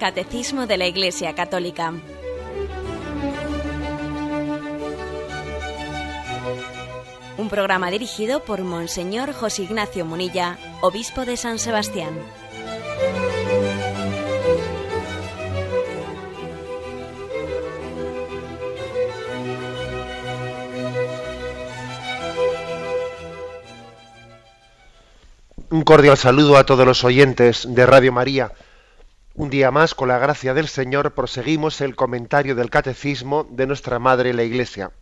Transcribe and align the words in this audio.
Catecismo 0.00 0.66
de 0.66 0.78
la 0.78 0.86
Iglesia 0.86 1.34
Católica. 1.34 1.92
Un 7.36 7.48
programa 7.50 7.90
dirigido 7.90 8.42
por 8.42 8.62
Monseñor 8.62 9.34
José 9.34 9.64
Ignacio 9.64 10.06
Munilla, 10.06 10.56
Obispo 10.80 11.26
de 11.26 11.36
San 11.36 11.58
Sebastián. 11.58 12.18
Un 25.68 25.82
cordial 25.82 26.16
saludo 26.16 26.56
a 26.56 26.64
todos 26.64 26.86
los 26.86 27.04
oyentes 27.04 27.66
de 27.68 27.84
Radio 27.84 28.12
María. 28.12 28.50
Un 29.40 29.48
día 29.48 29.70
más, 29.70 29.94
con 29.94 30.08
la 30.08 30.18
gracia 30.18 30.52
del 30.52 30.68
Señor, 30.68 31.14
proseguimos 31.14 31.80
el 31.80 31.96
comentario 31.96 32.54
del 32.54 32.68
Catecismo 32.68 33.48
de 33.48 33.66
nuestra 33.66 33.98
Madre 33.98 34.34
la 34.34 34.42
Iglesia. 34.42 34.92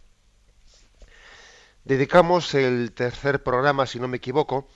Dedicamos 1.82 2.54
el 2.54 2.92
tercer 2.92 3.42
programa, 3.42 3.84
si 3.84 3.98
no 3.98 4.06
me 4.06 4.18
equivoco, 4.18 4.68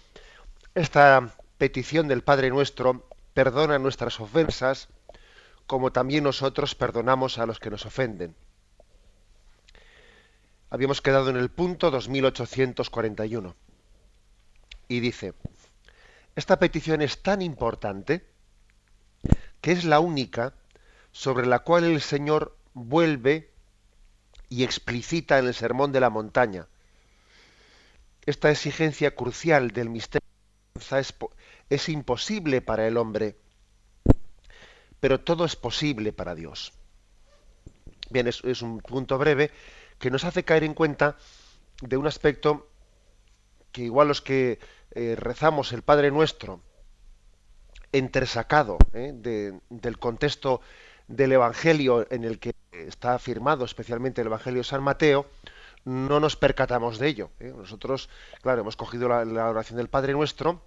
esta 0.74 1.36
petición 1.58 2.08
del 2.08 2.24
Padre 2.24 2.50
nuestro, 2.50 3.06
perdona 3.34 3.78
nuestras 3.78 4.18
ofensas, 4.18 4.88
como 5.68 5.92
también 5.92 6.24
nosotros 6.24 6.74
perdonamos 6.74 7.38
a 7.38 7.46
los 7.46 7.60
que 7.60 7.70
nos 7.70 7.86
ofenden. 7.86 8.34
Habíamos 10.70 11.00
quedado 11.00 11.30
en 11.30 11.36
el 11.36 11.50
punto 11.50 11.92
2841. 11.92 13.54
Y 14.88 14.98
dice, 14.98 15.34
esta 16.34 16.58
petición 16.58 17.00
es 17.00 17.22
tan 17.22 17.42
importante 17.42 18.31
que 19.62 19.72
es 19.72 19.84
la 19.84 20.00
única 20.00 20.52
sobre 21.12 21.46
la 21.46 21.60
cual 21.60 21.84
el 21.84 22.02
Señor 22.02 22.54
vuelve 22.74 23.50
y 24.50 24.64
explicita 24.64 25.38
en 25.38 25.46
el 25.46 25.54
Sermón 25.54 25.92
de 25.92 26.00
la 26.00 26.10
Montaña. 26.10 26.66
Esta 28.26 28.50
exigencia 28.50 29.14
crucial 29.14 29.70
del 29.70 29.88
misterio 29.88 30.28
es, 30.74 31.14
es 31.70 31.88
imposible 31.88 32.60
para 32.60 32.86
el 32.86 32.96
hombre, 32.96 33.36
pero 35.00 35.20
todo 35.20 35.44
es 35.44 35.56
posible 35.56 36.12
para 36.12 36.34
Dios. 36.34 36.72
Bien, 38.10 38.26
es, 38.26 38.62
un 38.62 38.80
punto 38.80 39.16
breve 39.16 39.50
que 39.98 40.10
nos 40.10 40.24
hace 40.24 40.44
caer 40.44 40.64
en 40.64 40.74
cuenta 40.74 41.16
de 41.80 41.96
un 41.96 42.06
aspecto 42.06 42.68
que 43.70 43.82
igual 43.82 44.08
los 44.08 44.20
que 44.20 44.58
eh, 44.90 45.14
rezamos 45.16 45.72
el 45.72 45.82
Padre 45.82 46.10
Nuestro, 46.10 46.60
entresacado 47.92 48.78
¿eh? 48.94 49.12
del 49.14 49.98
contexto 49.98 50.60
del 51.08 51.32
Evangelio 51.32 52.06
en 52.10 52.24
el 52.24 52.38
que 52.38 52.54
está 52.72 53.14
afirmado 53.14 53.64
especialmente 53.64 54.20
el 54.20 54.28
Evangelio 54.28 54.60
de 54.60 54.64
San 54.64 54.82
Mateo, 54.82 55.26
no 55.84 56.20
nos 56.20 56.36
percatamos 56.36 56.98
de 56.98 57.08
ello. 57.08 57.30
¿eh? 57.40 57.52
Nosotros, 57.56 58.08
claro, 58.40 58.62
hemos 58.62 58.76
cogido 58.76 59.08
la, 59.08 59.24
la, 59.24 59.48
oración 59.50 59.76
del 59.76 59.88
Padre 59.88 60.12
Nuestro, 60.12 60.62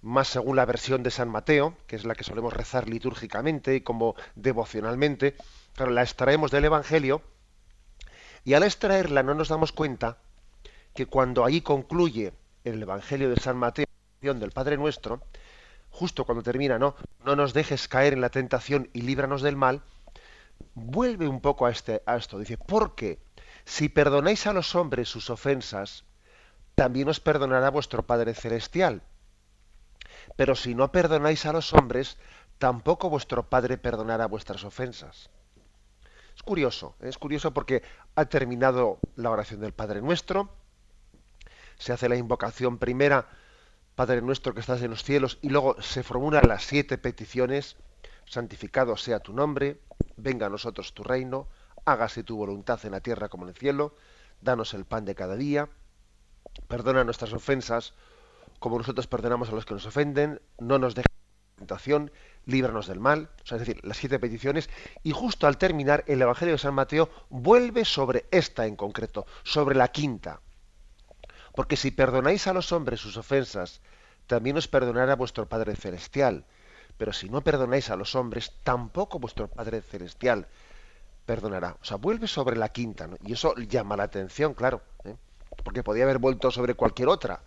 más 0.00 0.28
según 0.28 0.56
la 0.56 0.64
versión 0.64 1.02
de 1.02 1.10
San 1.10 1.28
Mateo, 1.28 1.76
que 1.86 1.96
es 1.96 2.04
la 2.04 2.14
que 2.14 2.24
solemos 2.24 2.52
rezar 2.52 2.88
litúrgicamente 2.88 3.74
y 3.74 3.80
como 3.80 4.14
devocionalmente, 4.34 5.34
claro, 5.74 5.92
la 5.92 6.02
extraemos 6.02 6.50
del 6.50 6.64
Evangelio, 6.64 7.22
y 8.44 8.54
al 8.54 8.62
extraerla 8.62 9.22
no 9.22 9.34
nos 9.34 9.48
damos 9.48 9.72
cuenta 9.72 10.18
que 10.94 11.06
cuando 11.06 11.44
ahí 11.44 11.60
concluye 11.60 12.32
el 12.64 12.82
Evangelio 12.82 13.30
de 13.30 13.36
San 13.36 13.56
Mateo, 13.56 13.86
del 14.20 14.52
Padre 14.52 14.78
Nuestro, 14.78 15.20
justo 15.94 16.24
cuando 16.24 16.42
termina, 16.42 16.76
no, 16.76 16.96
no 17.24 17.36
nos 17.36 17.54
dejes 17.54 17.86
caer 17.86 18.14
en 18.14 18.20
la 18.20 18.28
tentación 18.28 18.90
y 18.92 19.02
líbranos 19.02 19.42
del 19.42 19.54
mal, 19.54 19.82
vuelve 20.74 21.28
un 21.28 21.40
poco 21.40 21.66
a, 21.66 21.70
este, 21.70 22.02
a 22.04 22.16
esto. 22.16 22.36
Dice, 22.38 22.58
porque 22.58 23.20
si 23.64 23.88
perdonáis 23.88 24.48
a 24.48 24.52
los 24.52 24.74
hombres 24.74 25.08
sus 25.08 25.30
ofensas, 25.30 26.04
también 26.74 27.08
os 27.08 27.20
perdonará 27.20 27.70
vuestro 27.70 28.02
Padre 28.02 28.34
Celestial. 28.34 29.02
Pero 30.34 30.56
si 30.56 30.74
no 30.74 30.90
perdonáis 30.90 31.46
a 31.46 31.52
los 31.52 31.72
hombres, 31.72 32.18
tampoco 32.58 33.08
vuestro 33.08 33.48
Padre 33.48 33.78
perdonará 33.78 34.26
vuestras 34.26 34.64
ofensas. 34.64 35.30
Es 36.34 36.42
curioso, 36.42 36.96
¿eh? 37.00 37.08
es 37.08 37.18
curioso 37.18 37.54
porque 37.54 37.84
ha 38.16 38.24
terminado 38.24 38.98
la 39.14 39.30
oración 39.30 39.60
del 39.60 39.72
Padre 39.72 40.02
Nuestro, 40.02 40.50
se 41.78 41.92
hace 41.92 42.08
la 42.08 42.16
invocación 42.16 42.78
primera, 42.78 43.28
Padre 43.94 44.22
nuestro 44.22 44.54
que 44.54 44.60
estás 44.60 44.82
en 44.82 44.90
los 44.90 45.04
cielos, 45.04 45.38
y 45.40 45.50
luego 45.50 45.80
se 45.80 46.02
formulan 46.02 46.48
las 46.48 46.64
siete 46.64 46.98
peticiones, 46.98 47.76
santificado 48.24 48.96
sea 48.96 49.20
tu 49.20 49.32
nombre, 49.32 49.80
venga 50.16 50.46
a 50.46 50.50
nosotros 50.50 50.94
tu 50.94 51.04
reino, 51.04 51.48
hágase 51.84 52.24
tu 52.24 52.36
voluntad 52.36 52.84
en 52.84 52.92
la 52.92 53.00
tierra 53.00 53.28
como 53.28 53.44
en 53.44 53.50
el 53.50 53.56
cielo, 53.56 53.94
danos 54.40 54.74
el 54.74 54.84
pan 54.84 55.04
de 55.04 55.14
cada 55.14 55.36
día, 55.36 55.68
perdona 56.66 57.04
nuestras 57.04 57.32
ofensas, 57.32 57.94
como 58.58 58.78
nosotros 58.78 59.06
perdonamos 59.06 59.50
a 59.50 59.52
los 59.52 59.64
que 59.64 59.74
nos 59.74 59.86
ofenden, 59.86 60.40
no 60.58 60.78
nos 60.78 60.96
dejes 60.96 61.06
en 61.52 61.58
tentación, 61.58 62.10
líbranos 62.46 62.88
del 62.88 62.98
mal, 62.98 63.30
es 63.44 63.58
decir, 63.60 63.78
las 63.84 63.98
siete 63.98 64.18
peticiones, 64.18 64.70
y 65.04 65.12
justo 65.12 65.46
al 65.46 65.56
terminar 65.56 66.02
el 66.08 66.20
Evangelio 66.20 66.54
de 66.54 66.58
San 66.58 66.74
Mateo 66.74 67.10
vuelve 67.30 67.84
sobre 67.84 68.26
esta 68.32 68.66
en 68.66 68.74
concreto, 68.74 69.24
sobre 69.44 69.76
la 69.76 69.86
quinta. 69.88 70.40
Porque 71.54 71.76
si 71.76 71.90
perdonáis 71.90 72.46
a 72.46 72.52
los 72.52 72.72
hombres 72.72 73.00
sus 73.00 73.16
ofensas, 73.16 73.80
también 74.26 74.56
os 74.56 74.68
perdonará 74.68 75.14
vuestro 75.14 75.48
Padre 75.48 75.76
Celestial. 75.76 76.44
Pero 76.98 77.12
si 77.12 77.28
no 77.28 77.42
perdonáis 77.42 77.90
a 77.90 77.96
los 77.96 78.14
hombres, 78.14 78.52
tampoco 78.62 79.18
vuestro 79.18 79.48
Padre 79.48 79.82
Celestial 79.82 80.46
perdonará. 81.26 81.76
O 81.80 81.84
sea, 81.84 81.96
vuelve 81.96 82.28
sobre 82.28 82.56
la 82.56 82.70
quinta, 82.70 83.06
¿no? 83.06 83.16
Y 83.24 83.32
eso 83.32 83.54
llama 83.56 83.96
la 83.96 84.04
atención, 84.04 84.54
claro, 84.54 84.82
¿eh? 85.04 85.16
porque 85.62 85.82
podía 85.82 86.04
haber 86.04 86.18
vuelto 86.18 86.50
sobre 86.50 86.74
cualquier 86.74 87.08
otra, 87.08 87.40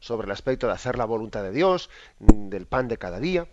sobre 0.00 0.26
el 0.26 0.32
aspecto 0.32 0.66
de 0.66 0.74
hacer 0.74 0.98
la 0.98 1.04
voluntad 1.04 1.42
de 1.42 1.52
Dios, 1.52 1.90
del 2.18 2.66
pan 2.66 2.88
de 2.88 2.98
cada 2.98 3.18
día. 3.18 3.46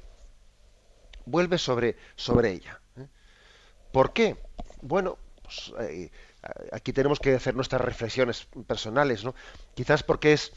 Vuelve 1.25 1.57
sobre, 1.57 1.97
sobre 2.15 2.51
ella. 2.51 2.81
¿eh? 2.97 3.07
¿Por 3.91 4.11
qué? 4.11 4.37
Bueno, 4.81 5.17
pues, 5.41 5.73
eh, 5.79 6.11
aquí 6.71 6.93
tenemos 6.93 7.19
que 7.19 7.35
hacer 7.35 7.55
nuestras 7.55 7.81
reflexiones 7.81 8.47
personales, 8.67 9.23
¿no? 9.23 9.35
Quizás 9.75 10.03
porque 10.03 10.33
es 10.33 10.51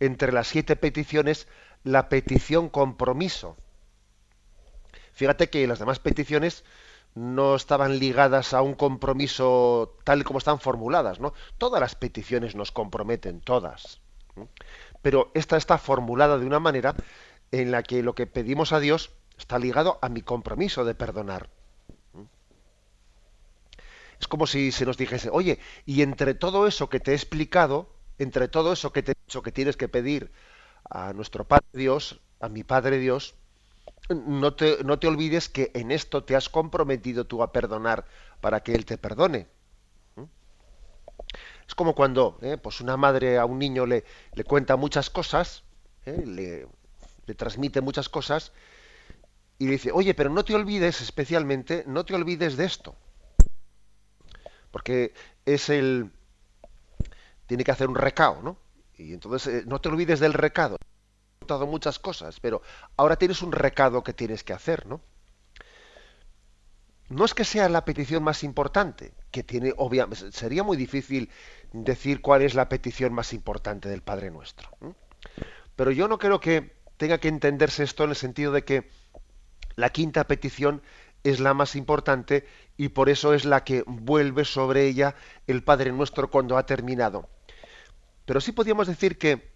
entre 0.00 0.32
las 0.32 0.48
siete 0.48 0.76
peticiones 0.76 1.46
la 1.82 2.08
petición 2.08 2.68
compromiso. 2.68 3.56
Fíjate 5.12 5.50
que 5.50 5.66
las 5.66 5.78
demás 5.78 5.98
peticiones 5.98 6.64
no 7.14 7.54
estaban 7.54 7.98
ligadas 7.98 8.54
a 8.54 8.62
un 8.62 8.74
compromiso 8.74 9.96
tal 10.02 10.24
como 10.24 10.38
están 10.38 10.58
formuladas, 10.58 11.20
¿no? 11.20 11.32
Todas 11.58 11.80
las 11.80 11.94
peticiones 11.94 12.56
nos 12.56 12.72
comprometen, 12.72 13.40
todas. 13.40 14.00
Pero 15.02 15.30
esta 15.34 15.56
está 15.56 15.78
formulada 15.78 16.38
de 16.38 16.46
una 16.46 16.58
manera 16.58 16.94
en 17.52 17.70
la 17.70 17.84
que 17.84 18.02
lo 18.02 18.14
que 18.14 18.26
pedimos 18.26 18.72
a 18.72 18.80
Dios 18.80 19.12
está 19.38 19.58
ligado 19.58 19.98
a 20.02 20.08
mi 20.08 20.22
compromiso 20.22 20.84
de 20.84 20.94
perdonar. 20.94 21.48
Es 24.20 24.28
como 24.28 24.46
si 24.46 24.72
se 24.72 24.86
nos 24.86 24.96
dijese, 24.96 25.28
oye, 25.30 25.58
y 25.86 26.02
entre 26.02 26.34
todo 26.34 26.66
eso 26.66 26.88
que 26.88 27.00
te 27.00 27.12
he 27.12 27.14
explicado, 27.14 27.88
entre 28.18 28.48
todo 28.48 28.72
eso 28.72 28.92
que 28.92 29.02
te 29.02 29.12
he 29.12 29.14
dicho 29.26 29.42
que 29.42 29.52
tienes 29.52 29.76
que 29.76 29.88
pedir 29.88 30.32
a 30.90 31.12
nuestro 31.12 31.44
Padre 31.46 31.66
Dios, 31.72 32.20
a 32.40 32.48
mi 32.48 32.64
Padre 32.64 32.98
Dios, 32.98 33.34
no 34.08 34.54
te, 34.54 34.84
no 34.84 34.98
te 34.98 35.08
olvides 35.08 35.48
que 35.48 35.70
en 35.74 35.90
esto 35.90 36.24
te 36.24 36.36
has 36.36 36.48
comprometido 36.48 37.26
tú 37.26 37.42
a 37.42 37.52
perdonar 37.52 38.06
para 38.40 38.60
que 38.60 38.74
Él 38.74 38.84
te 38.84 38.98
perdone. 38.98 39.48
¿Mm? 40.16 40.24
Es 41.66 41.74
como 41.74 41.94
cuando 41.94 42.38
¿eh? 42.42 42.58
pues 42.58 42.80
una 42.80 42.96
madre 42.96 43.38
a 43.38 43.46
un 43.46 43.58
niño 43.58 43.86
le, 43.86 44.04
le 44.34 44.44
cuenta 44.44 44.76
muchas 44.76 45.10
cosas, 45.10 45.64
¿eh? 46.04 46.22
le, 46.24 46.68
le 47.26 47.34
transmite 47.34 47.80
muchas 47.80 48.08
cosas, 48.08 48.52
y 49.58 49.66
le 49.66 49.72
dice, 49.72 49.92
oye, 49.92 50.14
pero 50.14 50.30
no 50.30 50.44
te 50.44 50.54
olvides 50.54 51.00
especialmente, 51.00 51.84
no 51.86 52.04
te 52.04 52.14
olvides 52.14 52.56
de 52.56 52.64
esto 52.66 52.96
porque 54.74 55.14
es 55.46 55.70
el 55.70 56.10
tiene 57.46 57.62
que 57.62 57.70
hacer 57.70 57.88
un 57.88 57.94
recao, 57.94 58.42
¿no? 58.42 58.58
Y 58.98 59.12
entonces 59.12 59.46
eh, 59.46 59.64
no 59.68 59.80
te 59.80 59.88
olvides 59.88 60.18
del 60.18 60.32
recado. 60.32 60.78
He 60.80 61.38
contado 61.38 61.68
muchas 61.68 62.00
cosas, 62.00 62.40
pero 62.40 62.60
ahora 62.96 63.14
tienes 63.14 63.40
un 63.42 63.52
recado 63.52 64.02
que 64.02 64.12
tienes 64.12 64.42
que 64.42 64.52
hacer, 64.52 64.84
¿no? 64.86 65.00
No 67.08 67.24
es 67.24 67.34
que 67.34 67.44
sea 67.44 67.68
la 67.68 67.84
petición 67.84 68.24
más 68.24 68.42
importante, 68.42 69.14
que 69.30 69.44
tiene 69.44 69.72
obviamente 69.76 70.32
sería 70.32 70.64
muy 70.64 70.76
difícil 70.76 71.30
decir 71.72 72.20
cuál 72.20 72.42
es 72.42 72.56
la 72.56 72.68
petición 72.68 73.12
más 73.12 73.32
importante 73.32 73.88
del 73.88 74.02
Padre 74.02 74.32
Nuestro. 74.32 74.70
Pero 75.76 75.92
yo 75.92 76.08
no 76.08 76.18
creo 76.18 76.40
que 76.40 76.74
tenga 76.96 77.18
que 77.18 77.28
entenderse 77.28 77.84
esto 77.84 78.02
en 78.02 78.10
el 78.10 78.16
sentido 78.16 78.50
de 78.50 78.64
que 78.64 78.90
la 79.76 79.90
quinta 79.90 80.24
petición 80.24 80.82
es 81.24 81.40
la 81.40 81.54
más 81.54 81.74
importante 81.74 82.46
y 82.76 82.90
por 82.90 83.08
eso 83.08 83.34
es 83.34 83.44
la 83.44 83.64
que 83.64 83.82
vuelve 83.86 84.44
sobre 84.44 84.86
ella 84.86 85.16
el 85.46 85.64
Padre 85.64 85.90
Nuestro 85.90 86.30
cuando 86.30 86.56
ha 86.56 86.66
terminado. 86.66 87.28
Pero 88.26 88.40
sí 88.40 88.52
podríamos 88.52 88.86
decir 88.86 89.18
que 89.18 89.52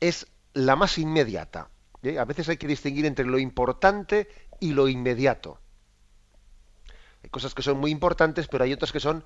es 0.00 0.26
la 0.54 0.74
más 0.74 0.98
inmediata. 0.98 1.70
¿eh? 2.02 2.18
A 2.18 2.24
veces 2.24 2.48
hay 2.48 2.56
que 2.56 2.66
distinguir 2.66 3.06
entre 3.06 3.26
lo 3.26 3.38
importante 3.38 4.28
y 4.58 4.72
lo 4.72 4.88
inmediato. 4.88 5.60
Hay 7.22 7.30
cosas 7.30 7.54
que 7.54 7.62
son 7.62 7.78
muy 7.78 7.90
importantes, 7.90 8.48
pero 8.48 8.64
hay 8.64 8.72
otras 8.72 8.90
que 8.90 9.00
son 9.00 9.24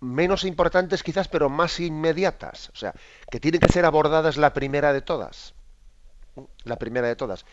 menos 0.00 0.44
importantes 0.44 1.02
quizás, 1.02 1.28
pero 1.28 1.48
más 1.48 1.80
inmediatas. 1.80 2.70
O 2.70 2.76
sea, 2.76 2.94
que 3.30 3.40
tienen 3.40 3.60
que 3.60 3.72
ser 3.72 3.84
abordadas 3.84 4.36
la 4.36 4.52
primera 4.52 4.92
de 4.92 5.02
todas. 5.02 5.54
La 6.64 6.76
primera 6.76 7.08
de 7.08 7.16
todas. 7.16 7.44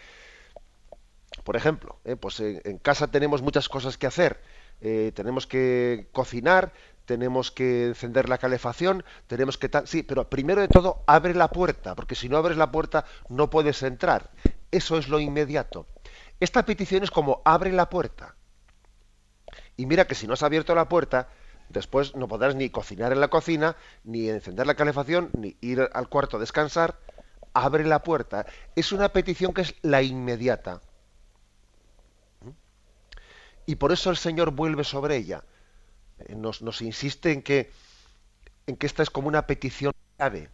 Por 1.43 1.55
ejemplo, 1.55 1.97
eh, 2.05 2.15
pues 2.15 2.39
en, 2.39 2.77
casa 2.77 3.07
tenemos 3.07 3.41
muchas 3.41 3.67
cosas 3.69 3.97
que 3.97 4.07
hacer. 4.07 4.41
Eh, 4.81 5.11
tenemos 5.15 5.47
que 5.47 6.07
cocinar, 6.11 6.73
tenemos 7.05 7.51
que 7.51 7.87
encender 7.87 8.29
la 8.29 8.37
calefacción, 8.37 9.03
tenemos 9.27 9.57
que 9.57 9.69
tal. 9.69 9.87
Sí, 9.87 10.03
pero 10.03 10.29
primero 10.29 10.61
de 10.61 10.67
todo, 10.67 11.03
abre 11.07 11.33
la 11.33 11.49
puerta, 11.49 11.95
porque 11.95 12.15
si 12.15 12.29
no 12.29 12.37
abres 12.37 12.57
la 12.57 12.71
puerta 12.71 13.05
no 13.29 13.49
puedes 13.49 13.83
entrar. 13.83 14.29
Eso 14.71 14.97
es 14.97 15.09
lo 15.09 15.19
inmediato. 15.19 15.87
Esta 16.39 16.65
petición 16.65 17.03
es 17.03 17.11
como 17.11 17.41
abre 17.45 17.71
la 17.71 17.89
puerta. 17.89 18.35
Y 19.77 19.85
mira 19.85 20.05
que 20.05 20.15
si 20.15 20.27
no 20.27 20.33
has 20.33 20.43
abierto 20.43 20.75
la 20.75 20.87
puerta, 20.87 21.27
después 21.69 22.15
no 22.15 22.27
podrás 22.27 22.55
ni 22.55 22.69
cocinar 22.69 23.11
en 23.11 23.19
la 23.19 23.29
cocina, 23.29 23.75
ni 24.03 24.29
encender 24.29 24.67
la 24.67 24.75
calefacción, 24.75 25.29
ni 25.33 25.57
ir 25.61 25.89
al 25.93 26.09
cuarto 26.09 26.37
a 26.37 26.39
descansar. 26.39 26.97
Abre 27.53 27.85
la 27.85 28.03
puerta. 28.03 28.45
Es 28.75 28.91
una 28.91 29.09
petición 29.09 29.53
que 29.53 29.61
es 29.61 29.75
la 29.81 30.01
inmediata. 30.01 30.81
Y 33.71 33.75
por 33.77 33.93
eso 33.93 34.09
el 34.09 34.17
Señor 34.17 34.51
vuelve 34.51 34.83
sobre 34.83 35.15
ella. 35.15 35.45
Eh, 36.19 36.35
nos, 36.35 36.81
insiste 36.81 37.31
en 37.31 37.41
que, 37.41 37.71
en 38.67 38.75
que 38.75 38.85
esta 38.85 39.01
es 39.01 39.09
como 39.09 39.29
una 39.29 39.47
petición 39.47 39.93
clave. 40.17 40.49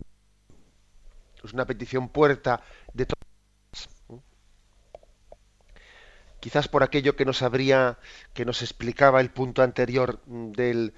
Es 1.44 1.52
una 1.52 1.66
petición 1.66 2.10
puerta 2.10 2.62
de 2.94 3.08
todas. 3.08 3.90
Quizás 6.40 6.68
por 6.68 6.84
aquello 6.84 7.16
que 7.16 7.25
nos 7.25 7.42
habría, 7.42 7.98
que 8.36 8.46
nos 8.46 8.62
explicaba 8.62 9.19
el 9.19 9.31
punto 9.31 9.64
anterior 9.64 10.22
del, 10.28 10.94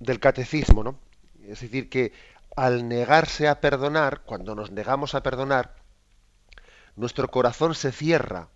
del 0.00 0.18
catecismo, 0.18 0.82
¿no? 0.82 0.98
Es 1.44 1.60
decir, 1.60 1.88
que 1.88 2.12
al 2.56 2.88
negarse 2.88 3.46
a 3.46 3.60
perdonar, 3.60 4.24
cuando 4.24 4.56
nos 4.56 4.72
negamos 4.72 5.14
a 5.14 5.22
perdonar, 5.22 5.76
nuestro 6.96 7.28
corazón 7.28 7.76
se 7.76 7.92
cierra 7.92 8.48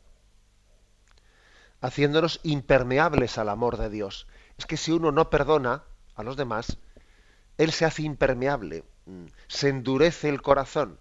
haciéndonos 1.81 2.41
impermeables 2.43 3.39
al 3.39 3.49
amor 3.49 3.77
de 3.77 3.91
Dios. 3.91 4.27
Es 4.59 4.67
que 4.67 4.77
si 4.77 4.93
uno 4.93 5.13
no 5.13 5.31
perdona 5.31 5.85
a 6.15 6.23
los 6.23 6.37
demás, 6.37 6.79
él 7.59 7.73
se 7.73 7.85
hace 7.85 8.03
impermeable, 8.03 8.85
mm, 9.07 9.27
se 9.49 9.69
endurece 9.69 10.29
el 10.29 10.43
corazón. 10.43 10.99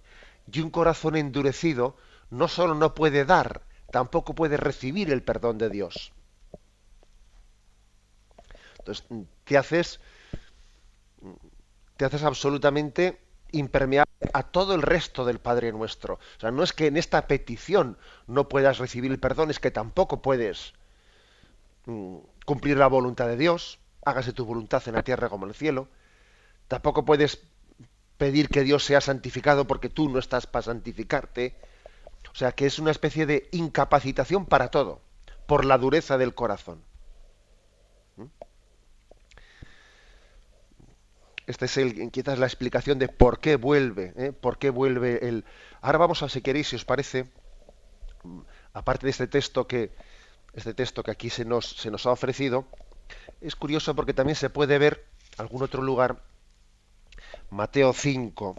Y 0.52 0.62
un 0.62 0.70
corazón 0.70 1.16
endurecido 1.16 1.96
no 2.30 2.48
solo 2.48 2.76
no 2.76 2.96
puede 2.96 3.26
dar, 3.26 3.62
tampoco 3.92 4.36
puede 4.36 4.58
recibir 4.58 5.12
el 5.12 5.24
perdón 5.24 5.58
de 5.58 5.70
Dios. 5.70 6.12
Entonces, 8.80 9.06
mm, 9.10 9.22
te 9.44 9.58
haces, 9.58 10.00
mm, 11.22 11.34
te 11.98 12.06
haces 12.06 12.24
absolutamente 12.24 13.20
impermeable 13.52 14.30
a 14.34 14.44
todo 14.44 14.76
el 14.76 14.82
resto 14.82 15.26
del 15.26 15.40
Padre 15.40 15.72
nuestro. 15.72 16.16
O 16.16 16.40
sea, 16.40 16.52
no 16.52 16.64
es 16.64 16.74
que 16.74 16.88
en 16.88 16.98
esta 16.98 17.28
petición 17.28 17.98
no 18.28 18.50
puedas 18.50 18.78
recibir 18.78 19.12
el 19.12 19.20
perdón, 19.20 19.50
es 19.50 19.60
que 19.60 19.72
tampoco 19.72 20.22
puedes 20.22 20.74
mm, 21.86 22.18
cumplir 22.46 22.78
la 22.78 22.88
voluntad 22.88 23.28
de 23.28 23.38
Dios, 23.38 23.80
hágase 24.06 24.34
tu 24.34 24.46
voluntad 24.46 24.84
en 24.88 24.96
la 24.96 25.04
tierra 25.04 25.30
como 25.30 25.46
en 25.46 25.50
el 25.50 25.56
cielo. 25.56 25.88
Tampoco 26.68 27.06
puedes 27.06 27.40
pedir 28.18 28.50
que 28.50 28.64
Dios 28.64 28.84
sea 28.84 29.02
santificado 29.02 29.66
porque 29.66 29.90
tú 29.90 30.10
no 30.10 30.20
estás 30.20 30.46
para 30.46 30.64
santificarte. 30.64 31.56
O 32.32 32.36
sea, 32.36 32.52
que 32.52 32.66
es 32.66 32.80
una 32.80 32.92
especie 32.92 33.26
de 33.26 33.48
incapacitación 33.52 34.46
para 34.46 34.70
todo, 34.70 35.02
por 35.48 35.66
la 35.66 35.78
dureza 35.78 36.18
del 36.18 36.36
corazón. 36.36 36.84
Esta 41.50 41.66
es 41.66 41.78
el, 41.78 42.12
quizás 42.12 42.38
la 42.38 42.46
explicación 42.46 43.00
de 43.00 43.08
por 43.08 43.40
qué 43.40 43.56
vuelve, 43.56 44.14
¿eh? 44.18 44.32
por 44.32 44.60
qué 44.60 44.70
vuelve 44.70 45.28
el. 45.28 45.46
Ahora 45.82 45.98
vamos 45.98 46.22
a, 46.22 46.30
si 46.30 46.42
queréis, 46.42 46.68
si 46.68 46.76
os 46.76 46.86
parece, 46.86 47.26
aparte 48.72 49.08
de 49.08 49.10
este 49.10 49.26
texto 49.26 49.66
que, 49.66 49.92
este 50.54 50.76
texto 50.76 51.02
que 51.02 51.10
aquí 51.10 51.32
se 51.32 51.46
nos, 51.46 51.66
se 51.66 51.90
nos 51.90 52.06
ha 52.06 52.12
ofrecido, 52.12 52.68
es 53.42 53.56
curioso 53.56 53.96
porque 53.96 54.14
también 54.14 54.36
se 54.36 54.52
puede 54.52 54.78
ver 54.78 55.08
algún 55.40 55.64
otro 55.64 55.82
lugar, 55.82 56.22
Mateo 57.50 57.94
5, 57.94 58.56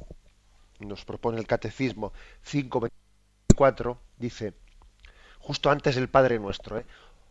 nos 0.81 1.05
propone 1.05 1.39
el 1.39 1.47
catecismo 1.47 2.13
5, 2.43 2.89
24, 3.51 4.01
dice, 4.19 4.53
justo 5.39 5.71
antes 5.71 5.95
del 5.95 6.09
Padre 6.09 6.41
nuestro, 6.41 6.81
¿eh? 6.81 6.87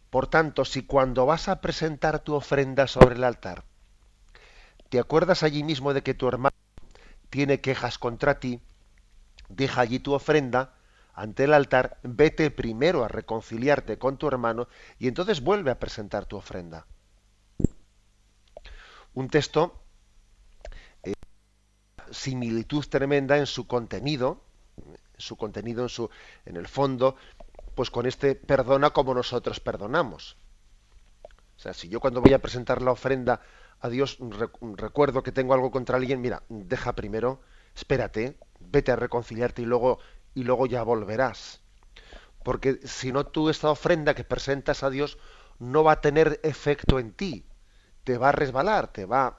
por 0.09 0.27
tanto, 0.27 0.63
si 0.63 0.83
cuando 0.83 1.25
vas 1.25 1.50
a 1.50 1.59
presentar 1.59 2.19
tu 2.19 2.33
ofrenda 2.33 2.88
sobre 2.88 3.15
el 3.15 3.25
altar, 3.25 3.65
¿Te 4.89 5.00
acuerdas 5.00 5.44
allí 5.44 5.63
mismo 5.63 5.94
de 5.94 6.01
que 6.01 6.15
tu 6.15 6.27
hermano 6.27 6.56
tiene 7.30 7.62
quejas 7.62 8.00
contra 8.00 8.39
ti? 8.39 8.59
Deja 9.47 9.81
allí 9.81 10.00
tu 10.00 10.13
ofrenda 10.13 10.74
ante 11.13 11.44
el 11.44 11.53
altar, 11.53 12.00
vete 12.01 12.50
primero 12.50 13.03
a 13.03 13.07
reconciliarte 13.07 13.97
con 14.00 14.18
tu 14.18 14.27
hermano 14.27 14.68
y 14.97 15.07
entonces 15.07 15.41
vuelve 15.41 15.69
a 15.69 15.80
presentar 15.80 16.25
tu 16.25 16.38
ofrenda. 16.38 16.88
Un 19.13 19.27
texto, 19.27 19.83
eh, 21.03 21.13
similitud 22.09 22.86
tremenda 22.86 23.38
en 23.38 23.45
su 23.45 23.68
contenido, 23.68 24.41
su 25.18 25.36
contenido 25.36 25.83
en 25.83 25.89
su, 25.89 26.09
en 26.45 26.56
el 26.57 26.68
fondo, 26.68 27.15
pues 27.75 27.91
con 27.91 28.06
este 28.06 28.36
perdona 28.36 28.91
como 28.91 29.13
nosotros 29.13 29.59
perdonamos. 29.59 30.38
O 31.57 31.59
sea, 31.59 31.74
si 31.74 31.89
yo 31.89 32.00
cuando 32.00 32.21
voy 32.21 32.33
a 32.33 32.39
presentar 32.39 32.81
la 32.81 32.91
ofrenda 32.91 33.41
a 33.81 33.89
Dios 33.89 34.17
recuerdo 34.19 35.23
que 35.23 35.31
tengo 35.31 35.53
algo 35.53 35.71
contra 35.71 35.97
alguien, 35.97 36.21
mira, 36.21 36.43
deja 36.49 36.93
primero, 36.93 37.41
espérate, 37.75 38.37
vete 38.59 38.91
a 38.91 38.95
reconciliarte 38.95 39.62
y 39.62 39.65
luego 39.65 40.00
y 40.33 40.43
luego 40.43 40.65
ya 40.65 40.83
volverás. 40.83 41.62
Porque 42.43 42.79
si 42.86 43.12
no 43.12 43.25
tú 43.25 43.50
esta 43.50 43.69
ofrenda 43.69 44.13
que 44.13 44.24
presentas 44.24 44.83
a 44.83 44.89
Dios 44.89 45.17
no 45.59 45.83
va 45.83 45.93
a 45.93 46.01
tener 46.01 46.39
efecto 46.43 47.00
en 47.00 47.12
ti, 47.13 47.45
te 48.03 48.17
va 48.17 48.29
a 48.29 48.33
resbalar, 48.33 48.91
te 48.91 49.05
va 49.05 49.38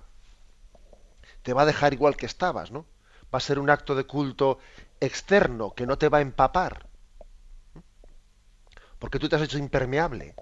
te 1.43 1.53
va 1.55 1.63
a 1.63 1.67
dejar 1.67 1.95
igual 1.95 2.17
que 2.17 2.27
estabas, 2.27 2.71
¿no? 2.71 2.87
Va 3.33 3.39
a 3.39 3.41
ser 3.41 3.59
un 3.59 3.71
acto 3.71 3.95
de 3.95 4.05
culto 4.05 4.59
externo 5.01 5.75
que 5.75 5.87
no 5.87 5.97
te 5.97 6.09
va 6.09 6.19
a 6.19 6.23
empapar. 6.23 6.87
Porque 8.99 9.19
tú 9.19 9.29
te 9.29 9.37
has 9.37 9.43
hecho 9.43 9.59
impermeable 9.59 10.35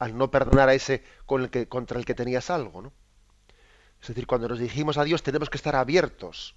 al 0.00 0.16
no 0.18 0.30
perdonar 0.30 0.68
a 0.68 0.74
ese 0.74 1.04
con 1.26 1.48
que, 1.48 1.68
contra 1.68 1.98
el 1.98 2.04
que 2.04 2.14
tenías 2.14 2.50
algo. 2.50 2.82
¿no? 2.82 2.92
Es 4.00 4.08
decir, 4.08 4.26
cuando 4.26 4.48
nos 4.48 4.58
dirigimos 4.58 4.98
a 4.98 5.04
Dios 5.04 5.22
tenemos 5.22 5.50
que 5.50 5.58
estar 5.58 5.76
abiertos, 5.76 6.56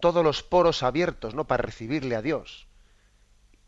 todos 0.00 0.24
los 0.24 0.42
poros 0.42 0.82
abiertos, 0.82 1.34
¿no? 1.34 1.46
Para 1.46 1.62
recibirle 1.62 2.16
a 2.16 2.22
Dios 2.22 2.66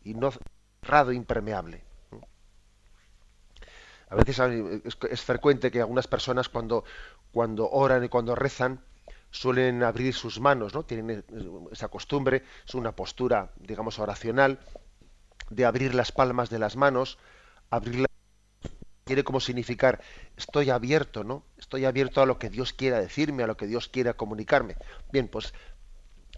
y 0.03 0.15
no 0.15 0.33
cerrado, 0.81 1.13
impermeable. 1.13 1.83
A 4.09 4.15
veces 4.15 4.39
es, 5.09 5.21
frecuente 5.21 5.71
que 5.71 5.79
algunas 5.79 6.07
personas 6.07 6.49
cuando, 6.49 6.83
cuando 7.31 7.69
oran 7.69 8.03
y 8.03 8.09
cuando 8.09 8.35
rezan 8.35 8.83
suelen 9.31 9.83
abrir 9.83 10.13
sus 10.13 10.39
manos, 10.39 10.73
¿no? 10.73 10.83
Tienen 10.83 11.23
esa 11.71 11.87
costumbre, 11.89 12.43
es 12.67 12.73
una 12.75 12.95
postura, 12.95 13.51
digamos, 13.57 13.99
oracional, 13.99 14.59
de 15.49 15.65
abrir 15.65 15.93
las 15.93 16.11
palmas 16.11 16.49
de 16.49 16.59
las 16.59 16.75
manos, 16.75 17.17
abrir 17.69 18.05
quiere 19.05 19.23
como 19.23 19.39
significar 19.39 20.01
estoy 20.35 20.71
abierto, 20.71 21.23
¿no? 21.23 21.45
Estoy 21.57 21.85
abierto 21.85 22.21
a 22.21 22.25
lo 22.25 22.39
que 22.39 22.49
Dios 22.49 22.73
quiera 22.73 22.99
decirme, 22.99 23.43
a 23.43 23.47
lo 23.47 23.55
que 23.55 23.67
Dios 23.67 23.87
quiera 23.87 24.15
comunicarme. 24.15 24.75
Bien, 25.11 25.27
pues 25.27 25.53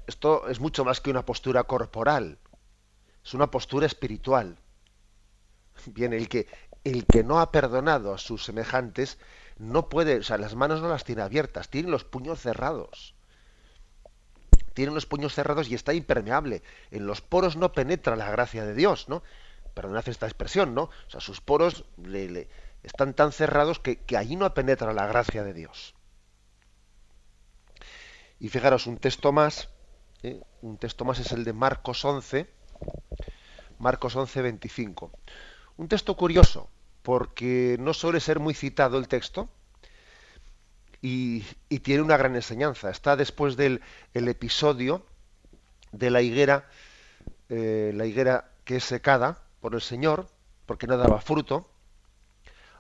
esto 0.06 0.50
es 0.50 0.60
mucho 0.60 0.84
más 0.84 1.00
que 1.00 1.10
una 1.10 1.26
postura 1.26 1.64
corporal, 1.64 2.38
es 3.24 3.34
una 3.34 3.50
postura 3.50 3.86
espiritual. 3.86 4.60
Bien, 5.86 6.12
el 6.12 6.28
que 6.28 6.48
el 6.84 7.06
que 7.06 7.24
no 7.24 7.40
ha 7.40 7.52
perdonado 7.52 8.14
a 8.14 8.18
sus 8.18 8.44
semejantes 8.44 9.18
no 9.58 9.88
puede, 9.90 10.18
o 10.18 10.24
sea, 10.24 10.38
las 10.38 10.56
manos 10.56 10.82
no 10.82 10.90
las 10.90 11.06
tiene 11.06 11.22
abiertas, 11.22 11.70
tiene 11.70 11.90
los 11.90 12.04
puños 12.04 12.42
cerrados. 12.42 13.16
Tiene 14.74 14.92
los 14.92 15.06
puños 15.06 15.34
cerrados 15.34 15.70
y 15.70 15.76
está 15.76 15.94
impermeable. 15.94 16.64
En 16.92 17.08
los 17.08 17.22
poros 17.22 17.56
no 17.56 17.72
penetra 17.72 18.16
la 18.16 18.30
gracia 18.30 18.66
de 18.66 18.76
Dios, 18.76 19.10
¿no? 19.10 19.24
Perdonad 19.78 20.10
esta 20.10 20.26
expresión, 20.26 20.74
¿no? 20.74 20.86
O 20.86 21.10
sea, 21.10 21.22
sus 21.22 21.40
poros 21.40 21.86
le, 22.04 22.50
están 22.82 23.14
tan 23.14 23.32
cerrados 23.32 23.78
que, 23.78 24.00
allí 24.18 24.36
no 24.36 24.52
penetra 24.56 24.92
la 24.92 25.06
gracia 25.06 25.44
de 25.44 25.54
Dios. 25.54 25.94
Y 28.40 28.50
fijaros, 28.50 28.88
un 28.88 28.98
texto 28.98 29.32
más, 29.32 29.70
¿eh? 30.24 30.42
un 30.64 30.80
texto 30.80 31.06
más 31.06 31.20
es 31.20 31.32
el 31.32 31.44
de 31.44 31.54
Marcos 31.54 32.04
11, 32.04 32.50
Marcos 33.78 34.16
11, 34.16 34.42
25. 34.42 35.12
Un 35.78 35.88
texto 35.88 36.18
curioso, 36.18 36.72
porque 37.04 37.78
no 37.80 37.94
suele 37.94 38.20
ser 38.20 38.40
muy 38.40 38.56
citado 38.56 38.98
el 38.98 39.08
texto 39.08 39.48
y, 41.04 41.42
tiene 41.84 42.02
una 42.02 42.18
gran 42.18 42.36
enseñanza. 42.36 42.90
Está 42.90 43.16
después 43.16 43.56
del 43.56 43.82
el 44.16 44.28
episodio 44.28 45.06
de 45.92 46.10
la 46.10 46.24
higuera, 46.24 46.68
eh, 47.50 47.92
la 47.94 48.08
higuera 48.08 48.50
que 48.66 48.78
es 48.78 48.84
secada 48.84 49.44
por 49.68 49.76
el 49.76 49.82
Señor, 49.82 50.30
porque 50.66 50.88
no 50.88 50.96
daba 50.96 51.20
fruto. 51.20 51.70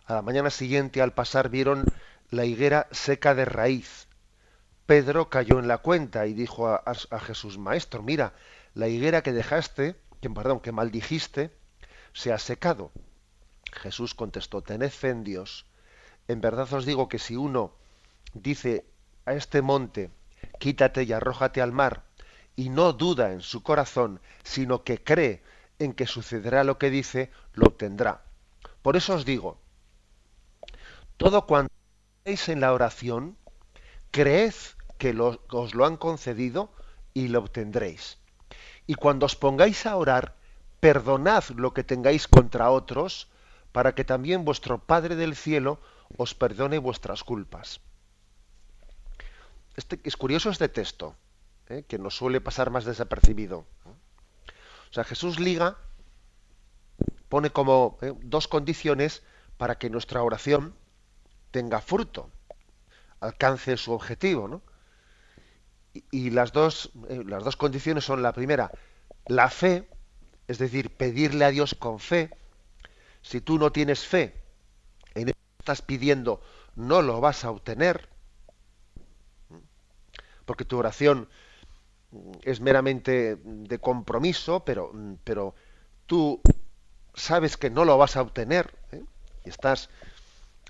A 0.05 0.13
la 0.13 0.21
mañana 0.21 0.49
siguiente, 0.49 1.01
al 1.01 1.11
pasar, 1.11 1.49
vieron 1.49 1.83
la 2.29 2.45
higuera 2.45 2.87
seca 2.91 3.35
de 3.35 3.43
raíz. 3.43 4.07
Pedro 4.85 5.29
cayó 5.29 5.59
en 5.59 5.67
la 5.67 5.79
cuenta 5.79 6.27
y 6.27 6.33
dijo 6.33 6.69
a, 6.69 7.19
Jesús, 7.19 7.57
Maestro, 7.57 8.03
mira, 8.03 8.35
la 8.73 8.87
higuera 8.87 9.21
que 9.21 9.33
dejaste, 9.33 9.97
que, 10.21 10.29
perdón, 10.29 10.61
que 10.61 10.71
maldijiste, 10.71 11.51
se 12.13 12.31
ha 12.31 12.39
secado. 12.39 12.93
Jesús 13.73 14.15
contestó, 14.15 14.61
tened 14.61 14.89
fe 14.89 15.09
en 15.09 15.25
Dios. 15.25 15.65
En 16.29 16.39
verdad 16.39 16.71
os 16.71 16.85
digo 16.85 17.09
que 17.09 17.19
si 17.19 17.35
uno 17.35 17.73
dice 18.33 18.85
a 19.25 19.33
este 19.33 19.61
monte, 19.61 20.09
quítate 20.57 21.03
y 21.03 21.11
arrójate 21.11 21.61
al 21.61 21.73
mar, 21.73 22.05
y 22.55 22.69
no 22.69 22.93
duda 22.93 23.33
en 23.33 23.41
su 23.41 23.61
corazón, 23.61 24.21
sino 24.45 24.85
que 24.85 25.03
cree 25.03 25.43
en 25.79 25.93
que 25.93 26.07
sucederá 26.07 26.63
lo 26.63 26.77
que 26.77 26.89
dice, 26.89 27.31
lo 27.53 27.67
obtendrá. 27.67 28.23
Por 28.81 28.95
eso 28.95 29.15
os 29.15 29.25
digo, 29.25 29.59
todo 31.17 31.45
cuanto 31.45 31.73
veis 32.25 32.49
en 32.49 32.61
la 32.61 32.73
oración, 32.73 33.37
creed 34.11 34.53
que 34.97 35.15
os 35.19 35.75
lo 35.75 35.85
han 35.85 35.97
concedido 35.97 36.71
y 37.13 37.27
lo 37.27 37.39
obtendréis. 37.39 38.17
Y 38.85 38.95
cuando 38.95 39.25
os 39.25 39.35
pongáis 39.35 39.85
a 39.85 39.95
orar, 39.95 40.35
perdonad 40.79 41.43
lo 41.55 41.73
que 41.73 41.83
tengáis 41.83 42.27
contra 42.27 42.69
otros, 42.69 43.27
para 43.71 43.93
que 43.93 44.03
también 44.03 44.45
vuestro 44.45 44.79
Padre 44.79 45.15
del 45.15 45.35
cielo 45.35 45.79
os 46.15 46.33
perdone 46.33 46.77
vuestras 46.77 47.23
culpas. 47.23 47.81
Este, 49.75 49.99
es 50.03 50.17
curioso 50.17 50.49
este 50.49 50.69
texto, 50.69 51.15
¿eh? 51.69 51.83
que 51.87 51.99
nos 51.99 52.15
suele 52.15 52.41
pasar 52.41 52.71
más 52.71 52.85
desapercibido. 52.85 53.65
O 54.89 54.93
sea, 54.93 55.03
Jesús 55.03 55.39
liga, 55.39 55.77
pone 57.29 57.49
como 57.49 57.97
¿eh? 58.01 58.13
dos 58.21 58.47
condiciones 58.47 59.23
para 59.57 59.77
que 59.77 59.89
nuestra 59.89 60.23
oración 60.23 60.75
tenga 61.51 61.81
fruto, 61.81 62.29
alcance 63.19 63.77
su 63.77 63.91
objetivo. 63.91 64.47
¿no? 64.47 64.61
Y, 66.11 66.29
las, 66.29 66.51
dos, 66.51 66.91
eh, 67.09 67.23
las 67.25 67.43
dos 67.43 67.55
condiciones 67.55 68.05
son 68.05 68.21
la 68.21 68.33
primera, 68.33 68.71
la 69.25 69.49
fe, 69.49 69.87
es 70.47 70.57
decir, 70.57 70.95
pedirle 70.95 71.45
a 71.45 71.51
Dios 71.51 71.75
con 71.75 71.99
fe. 71.99 72.29
Si 73.21 73.41
tú 73.41 73.57
no 73.57 73.71
tienes 73.71 74.05
fe 74.05 74.41
en 75.15 75.29
eso 75.29 75.35
que 75.35 75.61
estás 75.61 75.81
pidiendo, 75.81 76.41
no 76.75 77.01
lo 77.01 77.19
vas 77.19 77.43
a 77.43 77.51
obtener, 77.51 78.07
porque 80.45 80.63
tu 80.63 80.77
oración 80.77 81.27
es 82.43 82.61
meramente 82.61 83.37
de 83.43 83.79
compromiso, 83.79 84.63
pero, 84.63 84.91
pero 85.23 85.55
tú 86.05 86.41
sabes 87.13 87.57
que 87.57 87.69
no 87.69 87.85
lo 87.85 87.97
vas 87.97 88.15
a 88.15 88.21
obtener 88.21 88.73
¿eh? 88.91 89.03
y 89.45 89.49
estás 89.49 89.89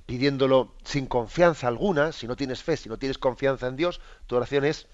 pidiéndolo 0.06 0.74
sin 0.84 1.06
confianza 1.06 1.68
alguna, 1.68 2.12
si 2.12 2.28
no 2.28 2.36
tienes 2.36 2.64
fe, 2.64 2.78
si 2.78 2.90
no 2.90 2.98
tienes 2.98 3.18
confianza 3.18 3.68
en 3.68 3.76
Dios, 3.76 4.02
tu 4.26 4.36
oración 4.36 4.66
es 4.66 4.88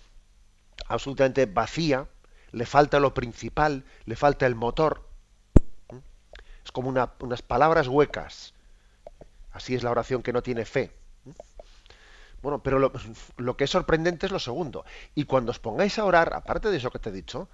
absolutamente 0.88 1.46
vacía, 1.46 2.08
le 2.52 2.66
falta 2.66 3.00
lo 3.00 3.14
principal, 3.14 3.86
le 4.06 4.16
falta 4.16 4.46
el 4.46 4.56
motor. 4.56 5.08
¿eh? 5.94 6.02
Es 6.66 6.72
como 6.72 6.90
unas 6.90 7.42
palabras 7.42 7.88
huecas. 7.88 8.54
Así 9.52 9.76
es 9.76 9.84
la 9.84 9.92
oración 9.92 10.24
que 10.24 10.34
no 10.34 10.42
tiene 10.42 10.66
fe. 10.66 10.92
Bueno, 12.44 12.62
pero 12.62 12.78
lo, 12.78 13.58
que 13.58 13.64
es 13.64 13.70
sorprendente 13.70 14.26
es 14.26 14.32
lo 14.34 14.38
segundo. 14.38 14.84
Y 15.16 15.24
cuando 15.24 15.52
os 15.52 15.60
pongáis 15.60 15.98
a 15.98 16.04
orar, 16.04 16.34
aparte 16.34 16.70
de 16.70 16.76
eso 16.76 16.92
que 16.92 17.00
te 17.00 17.08
he 17.08 17.14
dicho, 17.14 17.48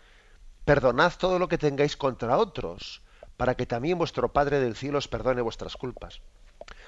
perdonad 0.65 1.13
todo 1.15 1.37
lo 1.37 1.47
que 1.47 1.59
tengáis 1.59 1.95
contra 1.95 2.39
otros, 2.39 3.03
para 3.37 3.53
que 3.53 3.67
también 3.67 3.99
vuestro 3.99 4.33
Padre 4.33 4.59
del 4.59 4.75
cielo 4.75 4.97
os 4.97 5.07
perdone 5.07 5.43
vuestras 5.43 5.77
culpas. 5.77 6.21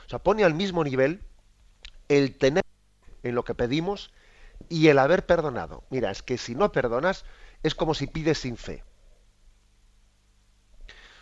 O 0.07 0.09
sea, 0.09 0.17
pone 0.17 0.43
al 0.43 0.55
mismo 0.55 0.83
nivel 0.83 1.21
el 2.09 2.35
tener 2.39 2.63
en 3.21 3.35
lo 3.35 3.43
que 3.43 3.53
pedimos 3.53 4.11
y 4.67 4.87
el 4.87 4.97
haber 4.97 5.27
perdonado. 5.27 5.83
Mira, 5.91 6.09
es 6.09 6.23
que 6.23 6.39
si 6.39 6.55
no 6.55 6.71
perdonas, 6.71 7.23
es 7.61 7.75
como 7.75 7.93
si 7.93 8.07
pides 8.07 8.39
sin 8.39 8.57
fe. 8.57 8.83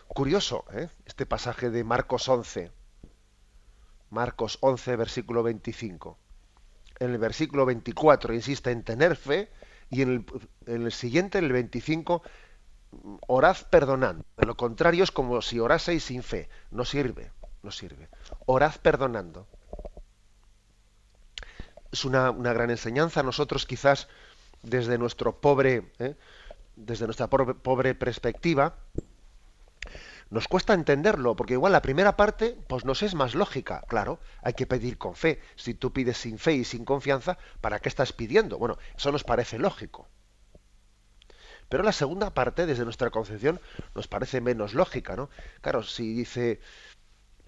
Curioso, 0.07 0.63
¿eh? 0.71 0.87
Este 1.05 1.25
pasaje 1.25 1.71
de 1.71 1.83
Marcos 1.83 2.29
11. 2.29 2.71
Marcos 4.11 4.59
11, 4.61 4.95
versículo 4.95 5.43
25 5.43 6.17
en 6.99 7.11
el 7.11 7.17
versículo 7.17 7.65
24 7.65 8.33
insiste 8.33 8.71
en 8.71 8.83
tener 8.83 9.15
fe 9.15 9.49
y 9.89 10.01
en 10.01 10.25
el, 10.65 10.91
siguiente, 10.91 11.39
en 11.39 11.45
el 11.45 11.53
25, 11.53 12.21
orad 13.27 13.57
perdonando. 13.69 14.23
De 14.37 14.45
lo 14.45 14.55
contrario 14.55 15.03
es 15.03 15.11
como 15.11 15.41
si 15.41 15.59
oraseis 15.59 16.03
sin 16.03 16.21
fe. 16.21 16.49
No 16.71 16.85
sirve, 16.85 17.31
no 17.63 17.71
sirve. 17.71 18.09
Orad 18.45 18.75
perdonando. 18.81 19.47
Es 21.91 22.05
una, 22.05 22.31
gran 22.31 22.69
enseñanza. 22.69 23.23
Nosotros 23.23 23.65
quizás 23.65 24.07
desde 24.61 24.97
nuestro 24.97 25.41
pobre, 25.41 25.91
¿eh? 25.97 26.15
desde 26.75 27.05
nuestra 27.05 27.27
pobre 27.27 27.95
perspectiva, 27.95 28.75
nos 30.29 30.47
cuesta 30.47 30.73
entenderlo, 30.73 31.35
porque 31.35 31.53
igual 31.53 31.71
la 31.71 31.81
primera 31.81 32.15
parte 32.15 32.55
pues 32.67 32.85
nos 32.85 33.01
es 33.01 33.15
más 33.15 33.33
lógica. 33.33 33.83
Claro, 33.87 34.19
hay 34.41 34.53
que 34.53 34.67
pedir 34.67 34.97
con 34.97 35.15
fe. 35.15 35.41
Si 35.55 35.73
tú 35.73 35.91
pides 35.91 36.17
sin 36.17 36.37
fe 36.37 36.53
y 36.53 36.63
sin 36.65 36.85
confianza, 36.85 37.37
¿para 37.61 37.79
qué 37.79 37.89
estás 37.89 38.13
pidiendo? 38.13 38.57
Bueno, 38.57 38.77
eso 38.95 39.11
nos 39.11 39.23
parece 39.23 39.57
lógico. 39.57 40.07
Pero 41.67 41.83
la 41.83 41.91
segunda 41.91 42.31
parte, 42.31 42.65
desde 42.65 42.83
nuestra 42.83 43.11
concepción, 43.11 43.59
nos 43.95 44.07
parece 44.07 44.41
menos 44.41 44.73
lógica, 44.73 45.15
¿no? 45.15 45.29
Claro, 45.61 45.83
si 45.83 46.13
dice, 46.13 46.59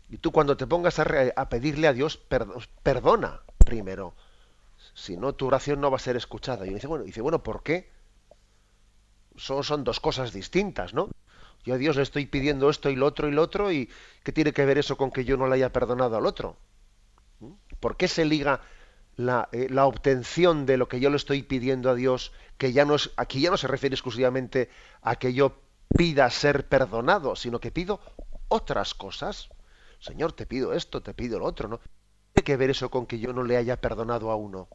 y 0.10 0.18
tú 0.18 0.32
cuando 0.32 0.58
te 0.58 0.68
pongas 0.68 1.00
a, 1.00 1.50
pedirle 1.50 1.88
a 1.88 1.94
Dios, 1.94 2.18
perdona 2.84 3.42
primero. 3.66 4.16
Si 4.94 5.18
no, 5.18 5.34
tu 5.34 5.48
oración 5.48 5.82
no 5.82 5.90
va 5.90 5.98
a 5.98 6.00
ser 6.00 6.18
escuchada. 6.18 6.66
Y 6.68 6.74
dice, 6.74 6.88
bueno, 6.88 7.06
dice, 7.06 7.22
bueno, 7.22 7.44
¿por 7.44 7.64
qué? 7.64 7.92
Son, 9.38 9.64
son 9.64 9.84
dos 9.84 10.00
cosas 10.00 10.34
distintas, 10.34 10.94
¿no? 10.94 11.10
Yo 11.64 11.76
a 11.76 11.78
Dios 11.78 11.96
le 11.96 12.04
estoy 12.04 12.26
pidiendo 12.26 12.70
esto 12.70 12.90
y 12.90 12.96
lo 12.96 13.06
otro 13.06 13.28
y 13.28 13.32
lo 13.32 13.42
otro, 13.42 13.72
y 13.72 13.90
¿qué 14.24 14.32
tiene 14.32 14.54
que 14.54 14.66
ver 14.66 14.78
eso 14.78 14.98
con 14.98 15.12
que 15.12 15.26
yo 15.26 15.38
no 15.38 15.48
le 15.48 15.56
haya 15.56 15.72
perdonado 15.72 16.18
al 16.18 16.26
otro? 16.26 16.58
¿Mm? 17.40 17.52
¿Por 17.80 17.98
qué 17.98 18.08
se 18.08 18.26
liga 18.26 18.62
la, 19.16 19.50
eh, 19.52 19.68
la, 19.70 19.86
obtención 19.86 20.66
de 20.66 20.78
lo 20.78 20.88
que 20.88 21.00
yo 21.00 21.10
le 21.10 21.18
estoy 21.18 21.44
pidiendo 21.44 21.90
a 21.90 21.96
Dios, 21.96 22.32
que 22.58 22.74
ya 22.74 22.86
no 22.86 22.96
es, 22.96 23.12
aquí 23.18 23.42
ya 23.42 23.52
no 23.52 23.58
se 23.58 23.68
refiere 23.68 23.94
exclusivamente 23.94 24.70
a 25.02 25.16
que 25.18 25.34
yo 25.34 25.60
pida 25.96 26.30
ser 26.30 26.68
perdonado, 26.68 27.36
sino 27.36 27.60
que 27.60 27.72
pido 27.72 28.00
otras 28.48 28.96
cosas? 28.96 29.50
Señor, 30.00 30.34
te 30.34 30.48
pido 30.48 30.74
esto, 30.74 31.02
te 31.02 31.14
pido 31.14 31.38
lo 31.38 31.46
otro, 31.46 31.68
¿no? 31.68 31.80
¿Tiene 32.34 32.46
que 32.46 32.58
ver 32.58 32.72
eso 32.72 32.90
con 32.90 33.06
que 33.06 33.20
yo 33.20 33.34
no 33.34 33.44
le 33.44 33.58
haya 33.58 33.80
perdonado 33.80 34.32
a 34.32 34.36
uno? 34.36 34.68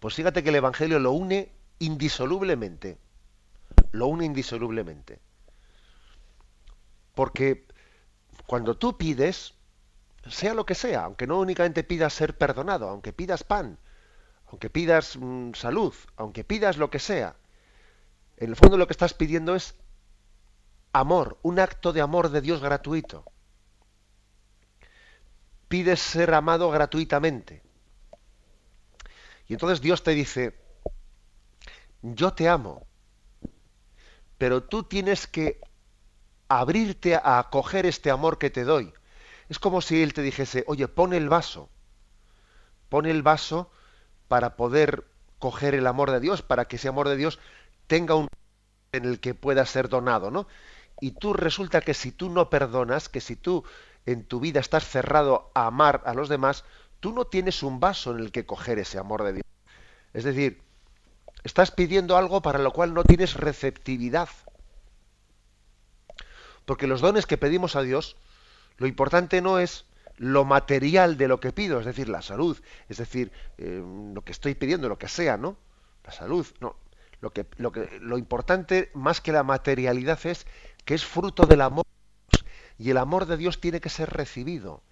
Pues 0.00 0.14
fíjate 0.14 0.42
que 0.42 0.48
el 0.48 0.54
Evangelio 0.54 0.98
lo 0.98 1.12
une 1.12 1.52
indisolublemente 1.80 2.98
lo 3.94 4.08
une 4.08 4.24
indisolublemente. 4.24 5.20
Porque 7.14 7.66
cuando 8.46 8.76
tú 8.76 8.98
pides, 8.98 9.54
sea 10.28 10.52
lo 10.54 10.66
que 10.66 10.74
sea, 10.74 11.04
aunque 11.04 11.28
no 11.28 11.38
únicamente 11.38 11.84
pidas 11.84 12.12
ser 12.12 12.36
perdonado, 12.36 12.88
aunque 12.88 13.12
pidas 13.12 13.44
pan, 13.44 13.78
aunque 14.46 14.68
pidas 14.68 15.16
mm, 15.16 15.52
salud, 15.54 15.94
aunque 16.16 16.42
pidas 16.42 16.76
lo 16.76 16.90
que 16.90 16.98
sea, 16.98 17.36
en 18.36 18.50
el 18.50 18.56
fondo 18.56 18.76
lo 18.76 18.88
que 18.88 18.92
estás 18.92 19.14
pidiendo 19.14 19.54
es 19.54 19.76
amor, 20.92 21.38
un 21.42 21.60
acto 21.60 21.92
de 21.92 22.00
amor 22.00 22.30
de 22.30 22.40
Dios 22.40 22.60
gratuito. 22.60 23.24
Pides 25.68 26.00
ser 26.00 26.34
amado 26.34 26.68
gratuitamente. 26.70 27.62
Y 29.46 29.52
entonces 29.52 29.80
Dios 29.80 30.02
te 30.02 30.12
dice, 30.12 30.58
yo 32.02 32.32
te 32.32 32.48
amo, 32.48 32.86
pero 34.38 34.62
tú 34.62 34.82
tienes 34.82 35.26
que 35.26 35.60
abrirte 36.48 37.16
a 37.16 37.38
acoger 37.38 37.86
este 37.86 38.10
amor 38.10 38.38
que 38.38 38.50
te 38.50 38.64
doy. 38.64 38.92
Es 39.48 39.58
como 39.58 39.80
si 39.80 40.02
él 40.02 40.14
te 40.14 40.22
dijese, 40.22 40.64
oye, 40.66 40.88
pon 40.88 41.12
el 41.12 41.28
vaso, 41.28 41.68
pon 42.88 43.06
el 43.06 43.22
vaso 43.22 43.70
para 44.28 44.56
poder 44.56 45.04
coger 45.38 45.74
el 45.74 45.86
amor 45.86 46.10
de 46.10 46.20
Dios, 46.20 46.42
para 46.42 46.66
que 46.66 46.76
ese 46.76 46.88
amor 46.88 47.08
de 47.08 47.16
Dios 47.16 47.38
tenga 47.86 48.14
un 48.14 48.28
en 48.92 49.04
el 49.04 49.20
que 49.20 49.34
pueda 49.34 49.66
ser 49.66 49.88
donado, 49.88 50.30
¿no? 50.30 50.46
Y 51.00 51.12
tú 51.12 51.32
resulta 51.32 51.80
que 51.80 51.94
si 51.94 52.12
tú 52.12 52.30
no 52.30 52.48
perdonas, 52.48 53.08
que 53.08 53.20
si 53.20 53.36
tú 53.36 53.64
en 54.06 54.24
tu 54.24 54.40
vida 54.40 54.60
estás 54.60 54.88
cerrado 54.88 55.50
a 55.54 55.66
amar 55.66 56.02
a 56.06 56.14
los 56.14 56.28
demás, 56.28 56.64
tú 57.00 57.12
no 57.12 57.26
tienes 57.26 57.62
un 57.62 57.80
vaso 57.80 58.12
en 58.12 58.20
el 58.20 58.32
que 58.32 58.46
coger 58.46 58.78
ese 58.78 58.98
amor 58.98 59.24
de 59.24 59.34
Dios. 59.34 59.44
Es 60.12 60.24
decir, 60.24 60.62
Estás 61.44 61.70
pidiendo 61.70 62.16
algo 62.16 62.42
para 62.42 62.58
lo 62.58 62.72
cual 62.72 62.94
no 62.94 63.04
tienes 63.04 63.34
receptividad. 63.34 64.28
Porque 66.64 66.86
los 66.86 67.00
dones 67.00 67.26
que 67.26 67.36
pedimos 67.36 67.76
a 67.76 67.82
Dios, 67.82 68.16
lo 68.78 68.86
importante 68.86 69.42
no 69.42 69.58
es 69.58 69.84
lo 70.16 70.44
material 70.44 71.16
de 71.16 71.28
lo 71.28 71.40
que 71.40 71.52
pido, 71.52 71.80
es 71.80 71.86
decir, 71.86 72.08
la 72.08 72.22
salud, 72.22 72.58
es 72.88 72.98
decir, 72.98 73.32
eh, 73.58 73.82
lo 74.14 74.22
que 74.22 74.32
estoy 74.32 74.54
pidiendo, 74.54 74.88
lo 74.88 74.98
que 74.98 75.08
sea, 75.08 75.36
¿no? 75.36 75.56
La 76.04 76.12
salud, 76.12 76.46
no. 76.60 76.76
Lo, 77.20 77.30
que, 77.30 77.46
lo, 77.56 77.72
que, 77.72 77.98
lo 78.00 78.18
importante, 78.18 78.90
más 78.94 79.20
que 79.20 79.32
la 79.32 79.42
materialidad, 79.42 80.24
es 80.26 80.46
que 80.84 80.94
es 80.94 81.04
fruto 81.04 81.46
del 81.46 81.62
amor. 81.62 81.84
Y 82.78 82.90
el 82.90 82.98
amor 82.98 83.26
de 83.26 83.36
Dios 83.36 83.60
tiene 83.60 83.80
que 83.80 83.88
ser 83.88 84.10
recibido. 84.10 84.82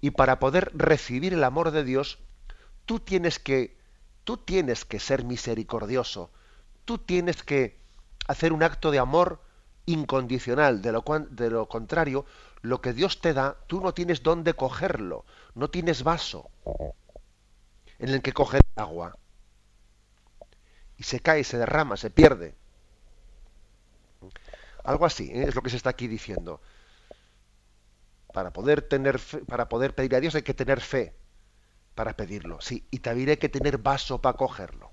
Y 0.00 0.10
para 0.10 0.38
poder 0.38 0.70
recibir 0.74 1.34
el 1.34 1.44
amor 1.44 1.70
de 1.70 1.84
Dios, 1.84 2.18
tú 2.86 3.00
tienes 3.00 3.38
que, 3.38 3.76
tú 4.24 4.36
tienes 4.36 4.84
que 4.84 5.00
ser 5.00 5.24
misericordioso. 5.24 6.30
Tú 6.84 6.98
tienes 6.98 7.42
que 7.42 7.78
hacer 8.26 8.52
un 8.52 8.62
acto 8.62 8.90
de 8.90 8.98
amor 8.98 9.40
incondicional. 9.86 10.82
De 10.82 10.92
lo, 10.92 11.68
contrario, 11.68 12.24
lo 12.60 12.80
que 12.80 12.92
Dios 12.92 13.20
te 13.20 13.34
da, 13.34 13.56
tú 13.66 13.80
no 13.80 13.94
tienes 13.94 14.22
dónde 14.22 14.54
cogerlo. 14.54 15.24
No 15.54 15.70
tienes 15.70 16.02
vaso 16.02 16.50
en 17.98 18.08
el 18.08 18.22
que 18.22 18.32
coger 18.32 18.62
agua. 18.76 19.16
Y 20.96 21.04
se 21.04 21.20
cae, 21.20 21.44
se 21.44 21.58
derrama, 21.58 21.96
se 21.96 22.10
pierde. 22.10 22.54
Algo 24.84 25.06
así 25.06 25.30
¿eh? 25.32 25.44
es 25.48 25.54
lo 25.54 25.62
que 25.62 25.70
se 25.70 25.76
está 25.76 25.90
aquí 25.90 26.08
diciendo. 26.08 26.60
Para 28.32 28.52
poder 28.52 28.82
tener 28.82 29.20
para 29.46 29.68
poder 29.68 29.94
pedir 29.94 30.14
a 30.14 30.20
Dios 30.20 30.34
hay 30.34 30.42
que 30.42 30.54
tener 30.54 30.80
fe 30.80 31.14
para 31.94 32.16
pedirlo. 32.16 32.60
Sí, 32.60 32.86
y 32.90 32.98
también 32.98 33.30
hay 33.30 33.36
que 33.36 33.48
tener 33.48 33.78
vaso 33.78 34.20
para 34.20 34.36
cogerlo. 34.36 34.90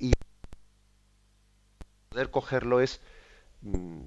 Y 0.00 0.12
poder 2.08 2.30
cogerlo 2.30 2.80
es 2.80 3.00
mm, 3.62 4.02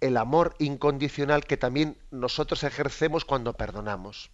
el 0.00 0.16
amor 0.16 0.54
incondicional 0.58 1.44
que 1.44 1.56
también 1.56 1.96
nosotros 2.10 2.64
ejercemos 2.64 3.24
cuando 3.24 3.54
perdonamos. 3.54 4.30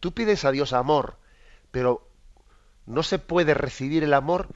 Tú 0.00 0.12
pides 0.12 0.44
a 0.44 0.50
Dios 0.50 0.72
amor, 0.72 1.18
pero 1.70 2.08
no 2.84 3.02
se 3.02 3.18
puede 3.18 3.54
recibir 3.54 4.04
el 4.04 4.14
amor 4.14 4.48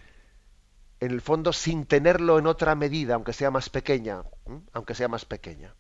en 1.00 1.10
el 1.10 1.20
fondo 1.22 1.52
sin 1.52 1.86
tenerlo 1.86 2.38
en 2.38 2.46
otra 2.46 2.74
medida, 2.74 3.14
aunque 3.14 3.32
sea 3.32 3.50
más 3.50 3.70
pequeña, 3.70 4.22
aunque 4.72 4.94
sea 4.94 5.08
más 5.08 5.24
pequeña. 5.24 5.74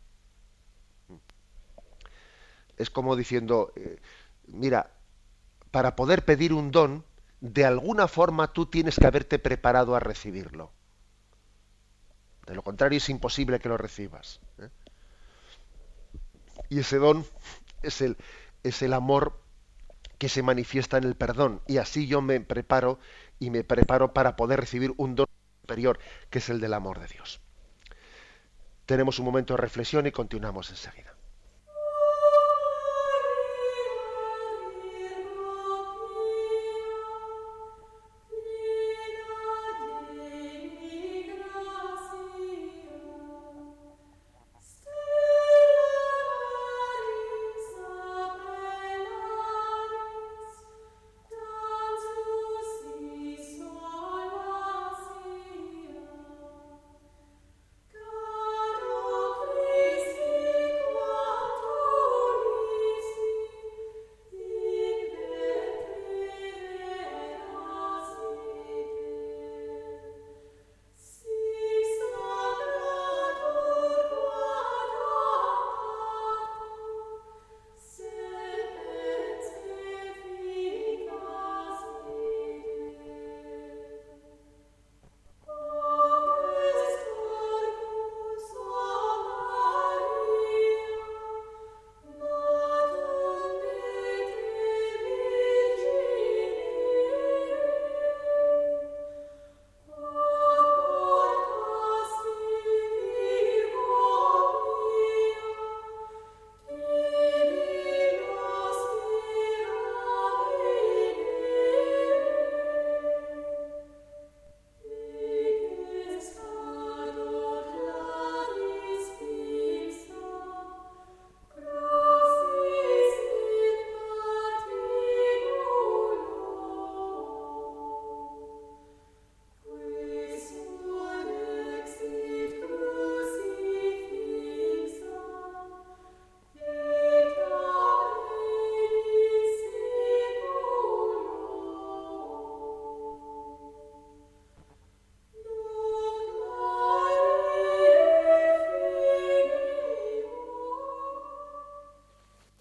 Es 2.80 2.88
como 2.88 3.14
diciendo, 3.14 3.72
eh, 3.76 4.00
mira, 4.46 4.90
para 5.70 5.96
poder 5.96 6.24
pedir 6.24 6.54
un 6.54 6.70
don, 6.70 7.04
de 7.40 7.64
alguna 7.64 8.08
forma 8.08 8.52
tú 8.52 8.66
tienes 8.66 8.96
que 8.96 9.06
haberte 9.06 9.38
preparado 9.38 9.94
a 9.94 10.00
recibirlo. 10.00 10.72
De 12.46 12.54
lo 12.54 12.62
contrario 12.62 12.96
es 12.96 13.08
imposible 13.10 13.60
que 13.60 13.68
lo 13.68 13.76
recibas. 13.76 14.40
¿eh? 14.58 14.70
Y 16.70 16.78
ese 16.78 16.96
don 16.96 17.26
es 17.82 18.00
el, 18.00 18.16
es 18.62 18.80
el 18.80 18.94
amor 18.94 19.38
que 20.16 20.30
se 20.30 20.42
manifiesta 20.42 20.96
en 20.96 21.04
el 21.04 21.16
perdón. 21.16 21.60
Y 21.66 21.76
así 21.76 22.06
yo 22.06 22.22
me 22.22 22.40
preparo 22.40 22.98
y 23.38 23.50
me 23.50 23.62
preparo 23.62 24.14
para 24.14 24.36
poder 24.36 24.58
recibir 24.58 24.92
un 24.96 25.16
don 25.16 25.26
superior, 25.60 25.98
que 26.30 26.38
es 26.38 26.48
el 26.48 26.60
del 26.60 26.72
amor 26.72 26.98
de 26.98 27.08
Dios. 27.08 27.40
Tenemos 28.86 29.18
un 29.18 29.26
momento 29.26 29.54
de 29.54 29.58
reflexión 29.60 30.06
y 30.06 30.12
continuamos 30.12 30.70
enseguida. 30.70 31.09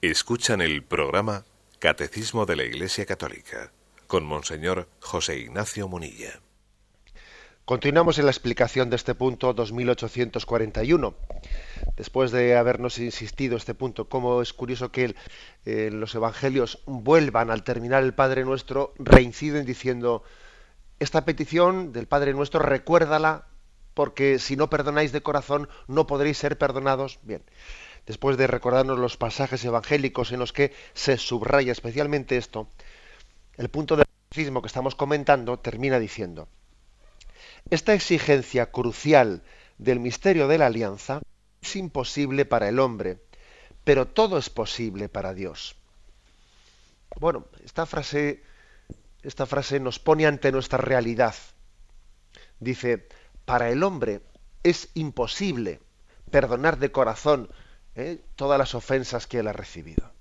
Escuchan 0.09 0.59
el 0.59 0.81
programa 0.81 1.45
Catecismo 1.77 2.47
de 2.47 2.55
la 2.55 2.63
Iglesia 2.63 3.05
Católica 3.05 3.71
con 4.07 4.25
Monseñor 4.25 4.89
José 5.01 5.37
Ignacio 5.37 5.87
Munilla. 5.87 6.39
Continuamos 7.63 8.17
en 8.17 8.25
la 8.25 8.31
explicación 8.31 8.89
de 8.89 8.95
este 8.95 9.13
punto 9.13 9.53
2841. 9.53 11.13
Después 11.95 12.31
de 12.31 12.57
habernos 12.57 12.97
insistido 12.97 13.55
este 13.55 13.75
punto, 13.75 14.09
cómo 14.09 14.41
es 14.41 14.51
curioso 14.51 14.91
que 14.91 15.13
eh, 15.65 15.91
los 15.93 16.15
evangelios 16.15 16.81
vuelvan 16.87 17.51
al 17.51 17.63
terminar 17.63 18.01
el 18.01 18.15
Padre 18.15 18.45
Nuestro, 18.45 18.95
reinciden 18.97 19.63
diciendo, 19.63 20.23
esta 20.97 21.23
petición 21.23 21.93
del 21.93 22.07
Padre 22.07 22.33
Nuestro 22.33 22.61
recuérdala 22.61 23.45
porque 23.93 24.39
si 24.39 24.55
no 24.55 24.71
perdonáis 24.71 25.11
de 25.11 25.21
corazón 25.21 25.69
no 25.87 26.07
podréis 26.07 26.39
ser 26.39 26.57
perdonados. 26.57 27.19
Bien, 27.21 27.43
después 28.09 28.37
de 28.37 28.47
recordarnos 28.47 28.97
los 28.97 29.17
pasajes 29.17 29.63
evangélicos 29.63 30.31
en 30.31 30.39
los 30.39 30.51
que 30.51 30.73
se 30.95 31.15
subraya 31.19 31.71
especialmente 31.71 32.37
esto, 32.37 32.67
el 33.55 33.69
punto 33.69 33.95
del 33.95 34.07
catecismo 34.07 34.63
que 34.63 34.67
estamos 34.67 34.95
comentando 34.95 35.59
termina 35.59 35.99
diciendo, 35.99 36.47
esta 37.69 37.93
exigencia 37.93 38.71
crucial 38.71 39.43
del 39.77 39.99
misterio 39.99 40.47
de 40.47 40.57
la 40.57 40.65
alianza 40.65 41.21
es 41.61 41.75
imposible 41.75 42.45
para 42.45 42.67
el 42.67 42.79
hombre, 42.79 43.19
pero 43.83 44.07
todo 44.07 44.39
es 44.39 44.49
posible 44.49 45.07
para 45.07 45.35
Dios. 45.35 45.75
Bueno, 47.19 47.45
esta 47.63 47.85
frase, 47.85 48.41
esta 49.21 49.45
frase 49.45 49.79
nos 49.79 49.99
pone 49.99 50.25
ante 50.25 50.51
nuestra 50.51 50.79
realidad. 50.79 51.35
Dice, 52.59 53.07
para 53.45 53.69
el 53.69 53.83
hombre 53.83 54.21
es 54.63 54.89
imposible 54.95 55.79
perdonar 56.31 56.79
de 56.79 56.91
corazón 56.91 57.51
¿eh? 57.99 58.21
todas 58.35 58.57
las 58.57 58.75
ofensas 58.75 59.27
que 59.27 59.39
él 59.39 59.47
ha 59.47 59.53
recibido. 59.53 60.11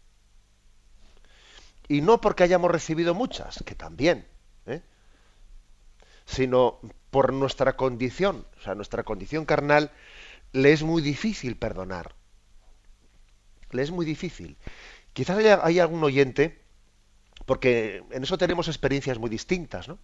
Y 1.89 2.03
no 2.03 2.21
porque 2.21 2.43
hayamos 2.43 2.71
recibido 2.71 3.15
muchas, 3.15 3.63
que 3.65 3.75
también, 3.75 4.27
¿eh? 4.67 4.83
sino 6.27 6.81
por 7.11 7.33
nuestra 7.33 7.77
condición, 7.77 8.47
o 8.59 8.63
sea, 8.63 8.75
nuestra 8.75 9.05
condición 9.05 9.47
carnal, 9.47 9.91
le 10.53 10.73
es 10.73 10.83
muy 10.83 11.01
difícil 11.01 11.57
perdonar. 11.57 12.15
Le 13.71 13.83
es 13.83 13.91
muy 13.91 14.05
difícil. 14.05 14.57
Quizás 15.13 15.39
haya, 15.39 15.83
algún 15.83 16.05
oyente, 16.05 16.61
porque 17.47 18.05
en 18.11 18.23
eso 18.23 18.37
tenemos 18.39 18.69
experiencias 18.69 19.19
muy 19.19 19.31
distintas, 19.31 19.89
¿no? 19.89 19.99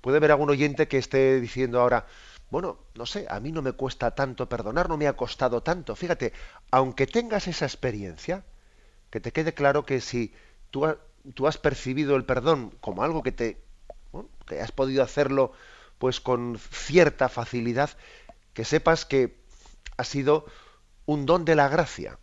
puede 0.00 0.18
haber 0.18 0.30
algún 0.30 0.50
oyente 0.50 0.88
que 0.88 0.98
esté 0.98 1.40
diciendo 1.40 1.80
ahora, 1.80 2.06
bueno, 2.50 2.78
no 2.94 3.06
sé, 3.06 3.26
a 3.28 3.40
mí 3.40 3.50
no 3.50 3.62
me 3.62 3.72
cuesta 3.72 4.14
tanto 4.14 4.48
perdonar, 4.48 4.88
no 4.88 4.96
me 4.96 5.08
ha 5.08 5.16
costado 5.16 5.62
tanto. 5.62 5.96
Fíjate, 5.96 6.32
aunque 6.70 7.06
tengas 7.06 7.48
esa 7.48 7.66
experiencia, 7.66 8.44
que 9.10 9.20
te 9.20 9.32
quede 9.32 9.52
claro 9.54 9.84
que 9.84 10.00
si 10.00 10.32
tú, 10.70 10.86
has 11.46 11.58
percibido 11.58 12.16
el 12.16 12.24
perdón 12.24 12.72
como 12.80 13.02
algo 13.02 13.22
que 13.22 13.32
te 13.32 13.64
que 14.46 14.60
has 14.60 14.70
podido 14.70 15.02
hacerlo 15.02 15.52
pues 15.98 16.20
con 16.20 16.58
cierta 16.58 17.28
facilidad, 17.28 17.90
que 18.54 18.64
sepas 18.64 19.04
que 19.04 19.36
ha 19.96 20.04
sido 20.04 20.46
un 21.04 21.26
don 21.26 21.44
de 21.44 21.56
la 21.56 21.68
gracia, 21.68 22.18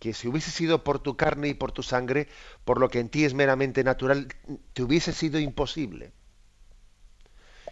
que 0.00 0.12
si 0.12 0.28
hubiese 0.28 0.50
sido 0.50 0.82
por 0.82 0.98
tu 0.98 1.16
carne 1.16 1.48
y 1.48 1.54
por 1.54 1.70
tu 1.70 1.82
sangre, 1.82 2.28
por 2.64 2.80
lo 2.80 2.88
que 2.88 3.00
en 3.00 3.10
ti 3.10 3.24
es 3.24 3.34
meramente 3.34 3.84
natural, 3.84 4.28
te 4.72 4.82
hubiese 4.82 5.12
sido 5.12 5.38
imposible 5.38 6.12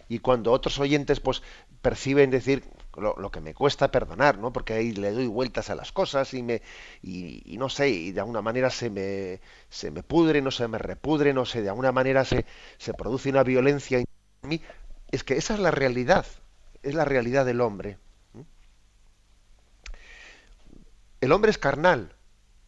y 0.09 0.21
cuando 0.21 0.53
otros 0.53 0.79
oyentes 0.79 1.21
pues 1.21 1.43
perciben 1.83 2.31
decir 2.31 2.65
lo, 2.97 3.31
que 3.31 3.41
me 3.41 3.55
cuesta 3.55 3.91
perdonar, 3.91 4.39
¿no? 4.39 4.53
Porque 4.53 4.73
ahí 4.73 4.93
le 4.93 5.13
doy 5.13 5.27
vueltas 5.27 5.71
a 5.71 5.75
las 5.75 5.93
cosas 5.93 6.33
y 6.35 6.43
me 6.43 6.63
y, 7.03 7.57
no 7.59 7.69
sé, 7.69 7.91
y 7.91 8.13
de 8.13 8.21
alguna 8.21 8.43
manera 8.43 8.71
se 8.71 8.91
me 8.91 9.41
se 9.69 9.91
me 9.91 10.03
pudre, 10.03 10.41
no 10.41 10.51
se 10.51 10.67
me 10.69 10.79
repudre, 10.79 11.35
no 11.35 11.45
sé, 11.45 11.63
de 11.63 11.69
alguna 11.69 11.93
manera 11.93 12.25
se, 12.25 12.47
se 12.79 12.95
produce 12.95 13.29
una 13.29 13.43
violencia 13.43 13.99
en 13.99 14.07
mí, 14.43 14.63
es 15.11 15.25
que 15.25 15.37
esa 15.37 15.55
es 15.55 15.61
la 15.61 15.71
realidad, 15.71 16.27
es 16.83 16.95
la 16.95 17.05
realidad 17.05 17.45
del 17.45 17.61
hombre. 17.61 17.99
El 21.21 21.33
hombre 21.33 21.51
es 21.51 21.59
carnal 21.59 22.15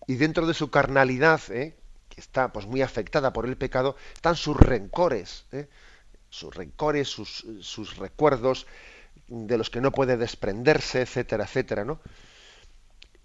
y 0.06 0.16
dentro 0.16 0.46
de 0.46 0.54
su 0.54 0.70
carnalidad, 0.70 1.40
¿eh? 1.50 1.76
que 2.08 2.20
está 2.20 2.52
pues 2.52 2.66
muy 2.66 2.82
afectada 2.82 3.32
por 3.32 3.46
el 3.46 3.56
pecado, 3.56 3.96
están 4.14 4.36
sus 4.36 4.56
rencores, 4.56 5.46
¿eh? 5.52 5.68
Sus 6.30 6.54
rencores, 6.54 7.08
sus, 7.08 7.96
recuerdos 7.96 8.66
de 9.28 9.58
los 9.58 9.70
que 9.70 9.80
no 9.80 9.92
puede 9.92 10.16
desprenderse, 10.16 11.02
etcétera, 11.02 11.44
etcétera, 11.44 11.84
¿no? 11.84 12.00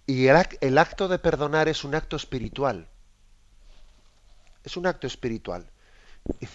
Y 0.06 0.28
el, 0.28 0.78
acto 0.78 1.08
de 1.08 1.20
perdonar 1.20 1.70
es 1.70 1.84
un 1.84 1.96
acto 1.96 2.16
espiritual. 2.16 2.89
Es 4.63 4.76
un 4.76 4.86
acto 4.86 5.08
espiritual. 5.08 5.70
Y 6.42 6.48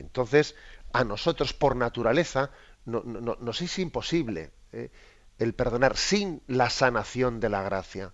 entonces, 0.00 0.56
a 0.92 1.04
nosotros, 1.04 1.52
por 1.52 1.76
naturaleza, 1.76 2.50
no, 2.84 3.02
nos 3.02 3.62
es 3.62 3.78
imposible 3.78 4.50
¿eh? 4.72 4.90
el 5.38 5.54
perdonar 5.54 5.96
sin 5.96 6.42
la 6.48 6.70
sanación 6.70 7.38
de 7.38 7.48
la 7.48 7.62
gracia. 7.62 8.12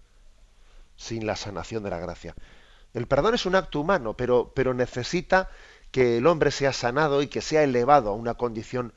Sin 0.96 1.26
la 1.26 1.36
sanación 1.36 1.82
de 1.82 1.90
la 1.90 1.98
gracia. 1.98 2.34
El 2.92 3.06
perdón 3.06 3.34
es 3.34 3.46
un 3.46 3.54
acto 3.54 3.80
humano, 3.80 4.16
pero, 4.16 4.52
pero 4.54 4.74
necesita 4.74 5.50
que 5.96 6.18
el 6.18 6.26
hombre 6.26 6.50
sea 6.50 6.74
sanado 6.74 7.22
y 7.22 7.26
que 7.26 7.40
sea 7.40 7.62
elevado 7.62 8.10
a 8.10 8.12
una 8.12 8.34
condición 8.34 8.92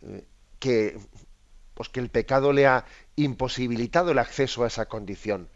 eh, 0.00 0.24
que, 0.58 0.98
pues 1.74 1.90
que 1.90 2.00
el 2.00 2.08
pecado 2.08 2.54
le 2.54 2.66
ha 2.66 2.86
imposibilitado 3.14 4.12
el 4.12 4.18
acceso 4.18 4.64
a 4.64 4.68
esa 4.68 4.86
condición 4.86 5.50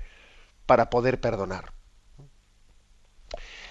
para 0.66 0.90
poder 0.90 1.22
perdonar. 1.22 1.72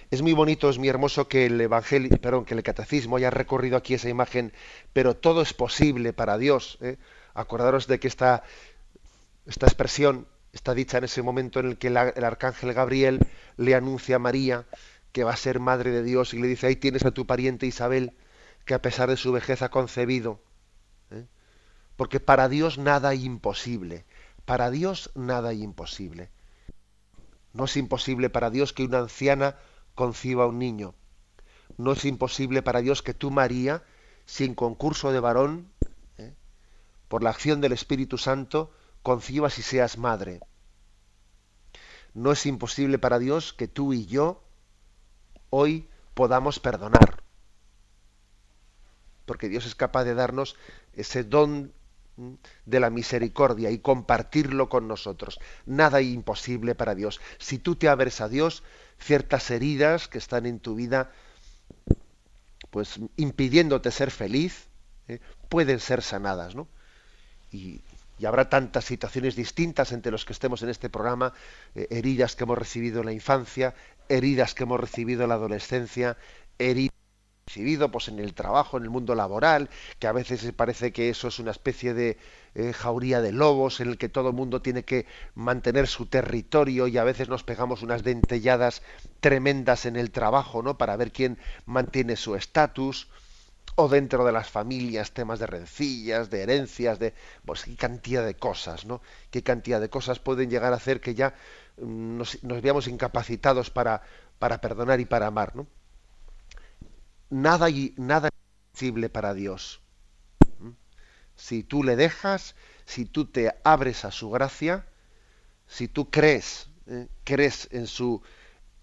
Es 0.10 0.24
muy 0.24 0.34
bonito, 0.34 0.72
es 0.72 0.80
muy 0.80 0.90
hermoso 0.90 1.28
que 1.28 1.46
el 1.46 1.62
evangelio, 1.62 2.10
perdón, 2.20 2.46
que 2.46 2.56
el 2.56 2.64
catecismo 2.64 3.18
haya 3.18 3.30
recorrido 3.30 3.78
aquí 3.78 3.94
esa 3.94 4.10
imagen, 4.10 4.52
pero 4.92 5.16
todo 5.16 5.44
es 5.44 5.54
posible 5.54 6.14
para 6.14 6.40
Dios. 6.40 6.80
¿eh? 6.82 6.98
Acordaros 7.36 7.86
de 7.86 8.00
que 8.00 8.08
esta, 8.08 8.42
esta 9.46 9.68
expresión 9.68 10.26
está 10.52 10.74
dicha 10.74 10.98
en 10.98 11.04
ese 11.04 11.22
momento 11.22 11.60
en 11.60 11.68
el 11.68 11.78
que 11.78 11.90
el 11.90 11.98
arcángel 11.98 12.74
Gabriel 12.74 13.20
le 13.58 13.76
anuncia 13.76 14.16
a 14.16 14.20
María 14.20 14.66
que 15.14 15.24
va 15.24 15.32
a 15.32 15.38
ser 15.38 15.60
madre 15.60 15.92
de 15.92 16.04
Dios 16.04 16.34
y 16.34 16.40
le 16.40 16.48
dice, 16.48 16.68
ahí 16.68 16.76
tienes 16.76 17.06
a 17.06 17.12
tu 17.12 17.26
pariente 17.26 17.68
Isabel, 17.68 18.18
que 18.66 18.74
a 18.74 18.82
pesar 18.82 19.10
de 19.10 19.16
su 19.16 19.32
vejez 19.32 19.62
ha 19.62 19.70
concebido. 19.70 20.42
¿eh? 21.12 21.28
Porque 21.96 22.20
para 22.20 22.50
Dios 22.50 22.80
nada 22.80 23.14
imposible. 23.14 24.06
Para 24.46 24.72
Dios 24.72 25.12
nada 25.14 25.54
imposible. 25.54 26.32
No 27.54 27.66
es 27.66 27.78
imposible 27.78 28.32
para 28.32 28.50
Dios 28.50 28.74
que 28.74 28.84
una 28.84 29.00
anciana 29.00 29.56
conciba 29.94 30.48
un 30.48 30.58
niño. 30.58 30.96
No 31.78 31.92
es 31.92 32.06
imposible 32.06 32.64
para 32.64 32.82
Dios 32.82 33.04
que 33.04 33.14
tú, 33.14 33.30
María, 33.30 33.84
sin 34.26 34.56
concurso 34.56 35.12
de 35.12 35.20
varón, 35.20 35.72
¿eh? 36.18 36.34
por 37.08 37.22
la 37.22 37.30
acción 37.30 37.62
del 37.62 37.72
Espíritu 37.72 38.18
Santo, 38.18 38.72
concibas 39.04 39.60
y 39.60 39.62
seas 39.62 40.00
madre. 40.00 40.40
No 42.16 42.32
es 42.32 42.48
imposible 42.48 42.98
para 42.98 43.20
Dios 43.20 43.54
que 43.54 43.68
tú 43.68 43.94
y 43.94 44.08
yo, 44.08 44.43
hoy 45.56 45.88
podamos 46.16 46.60
perdonar. 46.60 47.22
Porque 49.26 49.50
Dios 49.50 49.68
es 49.68 49.76
capaz 49.76 50.04
de 50.04 50.16
darnos 50.16 50.56
ese 50.96 51.24
don 51.24 51.72
de 52.66 52.80
la 52.80 52.90
misericordia 52.90 53.70
y 53.72 53.80
compartirlo 53.80 54.68
con 54.68 54.88
nosotros. 54.88 55.40
Nada 55.66 56.02
imposible 56.02 56.74
para 56.76 56.96
Dios. 56.96 57.22
Si 57.38 57.60
tú 57.60 57.76
te 57.76 57.88
abres 57.88 58.20
a 58.22 58.30
Dios, 58.30 58.64
ciertas 59.00 59.50
heridas 59.52 60.08
que 60.08 60.18
están 60.18 60.46
en 60.48 60.60
tu 60.60 60.76
vida, 60.76 61.12
pues 62.72 63.00
impidiéndote 63.18 63.92
ser 63.92 64.10
feliz, 64.10 64.68
¿eh? 65.08 65.20
pueden 65.50 65.80
ser 65.80 66.02
sanadas, 66.02 66.56
¿no? 66.56 66.68
Y, 67.52 67.82
habrá 68.26 68.48
tantas 68.48 68.86
situaciones 68.86 69.36
distintas 69.36 69.92
entre 69.92 70.10
los 70.10 70.24
que 70.24 70.32
estemos 70.32 70.64
en 70.64 70.70
este 70.70 70.90
programa, 70.90 71.34
eh, 71.76 71.88
heridas 71.90 72.38
que 72.38 72.46
hemos 72.46 72.58
recibido 72.58 73.02
en 73.02 73.08
la 73.08 73.12
infancia, 73.12 73.76
heridas 74.10 74.54
que 74.54 74.64
hemos 74.64 74.80
recibido 74.80 75.24
en 75.24 75.30
la 75.30 75.36
adolescencia, 75.36 76.18
heridas 76.60 77.04
recibido 77.46 77.92
pues 77.92 78.08
en 78.08 78.20
el 78.20 78.34
trabajo, 78.34 78.78
en 78.78 78.84
el 78.84 78.90
mundo 78.90 79.16
laboral, 79.16 79.70
que 80.00 80.08
a 80.08 80.12
veces 80.12 80.52
parece 80.54 80.92
que 80.94 81.10
eso 81.10 81.28
es 81.28 81.40
una 81.40 81.52
especie 81.52 81.94
de 81.94 82.18
eh, 82.56 82.74
jauría 82.74 83.22
de 83.22 83.32
lobos 83.32 83.80
en 83.80 83.90
el 83.90 83.98
que 83.98 84.10
todo 84.10 84.30
el 84.30 84.36
mundo 84.36 84.62
tiene 84.62 84.84
que 84.84 85.06
mantener 85.36 85.88
su 85.88 86.06
territorio 86.06 86.88
y 86.88 86.98
a 86.98 87.04
veces 87.04 87.30
nos 87.30 87.44
pegamos 87.44 87.82
unas 87.82 88.04
dentelladas 88.04 88.82
tremendas 89.20 89.86
en 89.86 89.96
el 89.96 90.12
trabajo, 90.12 90.64
¿no? 90.64 90.78
Para 90.78 90.96
ver 90.96 91.12
quién 91.12 91.38
mantiene 91.66 92.16
su 92.16 92.36
estatus 92.36 93.10
o 93.76 93.90
dentro 93.90 94.24
de 94.26 94.32
las 94.32 94.50
familias 94.50 95.12
temas 95.12 95.40
de 95.40 95.48
rencillas, 95.48 96.30
de 96.30 96.44
herencias, 96.44 97.00
de 97.00 97.14
pues 97.46 97.64
qué 97.64 97.76
cantidad 97.76 98.26
de 98.26 98.36
cosas, 98.36 98.86
¿no? 98.86 99.02
Qué 99.32 99.44
cantidad 99.44 99.82
de 99.82 99.90
cosas 99.90 100.20
pueden 100.20 100.50
llegar 100.50 100.74
a 100.74 100.78
hacer 100.78 101.02
que 101.02 101.16
ya 101.16 101.34
nos, 101.78 102.40
veamos 102.42 102.88
incapacitados 102.88 103.70
para, 103.70 104.02
para 104.40 104.62
perdonar 104.62 105.00
y 105.00 105.06
para 105.06 105.28
amar. 105.28 105.56
¿no? 105.56 105.68
Nada, 107.30 107.68
nada 107.98 108.30
es 108.30 108.34
imposible 108.70 109.10
para 109.10 109.34
Dios. 109.34 109.82
¿Mm? 110.60 110.72
Si 111.36 111.64
tú 111.64 111.84
le 111.84 111.96
dejas, 111.96 112.56
si 112.86 113.06
tú 113.06 113.26
te 113.26 113.54
abres 113.64 114.06
a 114.06 114.12
su 114.12 114.30
gracia, 114.30 114.86
si 115.68 115.88
tú 115.88 116.10
crees, 116.10 116.70
¿eh? 116.88 117.08
crees 117.24 117.68
en 117.72 117.88
su, 117.88 118.22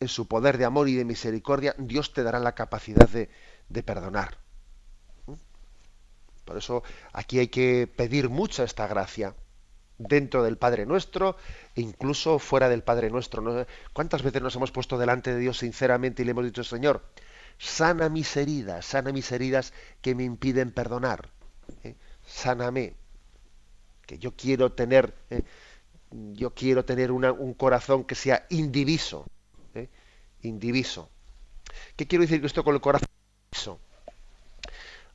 en 0.01 0.09
su 0.09 0.27
poder 0.27 0.59
de 0.59 0.65
amor 0.65 0.89
y 0.89 0.97
de 0.97 1.05
misericordia, 1.05 1.75
Dios 1.79 2.13
te 2.13 2.23
dará 2.23 2.41
la 2.41 2.55
capacidad 2.55 3.09
de, 3.09 3.31
de 3.69 3.83
perdonar. 3.83 4.39
¿Mm? 5.27 5.35
Por 6.45 6.57
eso 6.57 6.83
aquí 7.13 7.39
hay 7.39 7.49
que 7.49 7.87
pedir 7.87 8.29
mucha 8.29 8.65
esta 8.65 8.87
gracia 8.87 9.35
dentro 10.01 10.43
del 10.43 10.57
Padre 10.57 10.87
Nuestro 10.87 11.37
e 11.77 11.83
incluso 11.83 12.39
fuera 12.39 12.69
del 12.69 12.83
Padre 12.83 13.11
Nuestro. 13.11 13.67
¿Cuántas 13.93 14.23
veces 14.23 14.43
nos 14.43 14.57
hemos 14.57 14.73
puesto 14.73 14.99
delante 14.99 15.33
de 15.33 15.41
Dios 15.41 15.59
sinceramente 15.59 16.23
y 16.23 16.25
le 16.25 16.31
hemos 16.33 16.45
dicho, 16.45 16.65
Señor, 16.65 17.05
sana 17.59 18.09
mis 18.09 18.37
heridas, 18.37 18.87
sana 18.87 19.13
mis 19.13 19.31
heridas 19.31 19.73
que 20.01 20.15
me 20.15 20.25
impiden 20.25 20.73
perdonar? 20.73 21.29
¿eh? 21.85 21.95
Sáname, 22.27 22.95
que 24.07 24.19
yo 24.19 24.33
quiero 24.35 24.73
tener, 24.73 25.15
¿eh? 25.29 25.43
yo 26.11 26.55
quiero 26.55 26.85
tener 26.85 27.13
un 27.13 27.55
corazón 27.55 28.05
que 28.05 28.15
sea 28.15 28.47
indiviso, 28.49 29.27
¿eh? 29.75 29.89
indiviso. 30.43 31.11
¿Qué 31.95 32.07
quiero 32.07 32.23
decir 32.23 32.45
esto 32.45 32.65
con 32.65 32.75
el 32.75 32.81
corazón 32.81 33.09
indiviso? 33.51 33.79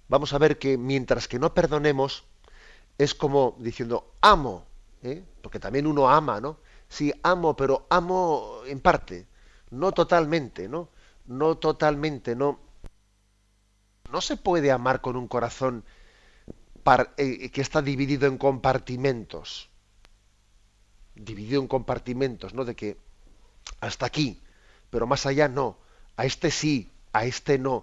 Vamos 0.08 0.34
a 0.34 0.38
ver 0.38 0.60
que 0.60 0.78
mientras 0.78 1.28
que 1.28 1.40
no 1.40 1.56
perdonemos, 1.56 2.24
es 2.98 3.16
como 3.16 3.56
diciendo, 3.60 4.14
amo, 4.22 4.66
¿eh? 5.06 5.24
porque 5.42 5.60
también 5.60 5.88
uno 5.88 6.10
ama, 6.10 6.42
¿no? 6.42 6.58
Sí, 6.90 7.14
amo, 7.24 7.56
pero 7.56 7.88
amo 7.90 8.62
en 8.66 8.80
parte, 8.80 9.28
no 9.72 9.92
totalmente, 9.92 10.68
¿no? 10.68 10.90
No 11.26 11.58
totalmente, 11.58 12.36
no. 12.36 12.60
No 14.12 14.22
se 14.22 14.38
puede 14.38 14.72
amar 14.72 15.02
con 15.02 15.16
un 15.16 15.28
corazón 15.28 15.84
eh, 17.18 17.50
que 17.50 17.62
está 17.62 17.82
dividido 17.82 18.28
en 18.28 18.38
compartimentos. 18.38 19.70
Dividido 21.16 21.62
en 21.62 21.68
compartimentos, 21.68 22.54
¿no? 22.54 22.66
De 22.66 22.76
que 22.76 22.98
hasta 23.80 24.06
aquí, 24.06 24.42
pero 24.90 25.08
más 25.08 25.26
allá 25.26 25.48
no. 25.48 25.78
A 26.18 26.26
este 26.26 26.52
sí, 26.52 26.92
a 27.14 27.26
este 27.26 27.58
no. 27.58 27.82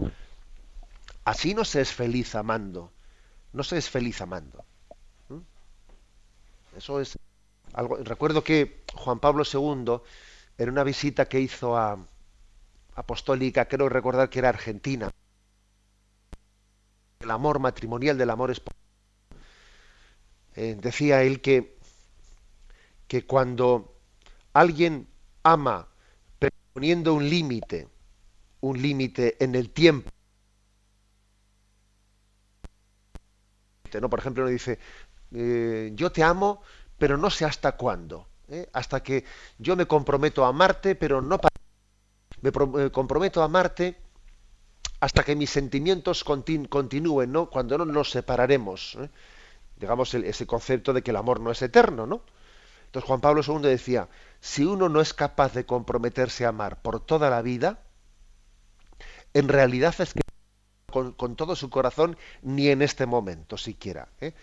Así 1.24 1.54
no 1.54 1.64
se 1.64 1.80
es 1.80 1.92
feliz 1.92 2.34
amando. 2.34 2.92
No 3.52 3.64
se 3.64 3.78
es 3.78 3.90
feliz 3.90 4.20
amando. 4.20 4.64
Eso 6.76 7.00
es 7.00 7.18
algo. 7.72 7.96
Recuerdo 7.96 8.42
que 8.44 8.84
Juan 8.94 9.20
Pablo 9.20 9.44
II, 9.44 10.00
en 10.58 10.70
una 10.70 10.84
visita 10.84 11.28
que 11.28 11.40
hizo 11.40 11.76
a 11.76 11.98
apostólica, 12.94 13.66
creo 13.66 13.88
recordar 13.88 14.28
que 14.30 14.38
era 14.38 14.50
Argentina, 14.50 15.10
el 17.20 17.30
amor 17.30 17.58
matrimonial, 17.58 18.18
del 18.18 18.30
amor 18.30 18.50
esposo. 18.50 18.76
Eh, 20.54 20.76
decía 20.80 21.22
él 21.22 21.40
que, 21.40 21.78
que 23.08 23.26
cuando 23.26 23.94
alguien 24.52 25.08
ama 25.42 25.88
poniendo 26.72 27.14
un 27.14 27.28
límite, 27.28 27.88
un 28.60 28.80
límite 28.80 29.42
en 29.42 29.54
el 29.54 29.70
tiempo, 29.70 30.10
¿no? 34.00 34.08
Por 34.08 34.18
ejemplo, 34.18 34.42
uno 34.44 34.50
dice, 34.50 34.78
eh, 35.34 35.90
yo 35.94 36.12
te 36.12 36.22
amo, 36.22 36.62
pero 36.98 37.16
no 37.16 37.30
sé 37.30 37.44
hasta 37.44 37.72
cuándo. 37.72 38.28
¿eh? 38.48 38.68
Hasta 38.72 39.02
que 39.02 39.24
yo 39.58 39.76
me 39.76 39.86
comprometo 39.86 40.44
a 40.44 40.48
amarte, 40.48 40.94
pero 40.94 41.20
no 41.20 41.38
para... 41.38 41.52
Me, 42.40 42.90
comprometo 42.90 43.40
a 43.40 43.44
amarte 43.44 43.96
hasta 45.00 45.24
que 45.24 45.34
mis 45.34 45.50
sentimientos 45.50 46.24
continúen, 46.24 47.32
¿no? 47.32 47.50
Cuando 47.50 47.78
no 47.78 47.84
nos 47.84 48.10
separaremos. 48.10 48.96
¿eh? 49.00 49.10
Digamos, 49.76 50.14
ese 50.14 50.46
concepto 50.46 50.92
de 50.92 51.02
que 51.02 51.10
el 51.10 51.16
amor 51.16 51.40
no 51.40 51.50
es 51.50 51.60
eterno, 51.62 52.06
¿no? 52.06 52.22
Entonces 52.86 53.08
Juan 53.08 53.20
Pablo 53.20 53.42
II 53.46 53.62
decía, 53.62 54.08
si 54.40 54.64
uno 54.64 54.88
no 54.88 55.00
es 55.00 55.14
capaz 55.14 55.54
de 55.54 55.64
comprometerse 55.64 56.44
a 56.44 56.50
amar 56.50 56.82
por 56.82 57.00
toda 57.00 57.30
la 57.30 57.42
vida, 57.42 57.80
en 59.34 59.48
realidad 59.48 59.94
es 59.98 60.12
que 60.12 60.20
con, 60.92 61.36
todo 61.36 61.56
su 61.56 61.70
corazón 61.70 62.16
ni 62.42 62.68
en 62.68 62.82
este 62.82 63.06
momento 63.06 63.56
siquiera. 63.56 64.08
¿eh? 64.20 64.34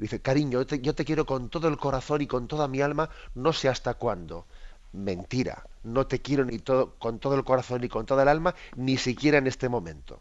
Dice, 0.00 0.22
cariño, 0.22 0.62
yo 0.62 0.94
te, 0.94 1.04
quiero 1.04 1.26
con 1.26 1.50
todo 1.50 1.68
el 1.68 1.76
corazón 1.76 2.22
y 2.22 2.26
con 2.26 2.48
toda 2.48 2.66
mi 2.68 2.80
alma, 2.80 3.10
no 3.34 3.52
sé 3.52 3.68
hasta 3.68 3.94
cuándo. 3.94 4.46
Mentira, 4.92 5.66
no 5.82 6.06
te 6.06 6.22
quiero 6.22 6.46
ni 6.46 6.58
todo, 6.58 6.94
con 6.98 7.18
todo 7.18 7.34
el 7.34 7.44
corazón 7.44 7.82
ni 7.82 7.88
con 7.90 8.06
toda 8.06 8.22
el 8.22 8.28
alma, 8.28 8.54
ni 8.76 8.96
siquiera 8.96 9.36
en 9.36 9.46
este 9.46 9.68
momento. 9.68 10.18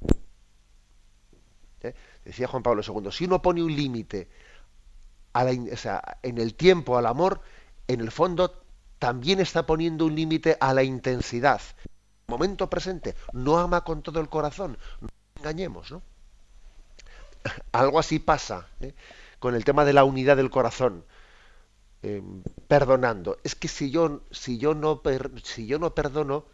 ¿Eh? 1.82 1.94
Decía 2.26 2.50
Juan 2.50 2.62
Pablo 2.62 2.82
II, 2.86 3.10
si 3.10 3.24
uno 3.24 3.42
pone 3.42 3.64
un 3.64 3.74
límite 3.74 4.28
en 5.34 6.38
el 6.38 6.56
tiempo 6.56 6.98
al 6.98 7.06
amor, 7.06 7.40
en 7.88 8.02
el 8.02 8.12
fondo 8.12 8.62
también 9.00 9.40
está 9.40 9.66
poniendo 9.66 10.06
un 10.08 10.16
límite 10.16 10.58
a 10.60 10.74
la 10.74 10.84
intensidad. 10.84 11.62
Momento 12.28 12.70
presente, 12.70 13.16
no 13.32 13.58
ama 13.58 13.86
con 13.86 14.02
todo 14.02 14.20
el 14.20 14.28
corazón, 14.28 14.78
no 15.00 15.08
engañemos, 15.38 15.90
¿no? 15.90 16.02
Algo 17.72 17.98
así 17.98 18.20
pasa 18.20 18.68
¿eh? 18.82 18.94
Con 19.40 19.56
el 19.56 19.64
tema 19.66 19.86
de 19.86 19.94
la 19.94 20.04
unidad 20.04 20.38
del 20.38 20.50
corazón, 20.50 21.06
em, 22.02 22.44
perdonando. 22.68 23.38
Es 23.44 23.56
que 23.56 23.68
si 23.68 23.92
yo, 23.92 24.22
si 24.32 24.58
yo 24.58 24.74
no, 24.76 25.02
si 25.44 25.68
yo 25.68 25.80
no 25.80 25.94
perdono, 25.96 26.46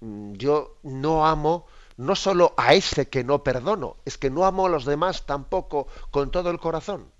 mm, 0.00 0.32
yo 0.34 0.78
no 0.82 1.26
amo 1.26 1.66
no 1.96 2.16
solo 2.16 2.54
a 2.56 2.74
ese 2.74 3.08
que 3.08 3.24
no 3.24 3.42
perdono, 3.44 3.96
es 4.04 4.18
que 4.18 4.30
no 4.30 4.44
amo 4.46 4.66
a 4.66 4.68
los 4.68 4.84
demás 4.84 5.26
tampoco 5.26 5.86
con 6.10 6.30
todo 6.30 6.50
el 6.50 6.58
corazón, 6.58 7.10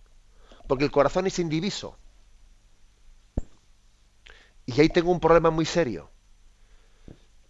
porque 0.68 0.84
el 0.84 0.90
corazón 0.90 1.26
es 1.26 1.38
indiviso. 1.38 1.96
Y 4.66 4.80
ahí 4.80 4.88
tengo 4.88 5.10
un 5.10 5.20
problema 5.20 5.50
muy 5.50 5.64
serio. 5.64 6.10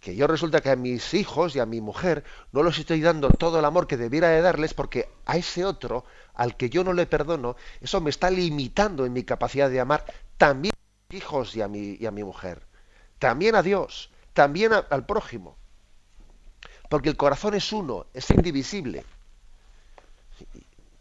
Que 0.05 0.15
yo 0.15 0.27
resulta 0.27 0.61
que 0.61 0.69
a 0.69 0.75
mis 0.75 1.15
hijos 1.15 1.55
y 1.55 1.59
a 1.59 1.65
mi 1.65 1.81
mujer 1.81 2.23
no 2.51 2.61
los 2.61 2.77
estoy 2.77 3.01
dando 3.01 3.27
todo 3.29 3.57
el 3.57 3.65
amor 3.65 3.87
que 3.87 3.97
debiera 3.97 4.29
de 4.29 4.39
darles 4.39 4.75
porque 4.75 5.09
a 5.25 5.35
ese 5.35 5.65
otro, 5.65 6.05
al 6.35 6.55
que 6.55 6.69
yo 6.69 6.83
no 6.83 6.93
le 6.93 7.07
perdono, 7.07 7.55
eso 7.81 7.99
me 8.01 8.11
está 8.11 8.29
limitando 8.29 9.07
en 9.07 9.13
mi 9.13 9.23
capacidad 9.23 9.67
de 9.67 9.79
amar 9.79 10.05
también 10.37 10.73
a 10.75 11.11
mis 11.11 11.23
hijos 11.23 11.55
y 11.55 11.63
a 11.63 11.67
mi, 11.67 11.97
y 11.99 12.05
a 12.05 12.11
mi 12.11 12.23
mujer. 12.23 12.61
También 13.17 13.55
a 13.55 13.63
Dios, 13.63 14.11
también 14.33 14.73
al 14.73 15.05
prójimo. 15.07 15.57
Porque 16.87 17.09
el 17.09 17.17
corazón 17.17 17.55
es 17.55 17.73
uno, 17.73 18.05
es 18.13 18.29
indivisible. 18.29 19.03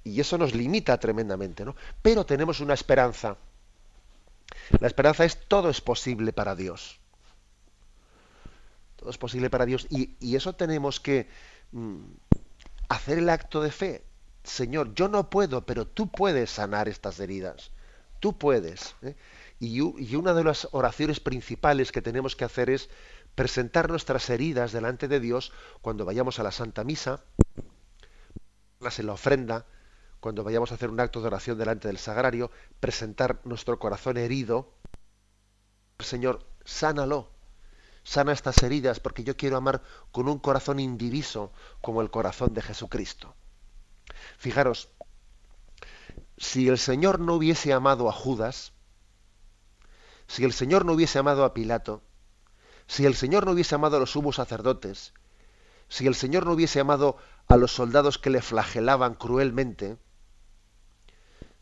Y 0.03 0.19
eso 0.19 0.39
nos 0.39 0.55
limita 0.55 0.99
tremendamente, 0.99 1.63
¿no? 1.63 1.77
Pero 2.01 2.25
tenemos 2.25 2.61
una 2.61 2.73
esperanza 2.73 3.37
la 4.81 4.87
esperanza 4.87 5.25
es 5.25 5.37
todo 5.49 5.69
es 5.69 5.81
posible 5.81 6.33
para 6.33 6.55
Dios. 6.55 7.01
Es 9.09 9.19
posible 9.19 9.51
para 9.51 9.67
Dios. 9.67 9.87
Y, 9.91 10.35
eso 10.35 10.55
tenemos 10.55 11.01
que 11.01 11.29
mm, 11.73 12.05
hacer 12.89 13.19
el 13.19 13.29
acto 13.29 13.61
de 13.61 13.71
fe. 13.71 14.05
Señor, 14.43 14.95
yo 14.95 15.09
no 15.09 15.31
puedo, 15.31 15.65
pero 15.65 15.87
tú 15.87 16.11
puedes 16.11 16.51
sanar 16.51 16.89
estas 16.89 17.19
heridas. 17.21 17.71
Tú 18.21 18.39
puedes. 18.39 18.97
¿eh? 19.03 19.17
Y, 19.59 19.79
y 19.79 20.17
una 20.17 20.35
de 20.35 20.45
las 20.45 20.69
oraciones 20.73 21.21
principales 21.21 21.93
que 21.93 22.03
tenemos 22.03 22.37
que 22.37 22.45
hacer 22.45 22.71
es 22.71 22.91
presentar 23.35 23.89
nuestras 23.89 24.29
heridas 24.31 24.73
delante 24.73 25.09
de 25.09 25.21
Dios 25.21 25.53
cuando 25.81 26.05
vayamos 26.05 26.39
a 26.39 26.43
la 26.43 26.53
Santa 26.53 26.85
Misa, 26.85 27.25
en 28.99 29.07
la 29.07 29.15
ofrenda, 29.15 29.67
cuando 30.21 30.45
vayamos 30.45 30.71
a 30.71 30.75
hacer 30.75 30.91
un 30.91 31.01
acto 31.01 31.21
de 31.21 31.29
oración 31.29 31.59
delante 31.59 31.89
del 31.89 31.99
sagrario, 31.99 32.51
presentar 32.81 33.41
nuestro 33.45 33.79
corazón 33.79 34.19
herido, 34.19 34.73
Señor, 35.99 36.47
sánalo, 36.65 37.31
sana 38.05 38.33
estas 38.33 38.63
heridas, 38.63 39.01
porque 39.01 39.25
yo 39.25 39.37
quiero 39.37 39.57
amar 39.57 39.83
con 40.13 40.29
un 40.29 40.39
corazón 40.39 40.79
indiviso 40.79 41.53
como 41.81 42.03
el 42.03 42.11
corazón 42.11 42.55
de 42.55 42.63
Jesucristo. 42.63 43.35
Fijaros, 44.37 44.91
si 46.37 46.69
el 46.69 46.79
Señor 46.79 47.19
no 47.19 47.35
hubiese 47.35 47.73
amado 47.73 48.09
a 48.09 48.13
Judas, 48.13 48.73
si 50.27 50.45
el 50.45 50.53
Señor 50.53 50.85
no 50.85 50.93
hubiese 50.93 51.19
amado 51.19 51.45
a 51.45 51.55
Pilato, 51.55 52.03
si 52.87 53.07
el 53.07 53.15
Señor 53.15 53.47
no 53.47 53.53
hubiese 53.53 53.75
amado 53.75 53.97
a 53.97 54.01
los 54.01 54.13
sumos 54.13 54.37
sacerdotes, 54.37 55.15
si 55.89 56.07
el 56.07 56.15
Señor 56.15 56.47
no 56.47 56.53
hubiese 56.53 56.81
amado 56.81 57.17
a 57.49 57.57
los 57.57 57.73
soldados 57.73 58.19
que 58.19 58.31
le 58.31 58.43
flagelaban 58.43 59.15
cruelmente, 59.15 59.97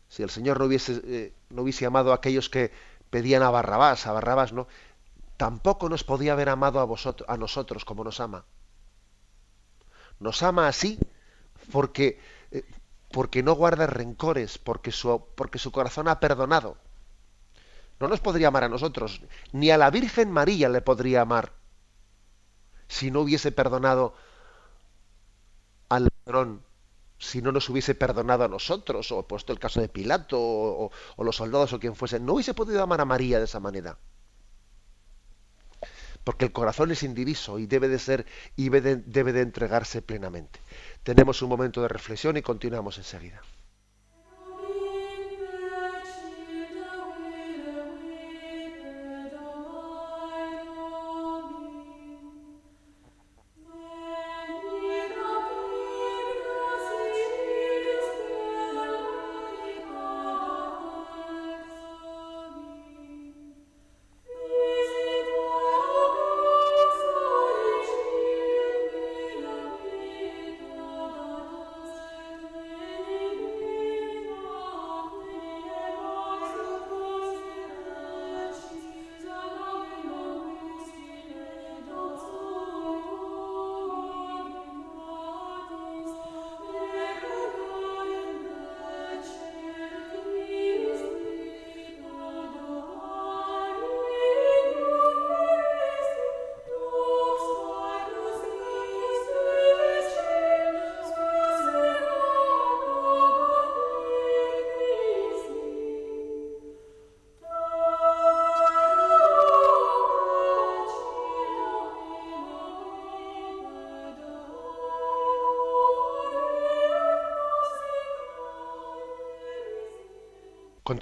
si 0.09 0.23
el 0.23 0.29
Señor 0.29 0.59
no 0.59 0.65
hubiese, 0.65 1.01
eh, 1.05 1.33
no 1.49 1.63
hubiese 1.63 1.85
amado 1.85 2.11
a 2.11 2.15
aquellos 2.15 2.49
que 2.49 2.71
pedían 3.09 3.43
a 3.43 3.49
Barrabás, 3.49 4.07
a 4.07 4.11
Barrabás 4.11 4.53
no, 4.53 4.67
tampoco 5.43 5.89
nos 5.89 6.05
podía 6.05 6.31
haber 6.31 6.47
amado 6.47 6.79
a 6.79 7.37
nosotros 7.37 7.83
como 7.83 8.05
nos 8.05 8.21
ama. 8.21 8.45
Nos 10.17 10.41
ama 10.41 10.69
así 10.69 10.97
porque, 11.69 12.21
eh, 12.51 12.63
porque 13.11 13.43
no 13.43 13.51
guarda 13.51 13.85
rencores, 13.85 14.57
porque 14.57 14.93
su, 14.93 15.21
porque 15.35 15.59
su 15.59 15.73
corazón 15.73 16.07
ha 16.07 16.21
perdonado. 16.21 16.77
No 17.99 18.07
nos 18.07 18.21
podría 18.21 18.47
amar 18.47 18.63
a 18.63 18.69
nosotros, 18.69 19.21
ni 19.51 19.69
a 19.69 19.77
la 19.77 19.89
Virgen 19.89 20.31
María 20.31 20.69
le 20.69 20.79
podría 20.79 21.19
amar 21.19 21.51
si 22.87 23.11
no 23.11 23.19
hubiese 23.19 23.51
perdonado 23.51 24.15
al 25.89 26.07
ladrón 26.25 26.63
si 27.17 27.41
no 27.41 27.51
nos 27.51 27.67
hubiese 27.67 27.95
perdonado 27.95 28.45
a 28.45 28.47
nosotros, 28.47 29.11
o 29.11 29.27
puesto 29.27 29.51
el 29.51 29.59
caso 29.59 29.81
de 29.81 29.89
Pilato, 29.89 30.39
o, 30.39 30.91
los 31.17 31.35
soldados, 31.35 31.73
o 31.73 31.81
quien 31.81 31.95
fuese, 31.97 32.21
no 32.21 32.35
hubiese 32.35 32.53
podido 32.53 32.81
amar 32.81 33.01
a 33.01 33.05
María 33.05 33.39
de 33.39 33.45
esa 33.45 33.59
manera. 33.59 33.97
Porque 36.23 36.45
el 36.45 36.51
corazón 36.51 36.91
es 36.91 37.03
indiviso 37.03 37.59
y 37.59 37.65
debe 37.65 37.87
de 37.87 37.99
ser 37.99 38.25
y 38.55 38.69
debe 38.69 39.33
de 39.33 39.41
entregarse 39.41 40.01
plenamente. 40.01 40.59
Tenemos 41.03 41.41
un 41.41 41.49
momento 41.49 41.81
de 41.81 41.87
reflexión 41.89 42.37
y 42.37 42.41
continuamos 42.41 42.97
enseguida. 42.97 43.41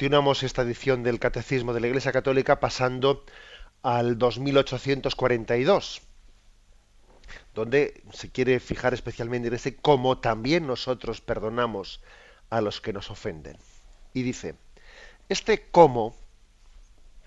Continuamos 0.02 0.42
esta 0.42 0.64
edición 0.64 1.04
del 1.04 1.20
Catecismo 1.20 1.76
de 1.76 1.80
la 1.80 1.86
Iglesia 1.86 2.12
Católica 2.12 2.60
pasando 2.60 3.24
al 3.84 4.18
2842, 4.18 6.02
donde 7.54 8.02
se 8.12 8.32
quiere 8.32 8.60
fijar 8.60 8.96
especialmente 8.96 9.50
en 9.50 9.54
ese 9.54 9.76
cómo 9.76 10.18
también 10.18 10.66
nosotros 10.66 11.22
perdonamos 11.22 12.02
a 12.50 12.62
los 12.62 12.82
que 12.82 12.94
nos 12.94 13.12
ofenden. 13.12 13.58
Y 14.12 14.24
dice, 14.24 14.56
este 15.30 15.68
cómo, 15.70 16.16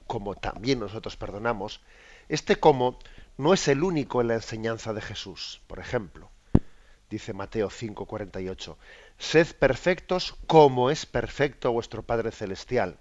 como 0.09 0.35
también 0.35 0.81
nosotros 0.81 1.17
perdonamos, 1.17 1.81
este 2.29 2.57
cómo 2.57 2.99
no 3.39 3.55
es 3.55 3.69
el 3.69 3.85
único 3.85 4.21
en 4.21 4.27
la 4.27 4.35
enseñanza 4.35 4.93
de 4.93 5.01
Jesús. 5.01 5.61
Por 5.69 5.79
ejemplo, 5.79 6.29
dice 7.09 7.35
Mateo 7.35 7.71
5:48, 7.71 8.77
sed 9.19 9.55
perfectos 9.57 10.37
como 10.47 10.91
es 10.91 11.07
perfecto 11.07 11.73
vuestro 11.73 12.03
Padre 12.03 12.31
Celestial. 12.31 12.99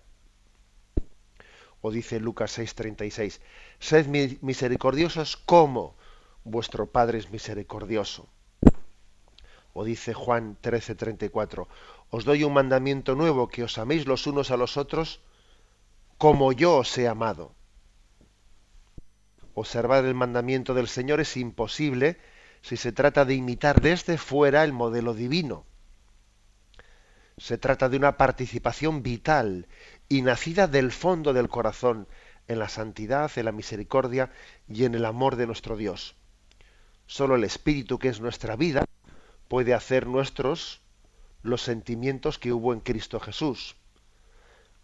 O 1.81 1.91
dice 1.91 2.19
Lucas 2.19 2.57
6:36, 2.57 3.41
sed 3.79 4.07
misericordiosos 4.41 5.37
como 5.37 5.95
vuestro 6.43 6.91
Padre 6.91 7.19
es 7.19 7.29
misericordioso. 7.29 8.29
O 9.73 9.83
dice 9.83 10.13
Juan 10.13 10.57
13:34, 10.61 11.67
os 12.09 12.25
doy 12.25 12.43
un 12.43 12.53
mandamiento 12.53 13.15
nuevo, 13.15 13.49
que 13.49 13.63
os 13.63 13.77
améis 13.77 14.05
los 14.05 14.27
unos 14.27 14.51
a 14.51 14.57
los 14.57 14.77
otros 14.77 15.19
como 16.17 16.53
yo 16.53 16.77
os 16.77 16.97
he 16.97 17.07
amado. 17.07 17.55
Observar 19.55 20.05
el 20.05 20.15
mandamiento 20.15 20.73
del 20.73 20.87
Señor 20.87 21.19
es 21.19 21.35
imposible 21.37 22.17
si 22.61 22.77
se 22.77 22.91
trata 22.91 23.25
de 23.25 23.35
imitar 23.35 23.81
desde 23.81 24.17
fuera 24.17 24.63
el 24.63 24.73
modelo 24.73 25.13
divino. 25.13 25.65
Se 27.37 27.57
trata 27.57 27.89
de 27.89 27.97
una 27.97 28.17
participación 28.17 29.03
vital 29.03 29.67
y 30.07 30.21
nacida 30.21 30.67
del 30.67 30.91
fondo 30.91 31.33
del 31.33 31.49
corazón 31.49 32.07
en 32.47 32.59
la 32.59 32.69
santidad, 32.69 33.31
en 33.35 33.45
la 33.45 33.51
misericordia 33.51 34.31
y 34.67 34.85
en 34.85 34.95
el 34.95 35.05
amor 35.05 35.35
de 35.35 35.47
nuestro 35.47 35.75
Dios. 35.75 36.15
Solo 37.07 37.35
el 37.35 37.43
Espíritu, 37.43 37.99
que 37.99 38.09
es 38.09 38.21
nuestra 38.21 38.55
vida, 38.55 38.85
puede 39.47 39.73
hacer 39.73 40.07
nuestros 40.07 40.81
los 41.41 41.61
sentimientos 41.61 42.39
que 42.39 42.53
hubo 42.53 42.73
en 42.73 42.79
Cristo 42.79 43.19
Jesús. 43.19 43.75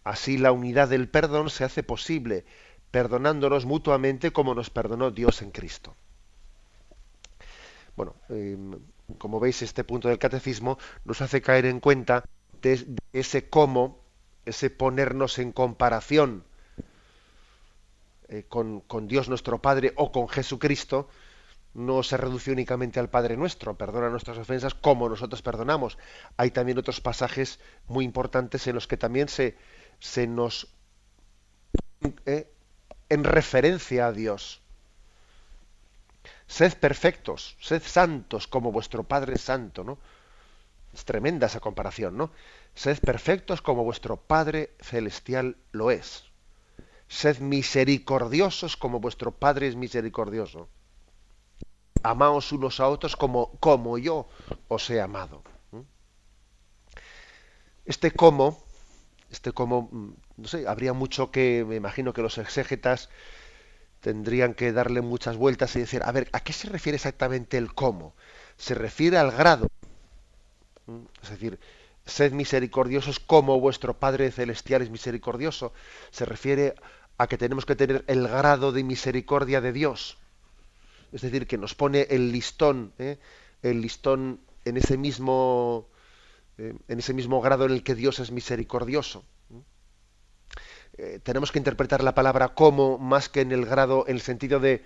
Así 0.04 0.38
la 0.38 0.52
unidad 0.52 0.90
del 0.90 1.10
perdón 1.10 1.50
se 1.50 1.64
hace 1.64 1.84
posible, 1.84 2.46
perdonándonos 2.92 3.66
mutuamente 3.66 4.32
como 4.32 4.56
nos 4.56 4.70
perdonó 4.70 5.12
Dios 5.12 5.42
en 5.42 5.52
Cristo. 5.52 5.96
Bueno, 7.96 8.16
em, 8.30 8.80
como 9.18 9.40
veis, 9.40 9.62
este 9.62 9.84
punto 9.84 10.08
del 10.08 10.20
catecismo 10.20 10.78
nos 11.06 11.22
hace 11.22 11.42
caer 11.42 11.66
en 11.66 11.80
cuenta 11.80 12.24
ese 13.14 13.50
cómo, 13.50 14.00
ese 14.46 14.70
ponernos 14.70 15.40
en 15.40 15.52
comparación 15.52 16.44
eh, 18.28 18.46
con, 18.48 18.82
con 18.82 19.08
Dios 19.08 19.30
nuestro 19.30 19.62
Padre 19.62 19.94
o 19.96 20.12
con 20.12 20.28
Jesucristo, 20.28 21.10
no 21.74 22.04
se 22.04 22.18
reduce 22.18 22.52
únicamente 22.52 23.00
al 23.00 23.10
Padre 23.10 23.38
nuestro, 23.38 23.78
perdona 23.78 24.10
nuestras 24.10 24.38
ofensas 24.38 24.74
como 24.74 25.08
nosotros 25.08 25.42
perdonamos. 25.42 25.98
Hay 26.38 26.52
también 26.52 26.78
otros 26.78 27.02
pasajes 27.02 27.60
muy 27.88 28.06
importantes 28.06 28.68
en 28.68 28.76
los 28.76 28.88
que 28.88 28.98
también 28.98 29.30
se, 29.30 29.56
se 30.00 30.28
nos 30.28 30.68
eh, 32.26 32.52
en 33.10 33.24
referencia 33.24 34.08
a 34.08 34.12
Dios. 34.12 34.62
Sed 36.48 36.74
perfectos, 36.76 37.56
sed 37.60 37.84
santos 37.86 38.48
como 38.48 38.72
vuestro 38.72 39.04
Padre 39.04 39.38
santo, 39.38 39.84
¿no? 39.84 40.00
Es 40.94 41.06
tremenda 41.06 41.48
esa 41.48 41.60
comparación, 41.60 42.18
¿no? 42.18 42.32
Sed 42.76 43.00
perfectos 43.00 43.62
como 43.62 43.84
vuestro 43.84 44.18
Padre 44.18 44.72
celestial 44.80 45.58
lo 45.72 45.92
es. 45.92 46.26
Sed 47.08 47.40
misericordiosos 47.40 48.78
como 48.78 49.00
vuestro 49.00 49.32
Padre 49.32 49.68
es 49.68 49.76
misericordioso 49.76 50.70
amaos 52.04 52.52
unos 52.52 52.80
a 52.80 52.88
otros 52.88 53.16
como, 53.16 53.52
como 53.60 53.98
yo 53.98 54.28
os 54.68 54.90
he 54.90 55.02
amado. 55.02 55.44
Este 57.86 58.12
cómo, 58.12 58.62
este 59.32 59.52
cómo, 59.52 59.90
mm, 59.92 60.14
no 60.38 60.48
sé, 60.48 60.68
habría 60.68 60.94
mucho 60.94 61.32
que, 61.32 61.66
me 61.68 61.76
imagino 61.76 62.14
que 62.14 62.22
los 62.22 62.38
exégetas 62.38 63.10
tendrían 64.00 64.54
que 64.54 64.72
darle 64.72 65.02
muchas 65.02 65.38
vueltas 65.38 65.76
y 65.76 65.80
decir, 65.80 66.04
a 66.06 66.12
ver, 66.12 66.30
¿a 66.32 66.42
qué 66.42 66.54
se 66.54 66.70
refiere 66.70 66.98
exactamente 66.98 67.58
el 67.58 67.74
cómo? 67.74 68.16
Se 68.58 68.76
refiere 68.76 69.18
al 69.18 69.32
grado. 69.32 69.68
Es 71.22 71.30
decir, 71.30 71.60
sed 72.06 72.34
misericordiosos 72.34 73.20
como 73.20 73.60
vuestro 73.60 74.00
Padre 74.00 74.32
Celestial 74.32 74.82
es 74.82 74.90
misericordioso. 74.90 75.74
Se 76.12 76.26
refiere 76.26 76.76
a 77.18 77.28
que 77.28 77.38
tenemos 77.38 77.66
que 77.66 77.76
tener 77.76 78.04
el 78.08 78.28
grado 78.28 78.72
de 78.72 78.84
misericordia 78.84 79.62
de 79.62 79.74
Dios 79.74 80.18
es 81.12 81.22
decir, 81.22 81.48
que 81.48 81.58
nos 81.58 81.76
pone 81.76 82.08
el 82.10 82.32
listón, 82.32 82.94
¿eh? 83.00 83.18
el 83.62 83.82
listón 83.82 84.40
en 84.66 84.78
ese 84.78 84.98
mismo 84.98 85.88
eh, 86.58 86.76
en 86.88 87.00
ese 87.00 87.14
mismo 87.14 87.42
grado 87.42 87.66
en 87.66 87.72
el 87.72 87.84
que 87.84 87.96
Dios 87.96 88.20
es 88.20 88.32
misericordioso. 88.32 89.24
Eh, 90.98 91.20
tenemos 91.24 91.52
que 91.52 91.58
interpretar 91.58 92.04
la 92.04 92.14
palabra 92.14 92.50
como 92.50 92.98
más 92.98 93.30
que 93.30 93.42
en 93.42 93.52
el 93.52 93.66
grado, 93.66 94.06
en 94.08 94.16
el 94.16 94.22
sentido 94.22 94.60
de 94.60 94.84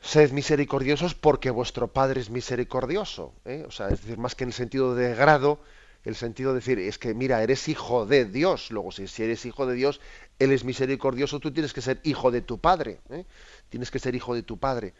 sed 0.00 0.32
misericordiosos 0.32 1.14
porque 1.14 1.50
vuestro 1.50 1.88
Padre 1.88 2.20
es 2.20 2.30
misericordioso. 2.30 3.34
O 3.66 3.70
sea, 3.70 3.88
es 3.88 4.00
decir, 4.02 4.18
más 4.18 4.34
que 4.34 4.44
en 4.44 4.50
el 4.50 4.54
sentido 4.54 4.94
de 4.94 5.14
grado, 5.14 5.60
el 6.04 6.14
sentido 6.14 6.50
de 6.50 6.60
decir, 6.60 6.78
es 6.78 6.98
que 6.98 7.14
mira, 7.14 7.42
eres 7.42 7.68
hijo 7.68 8.06
de 8.06 8.24
Dios. 8.24 8.70
Luego, 8.70 8.92
si, 8.92 9.08
si 9.08 9.24
eres 9.24 9.44
hijo 9.44 9.66
de 9.66 9.74
Dios, 9.74 10.00
Él 10.38 10.52
es 10.52 10.64
misericordioso, 10.64 11.40
tú 11.40 11.52
tienes 11.52 11.72
que 11.72 11.80
ser 11.80 12.00
hijo 12.04 12.30
de 12.30 12.42
tu 12.42 12.60
Padre. 12.60 13.00
¿eh? 13.10 13.24
Tienes 13.68 13.90
que 13.90 13.98
ser 13.98 14.14
hijo 14.14 14.34
de 14.34 14.44
tu 14.44 14.58
Padre. 14.58 14.94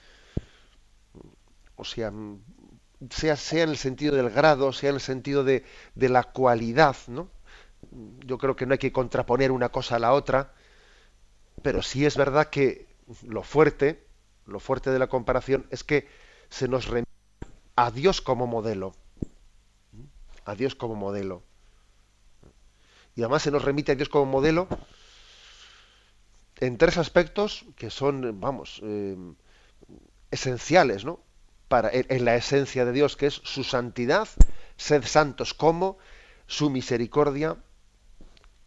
O 1.77 1.85
sea, 1.85 2.13
sea, 3.11 3.37
sea 3.37 3.65
en 3.65 3.71
el 3.71 3.77
sentido 3.77 4.17
del 4.17 4.31
grado, 4.31 4.73
sea 4.73 4.91
en 4.91 4.97
el 4.97 5.01
sentido 5.01 5.45
de, 5.45 5.65
de 5.95 6.09
la 6.09 6.25
cualidad, 6.25 6.97
¿no? 7.07 7.31
Yo 8.25 8.39
creo 8.39 8.57
que 8.57 8.67
no 8.67 8.73
hay 8.73 8.79
que 8.79 8.93
contraponer 8.93 9.53
una 9.53 9.69
cosa 9.69 9.97
a 9.97 9.99
la 9.99 10.13
otra, 10.13 10.55
pero 11.63 11.83
sí 11.83 12.05
es 12.05 12.17
verdad 12.17 12.49
que 12.49 12.87
lo 13.23 13.43
fuerte, 13.43 14.06
lo 14.47 14.61
fuerte 14.61 14.91
de 14.91 14.99
la 14.99 15.09
comparación 15.09 15.67
es 15.71 15.85
que 15.85 16.09
se 16.49 16.69
nos 16.69 16.87
remite 16.87 17.11
a 17.75 17.91
Dios 17.91 18.21
como 18.21 18.47
modelo 18.47 18.95
a 20.47 20.55
Dios 20.55 20.75
como 20.75 20.95
modelo. 20.95 21.43
Y 23.15 23.23
además 23.23 23.43
se 23.43 23.51
nos 23.51 23.65
remite 23.65 23.93
a 23.93 23.95
Dios 23.97 24.09
como 24.09 24.27
modelo 24.27 24.69
en 26.59 26.79
tres 26.79 26.97
aspectos 26.97 27.67
que 27.77 27.91
son, 27.91 28.41
vamos, 28.41 28.81
eh, 28.83 29.17
esenciales, 30.31 31.05
¿no? 31.05 31.21
Para, 31.69 31.91
en, 31.93 32.25
la 32.25 32.37
esencia 32.37 32.85
de 32.85 32.93
Dios, 32.93 33.17
que 33.17 33.27
es 33.27 33.35
su 33.35 33.65
santidad, 33.65 34.29
sed 34.77 35.05
santos 35.05 35.53
como, 35.53 35.99
su 36.47 36.71
misericordia 36.71 37.57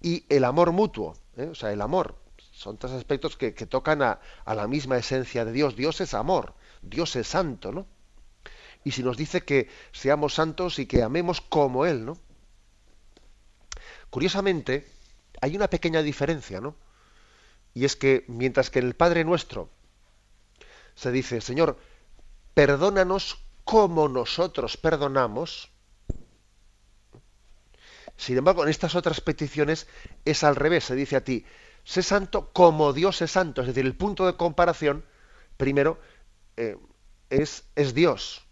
y 0.01 0.25
el 0.27 0.43
amor 0.43 0.73
mutuo, 0.73 1.15
¿eh? 1.37 1.47
o 1.49 1.55
sea, 1.55 1.71
el 1.71 1.81
amor. 1.81 2.18
Son 2.59 2.77
tres 2.77 2.91
aspectos 2.91 3.37
que, 3.37 3.53
que 3.53 3.65
tocan 3.65 4.01
a, 4.01 4.19
a, 4.43 4.53
la 4.53 4.67
misma 4.67 4.97
esencia 4.97 5.45
de 5.45 5.53
Dios. 5.53 5.77
Dios 5.77 6.01
es 6.01 6.13
amor, 6.13 6.55
Dios 6.81 7.15
es 7.15 7.27
santo, 7.27 7.71
¿no? 7.71 7.87
y 8.83 8.91
si 8.91 9.01
nos 9.03 9.15
dice 9.17 9.41
que 9.41 9.69
seamos 9.91 10.33
santos 10.33 10.79
y 10.79 10.85
que 10.85 11.03
amemos 11.03 11.39
como 11.41 11.85
Él, 11.85 12.05
¿no? 12.05 12.17
Curiosamente, 14.09 14.87
hay 15.41 15.55
una 15.55 15.69
pequeña 15.69 16.01
diferencia, 16.01 16.59
¿no? 16.61 16.75
Y 17.73 17.85
es 17.85 17.95
que 17.95 18.25
mientras 18.27 18.69
que 18.69 18.79
en 18.79 18.87
el 18.87 18.95
Padre 18.95 19.23
Nuestro 19.23 19.69
se 20.95 21.11
dice, 21.11 21.41
Señor, 21.41 21.77
perdónanos 22.53 23.39
como 23.63 24.09
nosotros 24.09 24.75
perdonamos, 24.75 25.71
sin 28.17 28.37
embargo, 28.37 28.63
en 28.63 28.69
estas 28.69 28.95
otras 28.95 29.21
peticiones 29.21 29.87
es 30.25 30.43
al 30.43 30.57
revés, 30.57 30.83
se 30.83 30.95
dice 30.95 31.15
a 31.15 31.23
ti, 31.23 31.45
sé 31.83 32.03
santo 32.03 32.51
como 32.53 32.93
Dios 32.93 33.21
es 33.21 33.31
santo, 33.31 33.61
es 33.61 33.67
decir, 33.67 33.85
el 33.85 33.95
punto 33.95 34.25
de 34.25 34.35
comparación, 34.35 35.05
primero, 35.57 35.99
eh, 36.57 36.77
es, 37.29 37.63
es 37.75 37.93
Dios. 37.93 38.43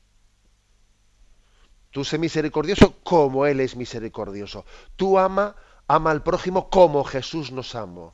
Tú 1.92 2.04
sé 2.04 2.18
misericordioso 2.18 2.96
como 3.04 3.46
Él 3.46 3.60
es 3.60 3.76
misericordioso. 3.76 4.66
Tú 4.96 5.18
ama, 5.18 5.56
ama 5.88 6.12
al 6.12 6.24
prójimo 6.24 6.70
como 6.70 7.04
Jesús 7.04 7.52
nos 7.52 7.76
amó. 7.76 8.14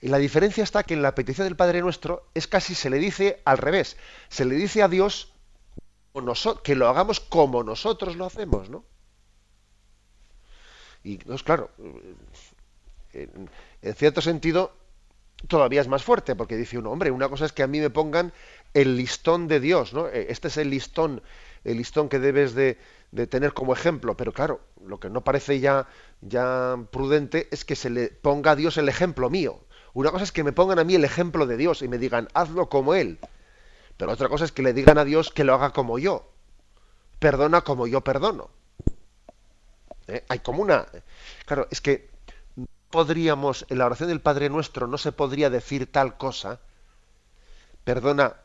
Y 0.00 0.08
la 0.08 0.18
diferencia 0.18 0.64
está 0.64 0.82
que 0.82 0.94
en 0.94 1.02
la 1.02 1.14
petición 1.14 1.46
del 1.46 1.56
Padre 1.56 1.82
Nuestro 1.82 2.30
es 2.34 2.46
casi 2.46 2.74
se 2.74 2.88
le 2.88 2.98
dice 2.98 3.42
al 3.44 3.58
revés. 3.58 3.96
Se 4.28 4.44
le 4.44 4.54
dice 4.54 4.82
a 4.82 4.88
Dios 4.88 5.32
que 6.62 6.74
lo 6.74 6.88
hagamos 6.88 7.20
como 7.20 7.62
nosotros 7.62 8.16
lo 8.16 8.26
hacemos, 8.26 8.70
¿no? 8.70 8.84
Y 11.02 11.18
pues, 11.18 11.42
claro, 11.42 11.70
en, 13.12 13.48
cierto 13.94 14.20
sentido 14.20 14.72
todavía 15.48 15.80
es 15.80 15.88
más 15.88 16.04
fuerte, 16.04 16.36
porque 16.36 16.56
dice 16.56 16.78
uno, 16.78 16.90
hombre, 16.90 17.10
una 17.10 17.28
cosa 17.28 17.46
es 17.46 17.52
que 17.52 17.62
a 17.62 17.66
mí 17.66 17.80
me 17.80 17.90
pongan 17.90 18.32
el 18.74 18.96
listón 18.96 19.48
de 19.48 19.60
Dios, 19.60 19.94
¿no? 19.94 20.06
Este 20.08 20.48
es 20.48 20.56
el 20.58 20.70
listón 20.70 21.22
el 21.64 21.76
listón 21.76 22.08
que 22.08 22.18
debes 22.18 22.54
de, 22.54 22.78
de, 23.12 23.26
tener 23.26 23.52
como 23.52 23.72
ejemplo. 23.72 24.16
Pero 24.16 24.32
claro, 24.32 24.60
lo 24.84 24.98
que 25.00 25.10
no 25.10 25.22
parece 25.22 25.60
ya, 25.60 25.86
ya 26.20 26.76
prudente 26.90 27.48
es 27.50 27.64
que 27.64 27.76
se 27.76 27.90
le 27.90 28.08
ponga 28.08 28.52
a 28.52 28.56
Dios 28.56 28.76
el 28.78 28.88
ejemplo 28.88 29.30
mío. 29.30 29.60
Una 29.92 30.10
cosa 30.10 30.24
es 30.24 30.32
que 30.32 30.44
me 30.44 30.52
pongan 30.52 30.78
a 30.78 30.84
mí 30.84 30.94
el 30.94 31.04
ejemplo 31.04 31.46
de 31.46 31.56
Dios 31.56 31.82
y 31.82 31.88
me 31.88 31.98
digan, 31.98 32.28
hazlo 32.34 32.68
como 32.68 32.94
Él. 32.94 33.18
Pero 33.96 34.12
otra 34.12 34.28
cosa 34.28 34.44
es 34.44 34.52
que 34.52 34.62
le 34.62 34.72
digan 34.72 34.98
a 34.98 35.04
Dios 35.04 35.30
que 35.30 35.44
lo 35.44 35.54
haga 35.54 35.72
como 35.72 35.98
yo. 35.98 36.30
Perdona 37.18 37.62
como 37.62 37.86
yo 37.86 38.00
perdono. 38.00 38.50
¿Eh? 40.06 40.24
Hay 40.28 40.38
como 40.38 40.62
una... 40.62 40.86
Claro, 41.44 41.66
es 41.70 41.80
que 41.80 42.08
podríamos, 42.90 43.66
en 43.68 43.78
la 43.78 43.86
oración 43.86 44.08
del 44.08 44.20
Padre 44.20 44.50
Nuestro 44.50 44.86
no 44.86 44.98
se 44.98 45.12
podría 45.12 45.50
decir 45.50 45.90
tal 45.90 46.16
cosa. 46.16 46.60
Perdona 47.84 48.36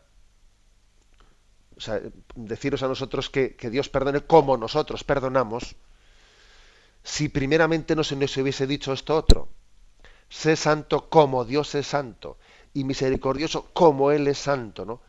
o 1.77 1.81
sea, 1.81 2.01
deciros 2.35 2.83
a 2.83 2.87
nosotros 2.87 3.29
que, 3.29 3.55
que, 3.55 3.69
Dios 3.69 3.89
perdone 3.89 4.21
como 4.21 4.55
nosotros 4.57 5.03
perdonamos, 5.03 5.75
si 7.03 7.29
primeramente 7.29 7.95
no 7.95 8.03
se 8.03 8.15
nos 8.15 8.35
hubiese 8.37 8.65
dicho 8.65 8.93
esto 8.93 9.15
otro. 9.15 9.49
Sé 10.29 10.55
santo 10.55 11.09
como 11.09 11.45
Dios 11.45 11.75
es 11.75 11.87
santo 11.87 12.37
y 12.73 12.83
misericordioso 12.83 13.69
como 13.73 14.11
Él 14.11 14.27
es 14.27 14.37
santo, 14.37 14.85
¿no? 14.85 15.01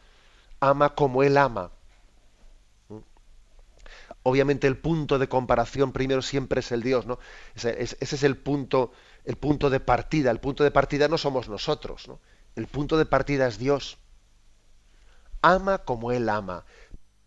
Ama 0.61 0.95
como 0.95 1.22
Él 1.22 1.39
ama. 1.39 1.70
Obviamente 4.22 4.66
el 4.66 4.76
punto 4.76 5.18
de 5.18 5.28
comparación 5.28 5.93
primero 5.93 6.20
siempre 6.20 6.61
es 6.61 6.72
el 6.72 6.82
Dios, 6.82 7.07
¿no? 7.07 7.18
Ese 7.55 7.97
es 8.01 8.22
el 8.24 8.37
punto, 8.37 8.93
el 9.27 9.37
punto 9.37 9.68
de 9.70 9.81
partida. 9.81 10.31
El 10.31 10.41
punto 10.41 10.64
de 10.64 10.70
partida 10.70 11.09
no 11.09 11.18
somos 11.18 11.49
nosotros, 11.49 12.09
¿no? 12.09 12.20
El 12.57 12.66
punto 12.68 12.97
de 12.97 13.07
partida 13.07 13.47
es 13.47 13.59
Dios 13.59 13.99
ama 15.43 15.79
como 15.79 16.12
Él 16.12 16.29
ama, 16.29 16.64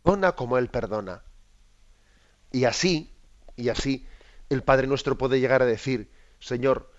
perdona 0.04 0.34
como 0.34 0.58
Él 0.58 0.70
perdona. 0.70 1.24
Y 2.52 2.66
así, 2.66 3.12
y 3.56 3.70
así, 3.70 4.08
el 4.50 4.64
Padre 4.64 4.88
nuestro 4.88 5.18
puede 5.18 5.40
llegar 5.40 5.62
a 5.62 5.66
decir, 5.66 6.12
Señor, 6.40 6.92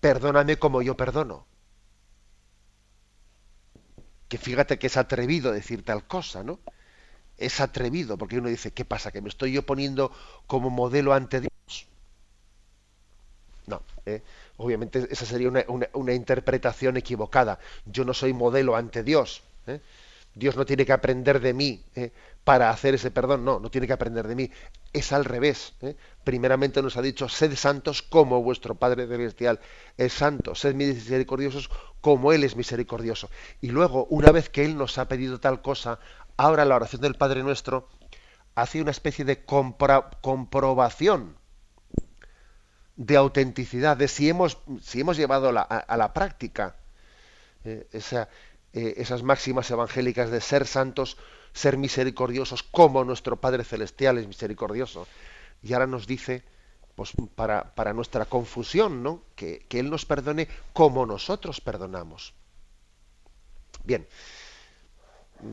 perdóname 0.00 0.58
como 0.58 0.82
yo 0.82 0.96
perdono. 0.96 1.46
Que 4.28 4.38
fíjate 4.38 4.78
que 4.78 4.88
es 4.88 4.96
atrevido 4.96 5.52
decir 5.52 5.84
tal 5.84 6.06
cosa, 6.06 6.42
¿no? 6.42 6.60
Es 7.38 7.60
atrevido, 7.60 8.18
porque 8.18 8.38
uno 8.38 8.50
dice, 8.50 8.72
¿qué 8.74 8.84
pasa? 8.86 9.12
¿Que 9.12 9.22
me 9.22 9.30
estoy 9.30 9.52
yo 9.52 9.66
poniendo 9.66 10.12
como 10.46 10.70
modelo 10.70 11.14
ante 11.14 11.40
Dios? 11.42 11.87
No, 13.68 13.82
¿eh? 14.06 14.22
obviamente 14.56 15.06
esa 15.10 15.26
sería 15.26 15.50
una, 15.50 16.14
interpretación 16.14 16.96
equivocada. 16.96 17.58
Yo 17.84 18.06
no 18.06 18.14
soy 18.14 18.32
modelo 18.32 18.76
ante 18.76 19.02
Dios. 19.02 19.42
¿eh? 19.66 19.80
Dios 20.34 20.56
no 20.56 20.64
tiene 20.64 20.86
que 20.86 20.94
aprender 20.94 21.38
de 21.38 21.52
mí 21.52 21.84
¿eh? 21.94 22.10
para 22.44 22.70
hacer 22.70 22.94
ese 22.94 23.10
perdón, 23.10 23.44
no, 23.44 23.60
no 23.60 23.70
tiene 23.70 23.86
que 23.86 23.92
aprender 23.92 24.26
de 24.26 24.34
mí. 24.34 24.50
Es 24.94 25.12
al 25.12 25.26
revés. 25.26 25.74
Primeramente 26.24 26.80
nos 26.80 26.96
ha 26.96 27.02
dicho, 27.02 27.28
sed 27.28 27.54
santos 27.56 28.00
como 28.00 28.42
vuestro 28.42 28.74
Padre 28.74 29.06
Celestial 29.06 29.60
es 29.98 30.14
santo, 30.14 30.54
sed 30.54 30.74
misericordiosos 30.74 31.68
como 32.00 32.32
Él 32.32 32.44
es 32.44 32.56
misericordioso. 32.56 33.28
Y 33.60 33.68
luego, 33.68 34.06
una 34.06 34.32
vez 34.32 34.48
que 34.48 34.64
Él 34.64 34.78
nos 34.78 34.96
ha 34.96 35.08
pedido 35.08 35.40
tal 35.40 35.60
cosa, 35.60 35.98
ahora 36.38 36.64
la 36.64 36.76
oración 36.76 37.02
del 37.02 37.16
Padre 37.16 37.42
Nuestro 37.42 37.90
hace 38.54 38.80
una 38.80 38.92
especie 38.92 39.26
de 39.26 39.44
comprobación 39.44 41.37
de 42.98 43.16
autenticidad, 43.16 43.96
de 43.96 44.08
si 44.08 44.28
hemos, 44.28 44.58
si 44.82 45.00
hemos 45.00 45.16
llevado 45.16 45.50
a, 45.56 45.96
la 45.96 46.12
práctica 46.12 46.74
eh, 47.64 47.86
eh, 47.92 48.94
esas 48.96 49.22
máximas 49.22 49.70
evangélicas 49.70 50.30
de 50.30 50.40
ser 50.40 50.66
santos, 50.66 51.16
ser 51.52 51.76
misericordiosos, 51.78 52.64
como 52.64 53.04
nuestro 53.04 53.36
Padre 53.36 53.62
Celestial 53.62 54.18
es 54.18 54.26
misericordioso. 54.26 55.06
Y 55.62 55.72
ahora 55.72 55.86
nos 55.86 56.08
dice, 56.08 56.42
pues 56.96 57.12
para, 57.36 57.72
para 57.76 57.92
nuestra 57.92 58.24
confusión, 58.24 59.04
¿no? 59.04 59.22
Que, 59.36 59.64
que, 59.68 59.78
Él 59.78 59.90
nos 59.90 60.04
perdone 60.04 60.48
como 60.72 61.06
nosotros 61.06 61.60
perdonamos. 61.60 62.34
Bien, 63.84 64.08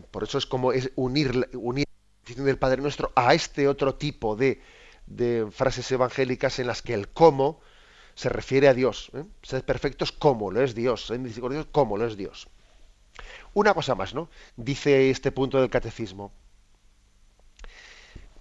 por 0.09 0.23
eso 0.23 0.39
es 0.39 0.47
como 0.47 0.71
es 0.71 0.91
unir, 0.95 1.47
unir 1.53 1.85
del 2.25 2.57
Padre 2.57 2.81
Nuestro 2.81 3.11
a 3.15 3.35
este 3.35 3.67
otro 3.67 3.93
tipo 3.93 4.35
de, 4.35 4.61
de 5.07 5.47
frases 5.51 5.91
evangélicas 5.91 6.59
en 6.59 6.67
las 6.67 6.81
que 6.81 6.93
el 6.93 7.09
cómo 7.09 7.59
se 8.15 8.29
refiere 8.29 8.67
a 8.67 8.73
Dios. 8.73 9.11
¿eh? 9.13 9.23
Sed 9.43 9.63
perfectos 9.63 10.11
como 10.11 10.51
lo 10.51 10.61
es 10.61 10.73
Dios, 10.73 11.07
sed 11.07 11.19
misericordiosos 11.19 11.67
como 11.71 11.97
lo 11.97 12.07
es 12.07 12.17
Dios. 12.17 12.47
Una 13.53 13.73
cosa 13.73 13.95
más, 13.95 14.13
¿no? 14.13 14.29
Dice 14.57 15.09
este 15.09 15.31
punto 15.31 15.59
del 15.59 15.69
catecismo. 15.69 16.31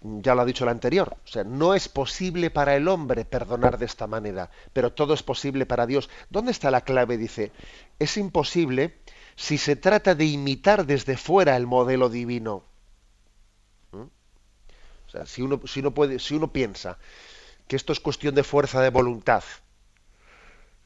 Ya 0.02 0.34
lo 0.34 0.42
ha 0.42 0.44
dicho 0.44 0.64
el 0.64 0.70
anterior. 0.70 1.16
O 1.24 1.28
sea, 1.28 1.44
no 1.44 1.74
es 1.74 1.88
posible 1.88 2.50
para 2.50 2.76
el 2.76 2.88
hombre 2.88 3.24
perdonar 3.24 3.78
de 3.78 3.86
esta 3.86 4.06
manera, 4.06 4.50
pero 4.72 4.92
todo 4.92 5.14
es 5.14 5.22
posible 5.22 5.66
para 5.66 5.86
Dios. 5.86 6.10
¿Dónde 6.30 6.50
está 6.50 6.70
la 6.70 6.82
clave? 6.82 7.16
Dice, 7.16 7.52
es 7.98 8.16
imposible 8.16 8.98
si 9.36 9.56
se 9.56 9.76
trata 9.76 10.14
de 10.14 10.26
imitar 10.26 10.84
desde 10.84 11.16
fuera 11.16 11.56
el 11.56 11.66
modelo 11.66 12.08
divino. 12.08 12.64
Sea, 15.14 15.26
si 15.26 15.42
uno, 15.42 15.60
si 15.64 15.80
puede, 15.82 16.18
si 16.18 16.34
uno 16.34 16.52
piensa 16.52 16.98
que 17.68 17.76
esto 17.76 17.92
es 17.92 18.00
cuestión 18.00 18.34
de 18.34 18.42
fuerza 18.42 18.82
de 18.82 18.90
voluntad, 18.90 19.44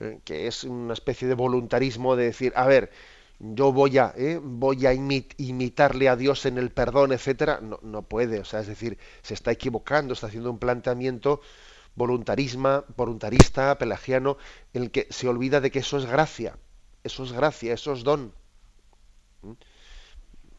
¿eh? 0.01 0.21
que 0.23 0.47
es 0.47 0.65
una 0.65 0.93
especie 0.93 1.27
de 1.27 1.35
voluntarismo 1.35 2.15
de 2.15 2.25
decir, 2.25 2.53
a 2.55 2.67
ver, 2.67 2.91
yo 3.39 3.73
voy 3.73 3.97
a, 3.97 4.13
¿eh? 4.19 4.39
voy 4.43 4.85
a 4.85 4.93
imitarle 4.93 6.11
a 6.11 6.17
Dios 6.17 6.45
en 6.45 6.59
el 6.59 6.71
perdón, 6.71 7.13
etcétera, 7.13 7.61
no, 7.63 7.79
no, 7.83 8.03
puede, 8.03 8.41
o 8.41 8.45
sea, 8.45 8.61
es 8.61 8.67
decir, 8.67 8.99
se 9.23 9.33
está 9.33 9.51
equivocando, 9.51 10.13
está 10.13 10.27
haciendo 10.27 10.51
un 10.51 10.59
planteamiento 10.59 11.41
voluntarismo, 11.95 12.85
voluntarista, 12.97 13.79
pelagiano, 13.79 14.37
en 14.75 14.83
el 14.83 14.91
que 14.91 15.07
se 15.09 15.27
olvida 15.27 15.63
de 15.63 15.71
que 15.71 15.79
eso 15.79 15.97
es 15.97 16.05
gracia, 16.05 16.59
eso 17.03 17.25
es 17.25 17.33
gracia, 17.33 17.73
eso 17.73 17.95
es 17.95 18.05
don. 18.05 18.35
¿Mm? 19.41 19.53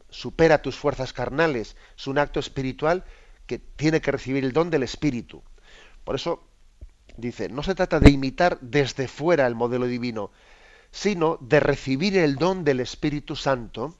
Supera 0.09 0.63
tus 0.63 0.75
fuerzas 0.75 1.13
carnales, 1.13 1.75
es 1.95 2.07
un 2.07 2.17
acto 2.17 2.39
espiritual 2.39 3.05
que 3.49 3.57
tiene 3.57 3.99
que 3.99 4.11
recibir 4.11 4.45
el 4.45 4.53
don 4.53 4.69
del 4.69 4.83
Espíritu. 4.83 5.41
Por 6.03 6.13
eso 6.13 6.43
dice, 7.17 7.49
no 7.49 7.63
se 7.63 7.73
trata 7.73 7.99
de 7.99 8.11
imitar 8.11 8.59
desde 8.61 9.07
fuera 9.07 9.47
el 9.47 9.55
modelo 9.55 9.87
divino, 9.87 10.29
sino 10.91 11.39
de 11.41 11.59
recibir 11.59 12.15
el 12.15 12.35
don 12.35 12.63
del 12.63 12.79
Espíritu 12.79 13.35
Santo 13.35 13.95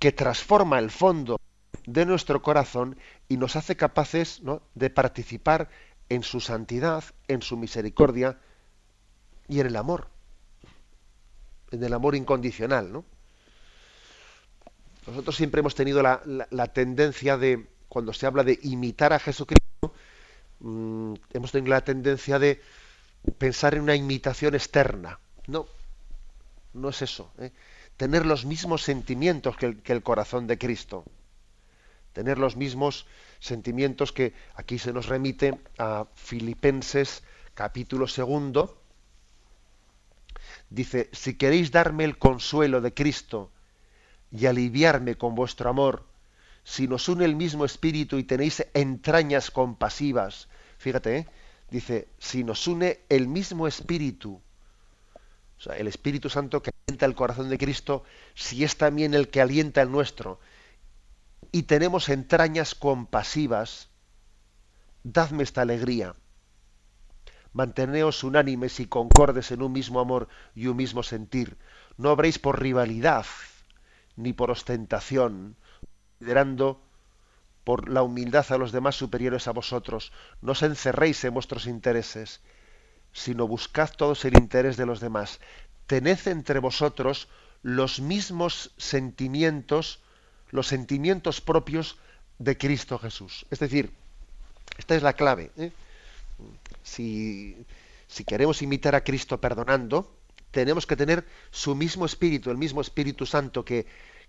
que 0.00 0.10
transforma 0.10 0.80
el 0.80 0.90
fondo 0.90 1.38
de 1.86 2.04
nuestro 2.04 2.42
corazón 2.42 2.98
y 3.28 3.36
nos 3.36 3.54
hace 3.54 3.76
capaces 3.76 4.42
de 4.74 4.90
participar 4.90 5.70
en 6.08 6.24
su 6.24 6.40
santidad, 6.40 7.04
en 7.28 7.42
su 7.42 7.56
misericordia 7.56 8.40
y 9.46 9.60
en 9.60 9.68
el 9.68 9.76
amor, 9.76 10.08
en 11.70 11.84
el 11.84 11.94
amor 11.94 12.16
incondicional. 12.16 12.92
¿no? 12.92 13.04
Nosotros 15.06 15.36
siempre 15.36 15.60
hemos 15.60 15.76
tenido 15.76 16.02
la, 16.02 16.66
tendencia 16.72 17.38
de, 17.38 17.68
cuando 17.96 18.12
se 18.12 18.26
habla 18.26 18.44
de 18.44 18.58
imitar 18.64 19.14
a 19.14 19.18
Jesucristo, 19.18 19.94
mm, 20.60 21.14
hemos 21.32 21.50
tenido 21.50 21.70
la 21.70 21.80
tendencia 21.80 22.38
de 22.38 22.60
pensar 23.38 23.74
en 23.74 23.80
una 23.80 23.94
imitación 23.94 24.54
externa. 24.54 25.18
No, 25.46 25.64
no 26.74 26.90
es 26.90 27.00
eso. 27.00 27.32
¿eh? 27.38 27.52
Tener 27.96 28.26
los 28.26 28.44
mismos 28.44 28.82
sentimientos 28.82 29.56
que 29.56 29.80
el, 29.82 30.02
corazón 30.02 30.46
de 30.46 30.58
Cristo. 30.58 31.04
Tener 32.12 32.36
los 32.36 32.54
mismos 32.54 33.06
sentimientos 33.40 34.12
que 34.12 34.34
aquí 34.56 34.78
se 34.78 34.92
nos 34.92 35.06
remite 35.06 35.58
a 35.78 36.04
Filipenses 36.16 37.22
capítulo 37.54 38.08
segundo. 38.08 38.78
Dice, 40.68 41.08
si 41.12 41.38
queréis 41.38 41.70
darme 41.70 42.04
el 42.04 42.18
consuelo 42.18 42.82
de 42.82 42.92
Cristo 42.92 43.50
y 44.30 44.44
aliviarme 44.44 45.16
con 45.16 45.34
vuestro 45.34 45.70
amor, 45.70 46.04
si 46.66 46.88
nos 46.88 47.08
une 47.08 47.24
el 47.24 47.36
mismo 47.36 47.64
espíritu 47.64 48.18
y 48.18 48.24
tenéis 48.24 48.66
entrañas 48.74 49.52
compasivas, 49.52 50.48
fíjate, 50.78 51.18
¿eh? 51.18 51.26
dice, 51.70 52.08
si 52.18 52.42
nos 52.42 52.66
une 52.66 52.98
el 53.08 53.28
mismo 53.28 53.68
espíritu 53.68 54.42
o 55.58 55.60
sea, 55.60 55.76
el 55.76 55.86
Espíritu 55.88 56.28
Santo 56.28 56.62
que 56.62 56.70
alienta 56.86 57.06
el 57.06 57.14
corazón 57.14 57.48
de 57.48 57.58
Cristo, 57.58 58.04
si 58.34 58.62
es 58.64 58.76
también 58.76 59.14
el 59.14 59.28
que 59.28 59.40
alienta 59.40 59.80
el 59.80 59.90
nuestro, 59.90 60.38
y 61.50 61.62
tenemos 61.62 62.08
entrañas 62.08 62.74
compasivas, 62.74 63.88
dadme 65.02 65.42
esta 65.44 65.62
alegría. 65.62 66.14
Manteneos 67.52 68.22
unánimes 68.22 68.80
y 68.80 68.86
concordes 68.86 69.50
en 69.50 69.62
un 69.62 69.72
mismo 69.72 70.00
amor 70.00 70.28
y 70.54 70.66
un 70.66 70.76
mismo 70.76 71.02
sentir. 71.02 71.56
No 71.96 72.12
obréis 72.12 72.38
por 72.38 72.60
rivalidad 72.60 73.24
ni 74.16 74.34
por 74.34 74.50
ostentación, 74.50 75.56
liderando 76.20 76.80
por 77.64 77.88
la 77.88 78.02
humildad 78.02 78.46
a 78.50 78.58
los 78.58 78.72
demás 78.72 78.96
superiores 78.96 79.48
a 79.48 79.52
vosotros. 79.52 80.12
No 80.40 80.52
os 80.52 80.62
encerréis 80.62 81.24
en 81.24 81.34
vuestros 81.34 81.66
intereses 81.66 82.40
sino 83.16 83.48
buscad 83.48 83.90
todos 83.96 84.26
el 84.26 84.36
interés 84.36 84.76
de 84.76 84.84
los 84.84 85.00
demás. 85.00 85.40
Tened 85.86 86.18
entre 86.26 86.58
vosotros 86.58 87.28
los 87.62 87.98
mismos 87.98 88.72
sentimientos, 88.76 90.00
los 90.50 90.66
sentimientos 90.66 91.40
propios 91.40 91.96
de 92.38 92.58
Cristo 92.58 92.98
Jesús. 92.98 93.46
Es 93.50 93.58
decir, 93.58 93.90
esta 94.76 94.94
es 94.94 95.02
la 95.02 95.14
clave. 95.14 95.50
¿eh? 95.56 95.72
Si, 96.82 97.56
si 98.06 98.24
queremos 98.24 98.60
imitar 98.60 98.94
a 98.94 99.02
Cristo 99.02 99.40
perdonando, 99.40 100.12
tenemos 100.50 100.86
que 100.86 100.96
tener 100.96 101.24
su 101.50 101.74
mismo 101.74 102.04
espíritu, 102.04 102.50
el 102.50 102.58
mismo 102.58 102.82
Espíritu 102.82 103.24
Santo 103.24 103.64
que, 103.64 103.86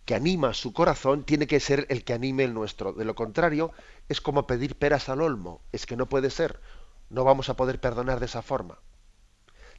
que 0.07 0.15
anima 0.15 0.53
su 0.53 0.71
corazón, 0.71 1.25
tiene 1.25 1.47
que 1.47 1.59
ser 1.59 1.85
el 1.89 2.05
que 2.05 2.13
anime 2.13 2.45
el 2.45 2.53
nuestro. 2.53 2.93
De 2.93 3.03
lo 3.03 3.13
contrario, 3.13 3.73
es 4.07 4.21
como 4.21 4.47
pedir 4.47 4.77
peras 4.77 5.09
al 5.09 5.21
olmo. 5.21 5.61
Es 5.73 5.85
que 5.85 5.97
no 5.97 6.07
puede 6.07 6.29
ser. 6.29 6.61
No 7.09 7.25
vamos 7.25 7.49
a 7.49 7.57
poder 7.57 7.81
perdonar 7.81 8.21
de 8.21 8.27
esa 8.27 8.41
forma. 8.41 8.79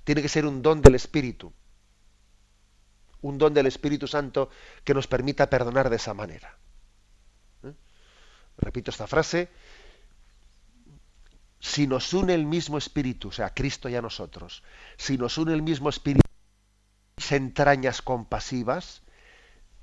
Tiene 0.04 0.20
que 0.20 0.28
ser 0.28 0.44
un 0.44 0.60
don 0.60 0.82
del 0.82 0.96
Espíritu. 0.96 1.54
Un 3.22 3.38
don 3.38 3.54
del 3.54 3.68
Espíritu 3.68 4.06
Santo 4.06 4.50
que 4.84 4.92
nos 4.92 5.06
permita 5.06 5.48
perdonar 5.48 5.88
de 5.88 5.96
esa 5.96 6.12
manera. 6.12 6.58
¿Eh? 7.62 7.72
Repito 8.58 8.90
esta 8.90 9.06
frase. 9.06 9.48
Si 11.58 11.86
nos 11.86 12.12
une 12.12 12.34
el 12.34 12.44
mismo 12.44 12.76
Espíritu, 12.76 13.28
o 13.28 13.32
sea, 13.32 13.54
Cristo 13.54 13.88
y 13.88 13.96
a 13.96 14.02
nosotros, 14.02 14.62
si 14.98 15.16
nos 15.16 15.38
une 15.38 15.54
el 15.54 15.62
mismo 15.62 15.88
Espíritu, 15.88 16.20
entrañas 17.30 18.02
compasivas, 18.02 19.00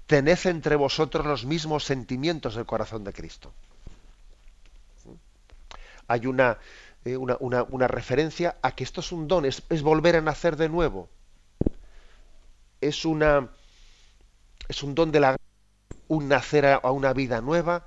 tened 0.08 0.46
entre 0.46 0.76
vosotros 0.76 1.26
los 1.26 1.46
mismos 1.46 1.84
sentimientos 1.84 2.56
del 2.56 2.66
corazón 2.66 3.04
de 3.04 3.14
Cristo. 3.14 3.52
Hay 6.08 6.22
eh, 7.06 7.18
una, 7.18 7.38
una, 7.40 7.88
referencia 7.88 8.58
a 8.62 8.72
que 8.74 8.84
esto 8.84 9.02
es 9.02 9.12
un 9.12 9.28
don, 9.28 9.46
es, 9.46 9.64
volver 9.82 10.16
a 10.16 10.22
nacer 10.22 10.56
de 10.56 10.70
nuevo. 10.70 11.10
Es, 12.82 13.06
una, 13.06 13.50
es 14.68 14.84
un 14.84 14.94
don 14.94 15.12
de 15.12 15.20
la 15.20 15.36
un 16.08 16.28
nacer 16.28 16.68
a, 16.68 16.92
una 16.92 17.14
vida 17.14 17.42
nueva. 17.42 17.86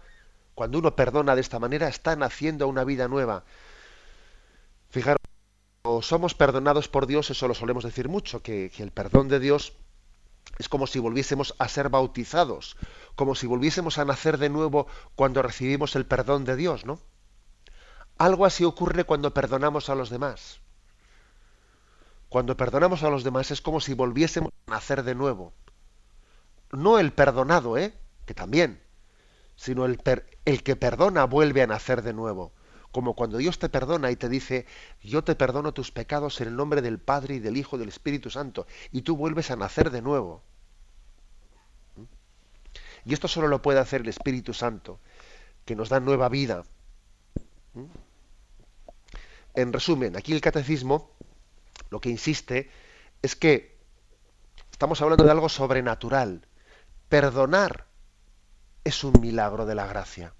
Cuando 0.56 0.78
uno 0.80 0.96
perdona 0.96 1.36
de 1.36 1.40
esta 1.40 1.60
manera, 1.60 1.86
está 1.86 2.16
naciendo 2.16 2.64
a 2.64 2.68
una 2.68 2.82
vida 2.82 3.06
nueva. 3.06 3.44
Fijaros, 4.90 5.20
somos 6.00 6.34
perdonados 6.34 6.88
por 6.88 7.06
Dios, 7.06 7.30
eso 7.30 7.46
lo 7.46 7.54
solemos 7.54 7.84
decir 7.84 8.08
mucho, 8.08 8.42
que 8.42 8.72
el 8.78 8.90
perdón 8.90 9.28
de 9.28 9.38
Dios 9.38 9.74
es 10.58 10.68
como 10.68 10.86
si 10.86 10.98
volviésemos 10.98 11.54
a 11.58 11.68
ser 11.68 11.88
bautizados, 11.88 12.76
como 13.14 13.34
si 13.34 13.46
volviésemos 13.46 13.98
a 13.98 14.04
nacer 14.04 14.38
de 14.38 14.48
nuevo 14.48 14.86
cuando 15.14 15.42
recibimos 15.42 15.96
el 15.96 16.06
perdón 16.06 16.44
de 16.44 16.56
Dios, 16.56 16.84
¿no? 16.84 17.00
Algo 18.18 18.44
así 18.44 18.64
ocurre 18.64 19.04
cuando 19.04 19.32
perdonamos 19.32 19.88
a 19.88 19.94
los 19.94 20.10
demás. 20.10 20.60
Cuando 22.28 22.56
perdonamos 22.56 23.04
a 23.04 23.10
los 23.10 23.22
demás 23.22 23.50
es 23.52 23.62
como 23.62 23.80
si 23.80 23.94
volviésemos 23.94 24.52
a 24.66 24.72
nacer 24.72 25.04
de 25.04 25.14
nuevo. 25.14 25.52
No 26.72 26.98
el 26.98 27.12
perdonado, 27.12 27.78
¿eh? 27.78 27.94
Que 28.26 28.34
también, 28.34 28.82
sino 29.54 29.86
el, 29.86 29.98
que 30.62 30.76
perdona 30.76 31.24
vuelve 31.24 31.62
a 31.62 31.66
nacer 31.66 32.02
de 32.02 32.12
nuevo 32.12 32.52
como 32.90 33.14
cuando 33.14 33.36
Dios 33.36 33.58
te 33.58 33.68
perdona 33.68 34.10
y 34.10 34.16
te 34.16 34.30
dice, 34.30 34.66
yo 35.02 35.22
te 35.22 35.34
perdono 35.34 35.74
tus 35.74 35.92
pecados 35.92 36.40
en 36.40 36.48
el 36.48 36.56
nombre 36.56 36.80
del 36.80 36.98
Padre 36.98 37.34
y 37.34 37.38
del 37.38 37.58
Hijo 37.58 37.76
y 37.76 37.78
del 37.78 37.90
Espíritu 37.90 38.30
Santo, 38.30 38.66
y 38.90 39.02
tú 39.02 39.14
vuelves 39.14 39.50
a 39.50 39.56
nacer 39.56 39.90
de 39.90 40.00
nuevo. 40.00 40.42
Y 43.08 43.14
esto 43.14 43.26
solo 43.26 43.48
lo 43.48 43.62
puede 43.62 43.80
hacer 43.80 44.02
el 44.02 44.10
Espíritu 44.10 44.52
Santo, 44.52 45.00
que 45.64 45.74
nos 45.74 45.88
da 45.88 45.98
nueva 45.98 46.28
vida. 46.28 46.62
En 49.54 49.72
resumen, 49.72 50.14
aquí 50.14 50.34
el 50.34 50.42
catecismo 50.42 51.16
lo 51.88 52.02
que 52.02 52.10
insiste 52.10 52.70
es 53.22 53.34
que 53.34 53.78
estamos 54.70 55.00
hablando 55.00 55.24
de 55.24 55.30
algo 55.30 55.48
sobrenatural. 55.48 56.46
Perdonar 57.08 57.86
es 58.84 59.02
un 59.04 59.18
milagro 59.22 59.64
de 59.64 59.74
la 59.74 59.86
gracia. 59.86 60.34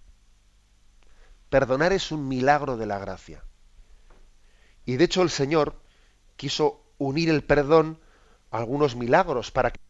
Perdonar 1.48 1.94
es 1.94 2.12
un 2.12 2.28
milagro 2.28 2.76
de 2.76 2.84
la 2.84 2.98
gracia. 2.98 3.44
Y 4.84 4.98
de 4.98 5.04
hecho 5.04 5.22
el 5.22 5.30
Señor 5.30 5.80
quiso 6.36 6.84
unir 6.98 7.30
el 7.30 7.44
perdón 7.44 7.98
a 8.50 8.58
algunos 8.58 8.94
milagros 8.94 9.50
para 9.50 9.70
que 9.70 9.80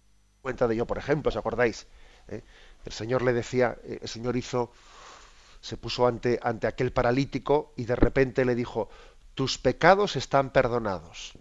cuenta 0.42 0.68
de 0.68 0.74
ello, 0.74 0.86
por 0.86 0.98
ejemplo, 0.98 1.30
¿os 1.30 1.36
acordáis? 1.36 1.88
¿Eh? 2.28 2.44
El 2.88 2.94
Señor 2.94 3.20
le 3.20 3.34
decía, 3.34 3.76
eh, 3.84 3.98
el 4.00 4.08
Señor 4.08 4.34
hizo, 4.38 4.72
se 5.60 5.76
puso 5.76 6.06
ante, 6.06 6.40
ante 6.42 6.66
aquel 6.66 6.90
paralítico 6.90 7.74
y 7.76 7.84
de 7.84 7.94
repente 7.94 8.46
le 8.46 8.54
dijo, 8.54 8.88
tus 9.34 9.58
pecados 9.58 10.16
están 10.16 10.52
perdonados. 10.54 11.34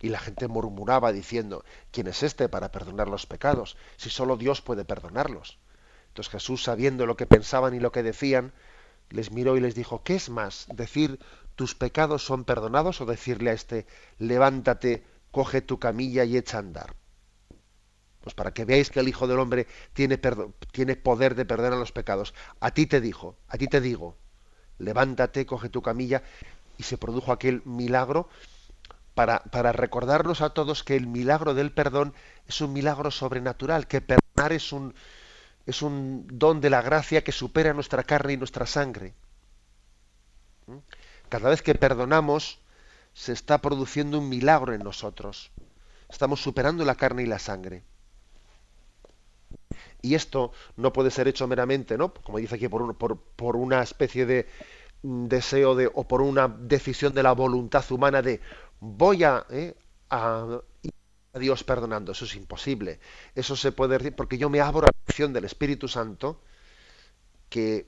Y 0.00 0.10
la 0.10 0.20
gente 0.20 0.46
murmuraba 0.46 1.10
diciendo, 1.10 1.64
¿quién 1.90 2.06
es 2.06 2.22
este 2.22 2.48
para 2.48 2.70
perdonar 2.70 3.08
los 3.08 3.26
pecados? 3.26 3.76
Si 3.96 4.10
solo 4.10 4.36
Dios 4.36 4.62
puede 4.62 4.84
perdonarlos. 4.84 5.58
Entonces 6.06 6.30
Jesús, 6.30 6.62
sabiendo 6.62 7.04
lo 7.04 7.16
que 7.16 7.26
pensaban 7.26 7.74
y 7.74 7.80
lo 7.80 7.90
que 7.90 8.04
decían, 8.04 8.52
les 9.10 9.32
miró 9.32 9.56
y 9.56 9.60
les 9.60 9.74
dijo, 9.74 10.04
¿qué 10.04 10.14
es 10.14 10.30
más? 10.30 10.68
¿Decir 10.72 11.18
tus 11.56 11.74
pecados 11.74 12.24
son 12.24 12.44
perdonados 12.44 13.00
o 13.00 13.06
decirle 13.06 13.50
a 13.50 13.54
este, 13.54 13.88
levántate, 14.18 15.04
coge 15.32 15.62
tu 15.62 15.80
camilla 15.80 16.22
y 16.22 16.36
echa 16.36 16.58
a 16.58 16.60
andar? 16.60 16.94
Pues 18.26 18.34
para 18.34 18.50
que 18.50 18.64
veáis 18.64 18.90
que 18.90 18.98
el 18.98 19.06
Hijo 19.06 19.28
del 19.28 19.38
Hombre 19.38 19.68
tiene, 19.92 20.18
poder 20.18 21.36
de 21.36 21.44
perdonar 21.44 21.78
los 21.78 21.92
pecados. 21.92 22.34
A 22.58 22.72
ti 22.72 22.86
te 22.86 23.00
dijo, 23.00 23.36
a 23.46 23.56
ti 23.56 23.68
te 23.68 23.80
digo, 23.80 24.16
levántate, 24.78 25.46
coge 25.46 25.68
tu 25.68 25.80
camilla 25.80 26.24
y 26.76 26.82
se 26.82 26.98
produjo 26.98 27.30
aquel 27.30 27.62
milagro 27.64 28.28
para, 29.14 29.44
para 29.44 29.70
recordarnos 29.70 30.40
a 30.40 30.50
todos 30.50 30.82
que 30.82 30.96
el 30.96 31.06
milagro 31.06 31.54
del 31.54 31.70
perdón 31.70 32.14
es 32.48 32.60
un 32.60 32.72
milagro 32.72 33.12
sobrenatural, 33.12 33.86
que 33.86 34.00
perdonar 34.00 34.52
es 34.52 34.72
un, 34.72 34.96
es 35.64 35.82
un 35.82 36.26
don 36.26 36.60
de 36.60 36.70
la 36.70 36.82
gracia 36.82 37.22
que 37.22 37.30
supera 37.30 37.74
nuestra 37.74 38.02
carne 38.02 38.32
y 38.32 38.38
nuestra 38.38 38.66
sangre. 38.66 39.14
¿Mm? 40.66 40.78
Cada 41.28 41.50
vez 41.50 41.62
que 41.62 41.76
perdonamos, 41.76 42.58
se 43.14 43.32
está 43.32 43.58
produciendo 43.58 44.18
un 44.18 44.28
milagro 44.28 44.74
en 44.74 44.82
nosotros. 44.82 45.52
Estamos 46.08 46.42
superando 46.42 46.84
la 46.84 46.96
carne 46.96 47.22
y 47.22 47.26
la 47.26 47.38
sangre. 47.38 47.84
Y 50.02 50.14
esto 50.14 50.52
no 50.76 50.92
puede 50.92 51.10
ser 51.10 51.28
hecho 51.28 51.46
meramente, 51.46 51.96
¿no? 51.98 52.12
Como 52.12 52.38
dice 52.38 52.56
aquí, 52.56 52.68
por, 52.68 52.96
por, 52.96 53.56
una 53.56 53.82
especie 53.82 54.26
de 54.26 54.46
deseo 55.02 55.74
de, 55.74 55.90
o 55.92 56.06
por 56.06 56.22
una 56.22 56.48
decisión 56.48 57.14
de 57.14 57.22
la 57.22 57.32
voluntad 57.32 57.84
humana 57.90 58.22
de 58.22 58.40
voy 58.80 59.24
a, 59.24 59.46
¿eh? 59.50 59.74
a 60.10 60.60
Dios 61.34 61.64
perdonando. 61.64 62.12
Eso 62.12 62.24
es 62.24 62.34
imposible. 62.34 63.00
Eso 63.34 63.56
se 63.56 63.72
puede 63.72 63.98
decir 63.98 64.14
porque 64.14 64.38
yo 64.38 64.50
me 64.50 64.60
abro 64.60 64.86
a 64.86 64.90
la 64.92 65.02
acción 65.06 65.32
del 65.32 65.44
Espíritu 65.44 65.88
Santo 65.88 66.40
que 67.48 67.86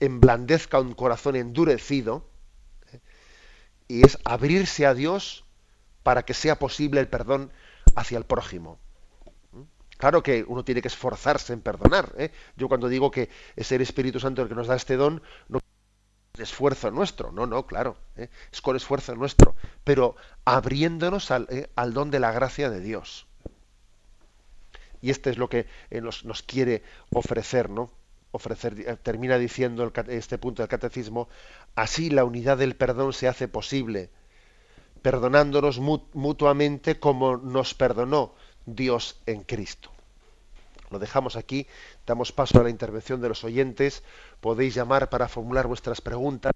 emblandezca 0.00 0.80
un 0.80 0.94
corazón 0.94 1.36
endurecido 1.36 2.28
¿eh? 2.92 3.00
y 3.88 4.06
es 4.06 4.18
abrirse 4.24 4.86
a 4.86 4.94
Dios 4.94 5.44
para 6.02 6.24
que 6.24 6.34
sea 6.34 6.58
posible 6.58 7.00
el 7.00 7.08
perdón 7.08 7.52
hacia 7.94 8.18
el 8.18 8.24
prójimo. 8.24 8.78
Claro 9.98 10.22
que 10.22 10.44
uno 10.48 10.64
tiene 10.64 10.80
que 10.80 10.88
esforzarse 10.88 11.52
en 11.52 11.60
perdonar. 11.60 12.14
¿eh? 12.16 12.30
Yo 12.56 12.68
cuando 12.68 12.88
digo 12.88 13.10
que 13.10 13.28
es 13.56 13.70
el 13.72 13.82
Espíritu 13.82 14.18
Santo 14.18 14.42
el 14.42 14.48
que 14.48 14.54
nos 14.54 14.68
da 14.68 14.76
este 14.76 14.96
don, 14.96 15.22
no 15.48 15.60
esfuerzo 16.42 16.90
nuestro, 16.90 17.32
no, 17.32 17.46
no, 17.46 17.66
claro, 17.66 17.96
¿eh? 18.16 18.28
es 18.52 18.60
con 18.60 18.76
esfuerzo 18.76 19.14
nuestro, 19.14 19.54
pero 19.84 20.16
abriéndonos 20.44 21.30
al, 21.30 21.46
¿eh? 21.50 21.68
al, 21.76 21.92
don 21.92 22.10
de 22.10 22.20
la 22.20 22.32
gracia 22.32 22.70
de 22.70 22.80
Dios. 22.80 23.26
Y 25.00 25.10
este 25.10 25.30
es 25.30 25.38
lo 25.38 25.48
que 25.48 25.66
eh, 25.90 26.00
nos, 26.00 26.24
nos, 26.24 26.42
quiere 26.42 26.82
ofrecer, 27.12 27.70
¿no? 27.70 27.90
Ofrecer, 28.30 28.98
termina 28.98 29.38
diciendo 29.38 29.90
este 30.08 30.38
punto 30.38 30.62
del 30.62 30.68
catecismo, 30.68 31.28
así 31.74 32.10
la 32.10 32.24
unidad 32.24 32.58
del 32.58 32.76
perdón 32.76 33.12
se 33.12 33.26
hace 33.26 33.48
posible, 33.48 34.10
perdonándonos 35.02 35.78
mutuamente 35.78 36.98
como 36.98 37.36
nos 37.38 37.74
perdonó 37.74 38.34
Dios 38.74 39.20
en 39.26 39.42
Cristo. 39.42 39.90
Lo 40.90 40.98
dejamos 40.98 41.36
aquí, 41.36 41.66
damos 42.06 42.32
paso 42.32 42.60
a 42.60 42.62
la 42.62 42.70
intervención 42.70 43.20
de 43.20 43.28
los 43.28 43.44
oyentes. 43.44 44.02
Podéis 44.40 44.74
llamar 44.74 45.10
para 45.10 45.28
formular 45.28 45.66
vuestras 45.66 46.00
preguntas 46.00 46.52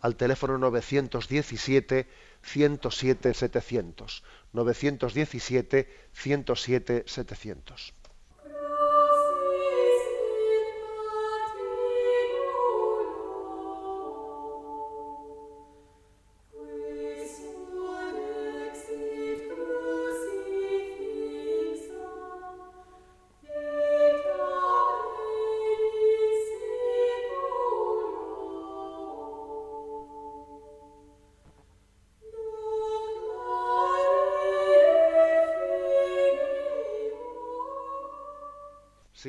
al 0.00 0.16
teléfono 0.16 0.58
917 0.58 2.08
107 2.42 3.34
700. 3.34 4.24
917 4.52 5.88
107 6.12 7.04
700. 7.06 7.94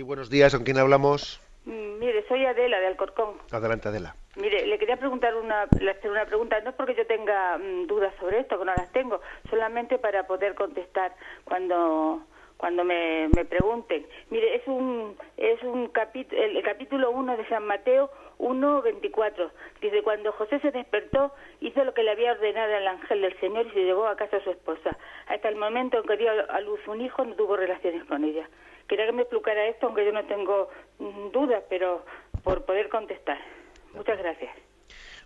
Buenos 0.02 0.30
días, 0.30 0.54
¿con 0.54 0.64
quién 0.64 0.78
hablamos? 0.78 1.42
Mm, 1.66 2.00
mire, 2.00 2.26
soy 2.28 2.46
Adela 2.46 2.80
de 2.80 2.88
Alcorcón. 2.88 3.38
Adelante, 3.52 3.90
Adela. 3.90 4.16
Mire, 4.36 4.66
le 4.66 4.78
quería 4.78 4.98
preguntar 4.98 5.36
una, 5.36 5.64
hacer 5.64 6.12
una 6.12 6.26
pregunta, 6.26 6.60
no 6.62 6.70
es 6.70 6.76
porque 6.76 6.96
yo 6.96 7.06
tenga 7.08 7.58
mm, 7.58 7.88
dudas 7.88 8.14
sobre 8.20 8.40
esto, 8.40 8.60
que 8.60 8.66
no 8.66 8.74
las 8.76 8.92
tengo, 8.92 9.22
solamente 9.50 9.98
para 9.98 10.28
poder 10.28 10.56
contestar 10.56 11.16
cuando 11.44 12.22
cuando 12.58 12.84
me, 12.84 13.30
me 13.36 13.46
pregunten. 13.46 14.06
Mire, 14.30 14.56
es 14.56 14.68
un 14.68 15.16
es 15.38 15.62
un 15.64 15.90
capítulo 15.90 16.42
el, 16.42 16.62
capítulo 16.64 17.12
1 17.12 17.38
de 17.38 17.48
San 17.48 17.66
Mateo 17.66 18.10
1:24. 18.40 19.52
Dice, 19.82 20.04
cuando 20.04 20.32
José 20.32 20.60
se 20.60 20.72
despertó, 20.72 21.34
hizo 21.60 21.84
lo 21.84 21.94
que 21.94 22.04
le 22.04 22.12
había 22.12 22.34
ordenado 22.34 22.74
el 22.74 22.88
ángel 22.88 23.22
del 23.22 23.40
Señor 23.40 23.68
y 23.68 23.72
se 23.72 23.84
llevó 23.84 24.08
a 24.08 24.16
casa 24.16 24.38
a 24.38 24.44
su 24.44 24.52
esposa. 24.52 24.98
Hasta 25.28 25.50
el 25.50 25.56
momento 25.56 25.98
en 25.98 26.04
que 26.04 26.18
dio 26.18 26.30
a 26.52 26.60
luz 26.62 26.80
un 26.88 27.02
hijo, 27.02 27.24
no 27.24 27.36
tuvo 27.36 27.56
relaciones 27.56 28.04
con 28.06 28.24
ella. 28.24 28.48
Quería 28.88 29.06
que 29.06 29.12
me 29.12 29.24
explicara 29.24 29.68
esto, 29.68 29.88
aunque 29.88 30.06
yo 30.06 30.12
no 30.12 30.26
tengo 30.26 30.70
mm, 31.00 31.32
dudas, 31.32 31.64
pero 31.70 32.06
por 32.44 32.66
poder 32.66 32.90
contestar. 32.90 33.38
Muchas 33.94 34.18
gracias. 34.18 34.56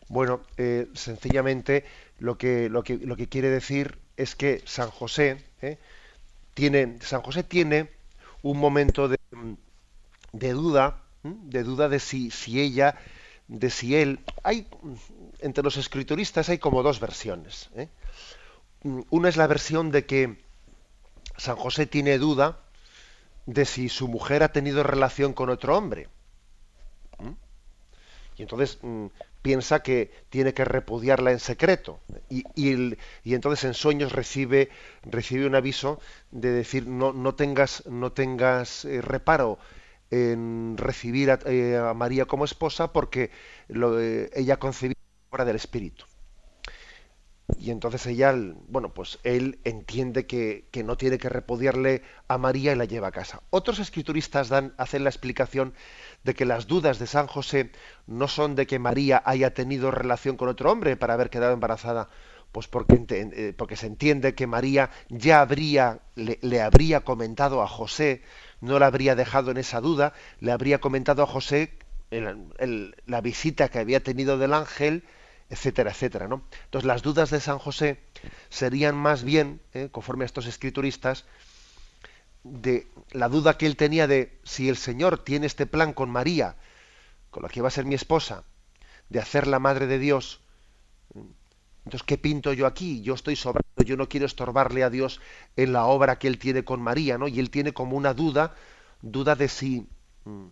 Bueno, 0.10 0.42
eh, 0.58 0.88
sencillamente 0.94 1.86
lo 2.20 2.38
que, 2.38 2.70
lo, 2.70 2.84
que, 2.84 2.98
lo 2.98 3.16
que 3.16 3.30
quiere 3.30 3.50
decir 3.50 3.98
es 4.18 4.36
que 4.36 4.60
San 4.66 4.90
José, 4.90 5.38
eh, 5.62 5.78
tiene, 6.54 6.98
San 7.02 7.22
José 7.22 7.44
tiene 7.44 7.90
un 8.42 8.60
momento 8.60 9.08
de, 9.08 9.18
de 10.34 10.52
duda, 10.52 11.02
de 11.24 11.64
duda 11.64 11.90
de 11.90 12.00
si, 12.00 12.32
si 12.32 12.60
ella, 12.60 12.96
de 13.48 13.70
si 13.70 13.96
él. 13.96 14.20
Hay 14.44 14.68
entre 15.40 15.64
los 15.64 15.78
escrituristas 15.78 16.50
hay 16.50 16.58
como 16.58 16.84
dos 16.84 17.00
versiones. 17.00 17.70
¿eh? 17.76 17.90
Una 19.10 19.30
es 19.30 19.38
la 19.38 19.48
versión 19.48 19.92
de 19.92 20.06
que 20.06 20.38
San 21.38 21.56
José 21.56 21.86
tiene 21.86 22.18
duda 22.18 22.60
de 23.46 23.66
si 23.66 23.90
su 23.90 24.08
mujer 24.08 24.44
ha 24.44 24.52
tenido 24.52 24.84
relación 24.84 25.34
con 25.34 25.50
otro 25.50 25.78
hombre. 25.78 26.08
Y 28.38 28.44
entonces 28.44 28.80
mm, 28.82 29.08
piensa 29.42 29.84
que 29.84 30.12
tiene 30.30 30.54
que 30.54 30.66
repudiarla 30.66 31.32
en 31.32 31.40
secreto. 31.40 32.00
Y, 32.30 32.44
y, 32.56 32.96
entonces 33.34 33.66
en 33.66 33.74
sueños 33.74 34.12
recibe, 34.14 34.70
recibe 35.04 35.46
un 35.46 35.56
aviso 35.56 36.00
de 36.32 36.52
decir 36.52 36.88
no, 36.88 37.14
no 37.14 37.36
tengas, 37.36 37.86
no 37.88 38.14
tengas 38.14 38.86
eh, 38.86 39.02
reparo 39.02 39.60
en 40.12 40.76
recibir 40.78 41.30
eh, 41.46 41.78
a, 41.78 41.94
María 41.94 42.26
como 42.26 42.46
esposa 42.46 42.92
porque 42.92 43.32
lo, 43.68 44.00
eh, 44.00 44.30
ella 44.36 44.58
concebía 44.58 44.96
fuera 45.30 45.46
del 45.46 45.56
Espíritu. 45.56 46.06
Y 47.60 47.72
entonces 47.72 48.06
ella, 48.08 48.34
bueno, 48.70 48.94
pues 48.94 49.20
él 49.24 49.60
entiende 49.66 50.26
que, 50.26 50.68
que, 50.72 50.84
no 50.84 50.96
tiene 50.96 51.18
que 51.18 51.28
repudiarle 51.28 52.02
a 52.28 52.38
María 52.38 52.72
y 52.72 52.76
la 52.76 52.86
lleva 52.86 53.10
a 53.10 53.12
casa. 53.12 53.42
Otros 53.50 53.80
escrituristas 53.80 54.48
dan, 54.48 54.74
hacen 54.78 55.04
la 55.04 55.10
explicación 55.10 55.74
de 56.24 56.34
que 56.34 56.46
las 56.46 56.68
dudas 56.68 56.98
de 56.98 57.08
San 57.08 57.28
José 57.28 57.72
no 58.08 58.28
son 58.28 58.56
de 58.56 58.68
que 58.68 58.80
María 58.80 59.22
haya 59.26 59.54
tenido 59.54 59.92
relación 59.92 60.38
con 60.38 60.48
otro 60.48 60.72
hombre 60.72 60.96
para 60.96 61.14
haber 61.14 61.30
quedado 61.30 61.54
embarazada, 61.54 62.10
pues 62.52 62.68
porque, 62.68 63.06
eh, 63.10 63.54
porque 63.58 63.76
se 63.76 63.88
entiende 63.88 64.36
que 64.36 64.48
María 64.48 64.90
ya 65.10 65.42
habría, 65.42 66.00
le, 66.16 66.62
habría 66.62 67.02
comentado 67.02 67.62
a 67.62 67.68
José, 67.68 68.22
no 68.62 68.80
la 68.80 68.88
habría 68.88 69.16
dejado 69.16 69.52
en 69.52 69.58
esa 69.58 69.82
duda, 69.82 70.14
le 70.40 70.52
habría 70.52 70.80
comentado 70.80 71.24
a 71.24 71.28
José 71.28 71.74
la 72.12 73.22
visita 73.22 73.70
que 73.70 73.80
había 73.80 74.04
tenido 74.04 74.38
del 74.38 74.54
ángel, 74.54 75.04
etcétera, 75.50 75.92
etcétera, 75.92 76.28
¿no? 76.28 76.44
Entonces 76.66 76.86
las 76.86 77.02
dudas 77.02 77.30
de 77.30 77.40
San 77.40 77.58
José 77.58 78.00
serían 78.50 78.96
más 78.96 79.24
bien, 79.24 79.62
eh, 79.74 79.90
conforme 79.92 80.24
a 80.24 80.26
estos 80.26 80.46
escrituristas, 80.46 81.26
de 82.44 82.88
la 83.12 83.30
duda 83.30 83.58
que 83.58 83.66
él 83.66 83.76
tenía 83.76 84.08
de 84.08 84.40
si 84.44 84.70
el 84.70 84.78
Señor 84.78 85.24
tiene 85.24 85.46
este 85.46 85.66
plan 85.66 85.94
con 85.94 86.10
María, 86.10 86.56
con 87.30 87.44
la 87.44 87.50
que 87.50 87.62
va 87.62 87.70
a 87.70 87.72
ser 87.72 87.86
mi 87.86 87.96
esposa, 87.96 88.44
de 89.10 89.20
hacer 89.20 89.48
la 89.48 89.60
madre 89.60 89.88
de 89.88 90.00
Dios, 90.00 90.41
entonces, 91.86 92.04
¿qué 92.06 92.18
pinto 92.18 92.54
yo 92.54 92.68
aquí? 92.68 93.02
Yo 93.02 93.16
estoy 93.16 93.36
sobrando, 93.36 93.84
yo 93.84 93.98
no 93.98 94.08
quiero 94.08 94.26
estorbarle 94.26 94.84
a 94.84 94.90
Dios 94.90 95.20
en 95.56 95.74
la 95.74 95.86
obra 95.86 96.20
que 96.20 96.28
él 96.28 96.38
tiene 96.38 96.64
con 96.64 96.82
María, 96.82 97.18
¿no? 97.18 97.28
Y 97.28 97.40
él 97.40 97.50
tiene 97.50 97.74
como 97.74 97.98
una 97.98 98.14
duda, 98.14 98.54
duda 99.02 99.36
de 99.36 99.48
si 99.48 99.88
mm, 100.26 100.46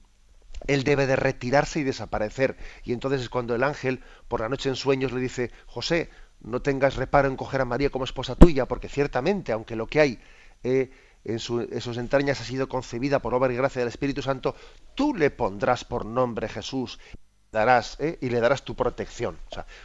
él 0.67 0.83
debe 0.83 1.05
de 1.05 1.15
retirarse 1.15 1.79
y 1.79 1.83
desaparecer. 1.83 2.57
Y 2.83 2.93
entonces 2.93 3.21
es 3.21 3.29
cuando 3.29 3.53
el 3.53 3.63
ángel, 3.63 4.01
por 4.27 4.41
la 4.41 4.49
noche 4.49 4.69
en 4.69 4.75
sueños, 4.75 5.11
le 5.11 5.19
dice, 5.19 5.51
José, 5.67 6.09
no 6.41 6.61
tengas 6.61 6.95
reparo 6.95 7.27
en 7.27 7.35
coger 7.35 7.61
a 7.61 7.65
María 7.65 7.91
como 7.91 8.05
esposa 8.05 8.35
tuya, 8.35 8.65
porque 8.65 8.89
ciertamente, 8.89 9.51
aunque 9.51 9.75
lo 9.75 9.87
que 9.87 9.99
hay 9.99 10.19
eh, 10.63 10.89
en, 11.25 11.39
sus 11.39 11.97
entrañas 11.97 12.41
ha 12.41 12.43
sido 12.43 12.67
concebida 12.67 13.19
por 13.19 13.35
obra 13.35 13.53
y 13.53 13.55
gracia 13.55 13.81
del 13.81 13.89
Espíritu 13.89 14.23
Santo, 14.23 14.55
tú 14.95 15.13
le 15.13 15.29
pondrás 15.29 15.85
por 15.85 16.05
nombre 16.05 16.49
Jesús 16.49 16.99
darás, 17.51 17.97
¿eh? 17.99 18.17
y 18.21 18.29
le 18.29 18.39
darás 18.39 18.63
tu 18.63 18.75
protección. 18.75 19.37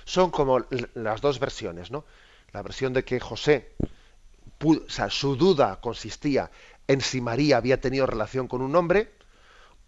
Son 0.04 0.30
como 0.30 0.64
las 0.94 1.20
dos 1.20 1.38
versiones, 1.38 1.90
¿no? 1.90 2.04
La 2.52 2.62
versión 2.62 2.92
de 2.92 3.04
que 3.04 3.20
José, 3.20 3.72
su 5.08 5.36
duda 5.36 5.80
consistía 5.80 6.50
en 6.86 7.00
si 7.00 7.20
María 7.20 7.56
había 7.56 7.80
tenido 7.80 8.06
relación 8.06 8.48
con 8.48 8.62
un 8.62 8.76
hombre, 8.76 9.12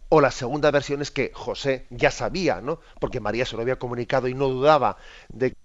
o 0.08 0.20
la 0.20 0.30
segunda 0.30 0.70
versión 0.70 1.02
es 1.02 1.10
que 1.10 1.32
José 1.34 1.86
ya 1.90 2.10
sabía, 2.10 2.60
¿no? 2.60 2.80
Porque 3.00 3.20
María 3.20 3.44
se 3.44 3.56
lo 3.56 3.62
había 3.62 3.78
comunicado 3.78 4.28
y 4.28 4.34
no 4.34 4.48
dudaba 4.48 4.96
de, 5.28 5.56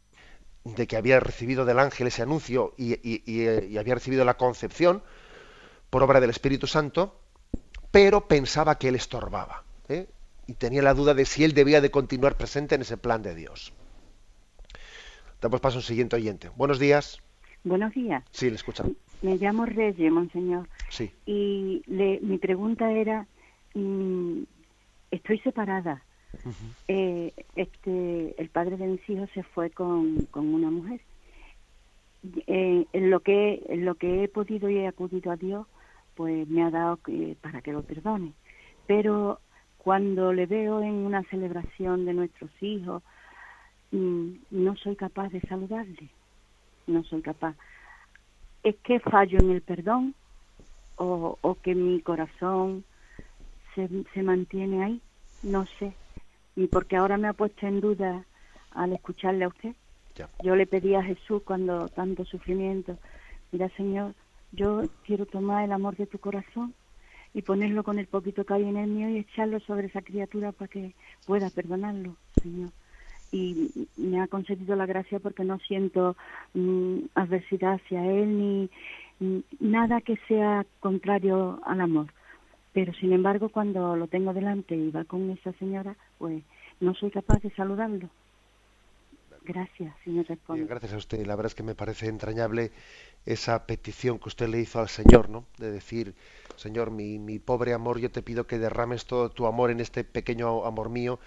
que 0.87 0.97
había 0.97 1.19
recibido 1.19 1.65
del 1.65 1.79
ángel 1.79 2.07
ese 2.07 2.21
anuncio 2.23 2.73
y, 2.77 2.99
y 3.03 3.77
había 3.77 3.95
recibido 3.95 4.25
la 4.25 4.37
concepción, 4.37 5.03
por 5.91 6.01
obra 6.03 6.21
del 6.21 6.29
Espíritu 6.31 6.65
Santo, 6.65 7.19
pero 7.91 8.27
pensaba 8.27 8.79
que 8.79 8.87
él 8.87 8.95
estorbaba. 8.95 9.63
¿eh? 9.89 10.07
Y 10.51 10.55
tenía 10.55 10.81
la 10.81 10.93
duda 10.93 11.13
de 11.13 11.23
si 11.23 11.45
él 11.45 11.53
debía 11.53 11.79
de 11.79 11.91
continuar 11.91 12.35
presente 12.35 12.75
en 12.75 12.81
ese 12.81 12.97
plan 12.97 13.21
de 13.21 13.35
Dios. 13.35 13.71
Damos 15.39 15.61
paso 15.61 15.77
al 15.77 15.83
siguiente 15.83 16.17
oyente. 16.17 16.49
Buenos 16.57 16.77
días. 16.77 17.21
Buenos 17.63 17.93
días. 17.93 18.21
Sí, 18.31 18.49
le 18.49 18.57
escuchan. 18.57 18.97
Me 19.21 19.37
llamo 19.37 19.65
Reyes, 19.65 20.11
monseñor. 20.11 20.67
Sí. 20.89 21.09
Y 21.25 21.83
mi 21.87 22.37
pregunta 22.37 22.91
era, 22.91 23.25
mm, 23.75 24.41
estoy 25.11 25.39
separada. 25.39 26.03
Eh, 26.89 27.33
este, 27.55 28.35
el 28.37 28.49
padre 28.49 28.75
de 28.75 28.87
mis 28.87 29.09
hijos 29.09 29.29
se 29.33 29.43
fue 29.43 29.69
con, 29.69 30.25
con 30.31 30.53
una 30.53 30.69
mujer. 30.69 30.99
Eh, 32.47 32.85
en 32.91 33.09
lo 33.09 33.21
que 33.21 33.63
en 33.69 33.85
lo 33.85 33.95
que 33.95 34.25
he 34.25 34.27
podido 34.27 34.69
y 34.69 34.79
he 34.79 34.87
acudido 34.87 35.31
a 35.31 35.37
Dios 35.37 35.65
pues 36.15 36.47
me 36.49 36.61
ha 36.63 36.69
dado 36.69 36.97
que, 36.97 37.37
para 37.41 37.61
que 37.61 37.71
lo 37.71 37.83
perdone. 37.83 38.33
Pero 38.85 39.39
cuando 39.83 40.31
le 40.31 40.45
veo 40.45 40.83
en 40.83 40.93
una 40.93 41.23
celebración 41.23 42.05
de 42.05 42.13
nuestros 42.13 42.51
hijos, 42.61 43.01
mm, 43.89 44.29
no 44.51 44.75
soy 44.75 44.95
capaz 44.95 45.29
de 45.29 45.41
saludarle, 45.41 46.09
no 46.85 47.03
soy 47.03 47.23
capaz. 47.23 47.55
¿Es 48.61 48.75
que 48.83 48.99
fallo 48.99 49.39
en 49.39 49.49
el 49.49 49.61
perdón 49.61 50.13
o, 50.97 51.35
o 51.41 51.55
que 51.55 51.73
mi 51.73 51.99
corazón 52.01 52.83
se, 53.73 53.89
se 54.13 54.21
mantiene 54.21 54.83
ahí? 54.83 55.01
No 55.41 55.65
sé. 55.79 55.93
Y 56.55 56.67
porque 56.67 56.97
ahora 56.97 57.17
me 57.17 57.27
ha 57.27 57.33
puesto 57.33 57.65
en 57.65 57.81
duda 57.81 58.23
al 58.75 58.93
escucharle 58.93 59.45
a 59.45 59.47
usted. 59.47 59.73
Yo 60.43 60.55
le 60.55 60.67
pedí 60.67 60.93
a 60.93 61.01
Jesús 61.01 61.41
cuando 61.43 61.87
tanto 61.89 62.23
sufrimiento, 62.25 62.99
mira 63.51 63.67
Señor, 63.69 64.13
yo 64.51 64.83
quiero 65.07 65.25
tomar 65.25 65.63
el 65.63 65.71
amor 65.71 65.95
de 65.95 66.05
tu 66.05 66.19
corazón 66.19 66.75
y 67.33 67.41
ponerlo 67.41 67.83
con 67.83 67.99
el 67.99 68.07
poquito 68.07 68.45
que 68.45 68.53
hay 68.53 68.63
en 68.63 68.77
el 68.77 68.89
mío 68.89 69.09
y 69.09 69.19
echarlo 69.19 69.59
sobre 69.61 69.87
esa 69.87 70.01
criatura 70.01 70.51
para 70.51 70.67
que 70.67 70.93
pueda 71.25 71.49
perdonarlo, 71.49 72.15
Señor. 72.41 72.71
Y 73.31 73.87
me 73.95 74.19
ha 74.21 74.27
concedido 74.27 74.75
la 74.75 74.85
gracia 74.85 75.19
porque 75.19 75.45
no 75.45 75.57
siento 75.59 76.17
mm, 76.53 76.97
adversidad 77.15 77.75
hacia 77.75 78.05
Él 78.05 78.37
ni 78.37 78.69
nada 79.59 80.01
que 80.01 80.17
sea 80.27 80.65
contrario 80.79 81.61
al 81.65 81.81
amor. 81.81 82.07
Pero 82.73 82.93
sin 82.93 83.13
embargo, 83.13 83.49
cuando 83.49 83.95
lo 83.95 84.07
tengo 84.07 84.33
delante 84.33 84.75
y 84.75 84.91
va 84.91 85.03
con 85.05 85.29
esa 85.29 85.51
señora, 85.53 85.95
pues 86.17 86.43
no 86.79 86.93
soy 86.95 87.11
capaz 87.11 87.41
de 87.41 87.51
saludarlo. 87.51 88.09
Gracias, 89.43 89.93
señor 90.03 90.25
responde. 90.27 90.65
Gracias 90.65 90.93
a 90.93 90.97
usted. 90.97 91.25
La 91.25 91.35
verdad 91.35 91.51
es 91.51 91.55
que 91.55 91.63
me 91.63 91.75
parece 91.75 92.07
entrañable 92.07 92.71
esa 93.25 93.65
petición 93.65 94.19
que 94.19 94.29
usted 94.29 94.47
le 94.47 94.59
hizo 94.59 94.79
al 94.79 94.89
Señor, 94.89 95.29
¿no? 95.29 95.45
De 95.57 95.71
decir, 95.71 96.15
Señor, 96.55 96.91
mi, 96.91 97.17
mi 97.17 97.39
pobre 97.39 97.73
amor, 97.73 97.99
yo 97.99 98.11
te 98.11 98.21
pido 98.21 98.45
que 98.45 98.59
derrames 98.59 99.05
todo 99.05 99.31
tu 99.31 99.47
amor 99.47 99.71
en 99.71 99.79
este 99.79 100.03
pequeño 100.03 100.65
amor 100.65 100.89
mío 100.89 101.19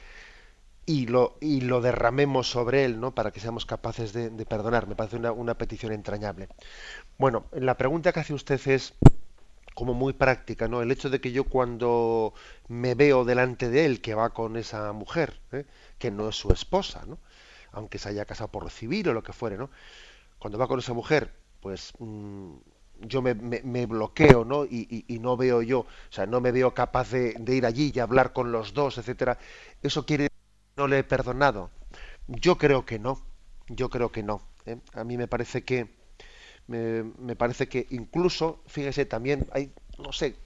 y 0.86 1.06
lo, 1.06 1.36
y 1.40 1.62
lo 1.62 1.80
derramemos 1.80 2.48
sobre 2.50 2.84
él, 2.84 3.00
¿no? 3.00 3.14
Para 3.14 3.30
que 3.30 3.40
seamos 3.40 3.66
capaces 3.66 4.12
de, 4.12 4.30
perdonar. 4.46 4.86
Me 4.86 4.96
parece 4.96 5.16
una, 5.16 5.32
una, 5.32 5.56
petición 5.56 5.92
entrañable. 5.92 6.48
Bueno, 7.18 7.46
la 7.52 7.76
pregunta 7.76 8.12
que 8.12 8.20
hace 8.20 8.34
usted 8.34 8.60
es 8.68 8.94
como 9.74 9.94
muy 9.94 10.12
práctica, 10.12 10.68
¿no? 10.68 10.82
El 10.82 10.90
hecho 10.90 11.10
de 11.10 11.20
que 11.20 11.32
yo 11.32 11.44
cuando 11.44 12.34
me 12.68 12.94
veo 12.94 13.24
delante 13.24 13.70
de 13.70 13.86
él 13.86 14.00
que 14.00 14.14
va 14.14 14.30
con 14.30 14.56
esa 14.56 14.92
mujer, 14.92 15.40
¿eh? 15.52 15.64
que 15.98 16.10
no 16.10 16.28
es 16.28 16.36
su 16.36 16.52
esposa, 16.52 17.04
¿no? 17.06 17.18
Aunque 17.74 17.98
se 17.98 18.08
haya 18.08 18.24
casado 18.24 18.48
por 18.48 18.64
recibir 18.64 19.08
o 19.08 19.12
lo 19.12 19.22
que 19.22 19.32
fuere, 19.32 19.56
¿no? 19.56 19.70
Cuando 20.38 20.58
va 20.58 20.68
con 20.68 20.78
esa 20.78 20.92
mujer, 20.92 21.32
pues 21.60 21.92
mm, 21.98 22.54
yo 23.00 23.22
me, 23.22 23.86
bloqueo, 23.86 24.44
¿no? 24.44 24.64
Y, 24.64 25.04
no 25.20 25.36
veo 25.36 25.62
yo, 25.62 25.80
o 25.80 25.86
sea, 26.10 26.26
no 26.26 26.40
me 26.40 26.52
veo 26.52 26.74
capaz 26.74 27.10
de, 27.10 27.34
ir 27.48 27.66
allí 27.66 27.92
y 27.94 28.00
hablar 28.00 28.32
con 28.32 28.52
los 28.52 28.74
dos, 28.74 28.98
etcétera. 28.98 29.38
Eso 29.82 30.06
quiere 30.06 30.24
decir 30.24 30.38
que 30.74 30.80
no 30.82 30.88
le 30.88 30.98
he 30.98 31.04
perdonado. 31.04 31.70
Yo 32.26 32.56
creo 32.56 32.84
que 32.84 32.98
no. 32.98 33.20
Yo 33.68 33.88
creo 33.88 34.12
que 34.12 34.22
no. 34.22 34.42
¿eh? 34.66 34.78
A 34.92 35.04
mí 35.04 35.16
me 35.16 35.28
parece 35.28 35.64
que 35.64 35.88
me, 36.66 37.36
parece 37.36 37.68
que 37.68 37.86
incluso, 37.90 38.62
fíjese, 38.66 39.04
también 39.04 39.46
hay, 39.52 39.72
no 39.98 40.12
sé, 40.12 40.36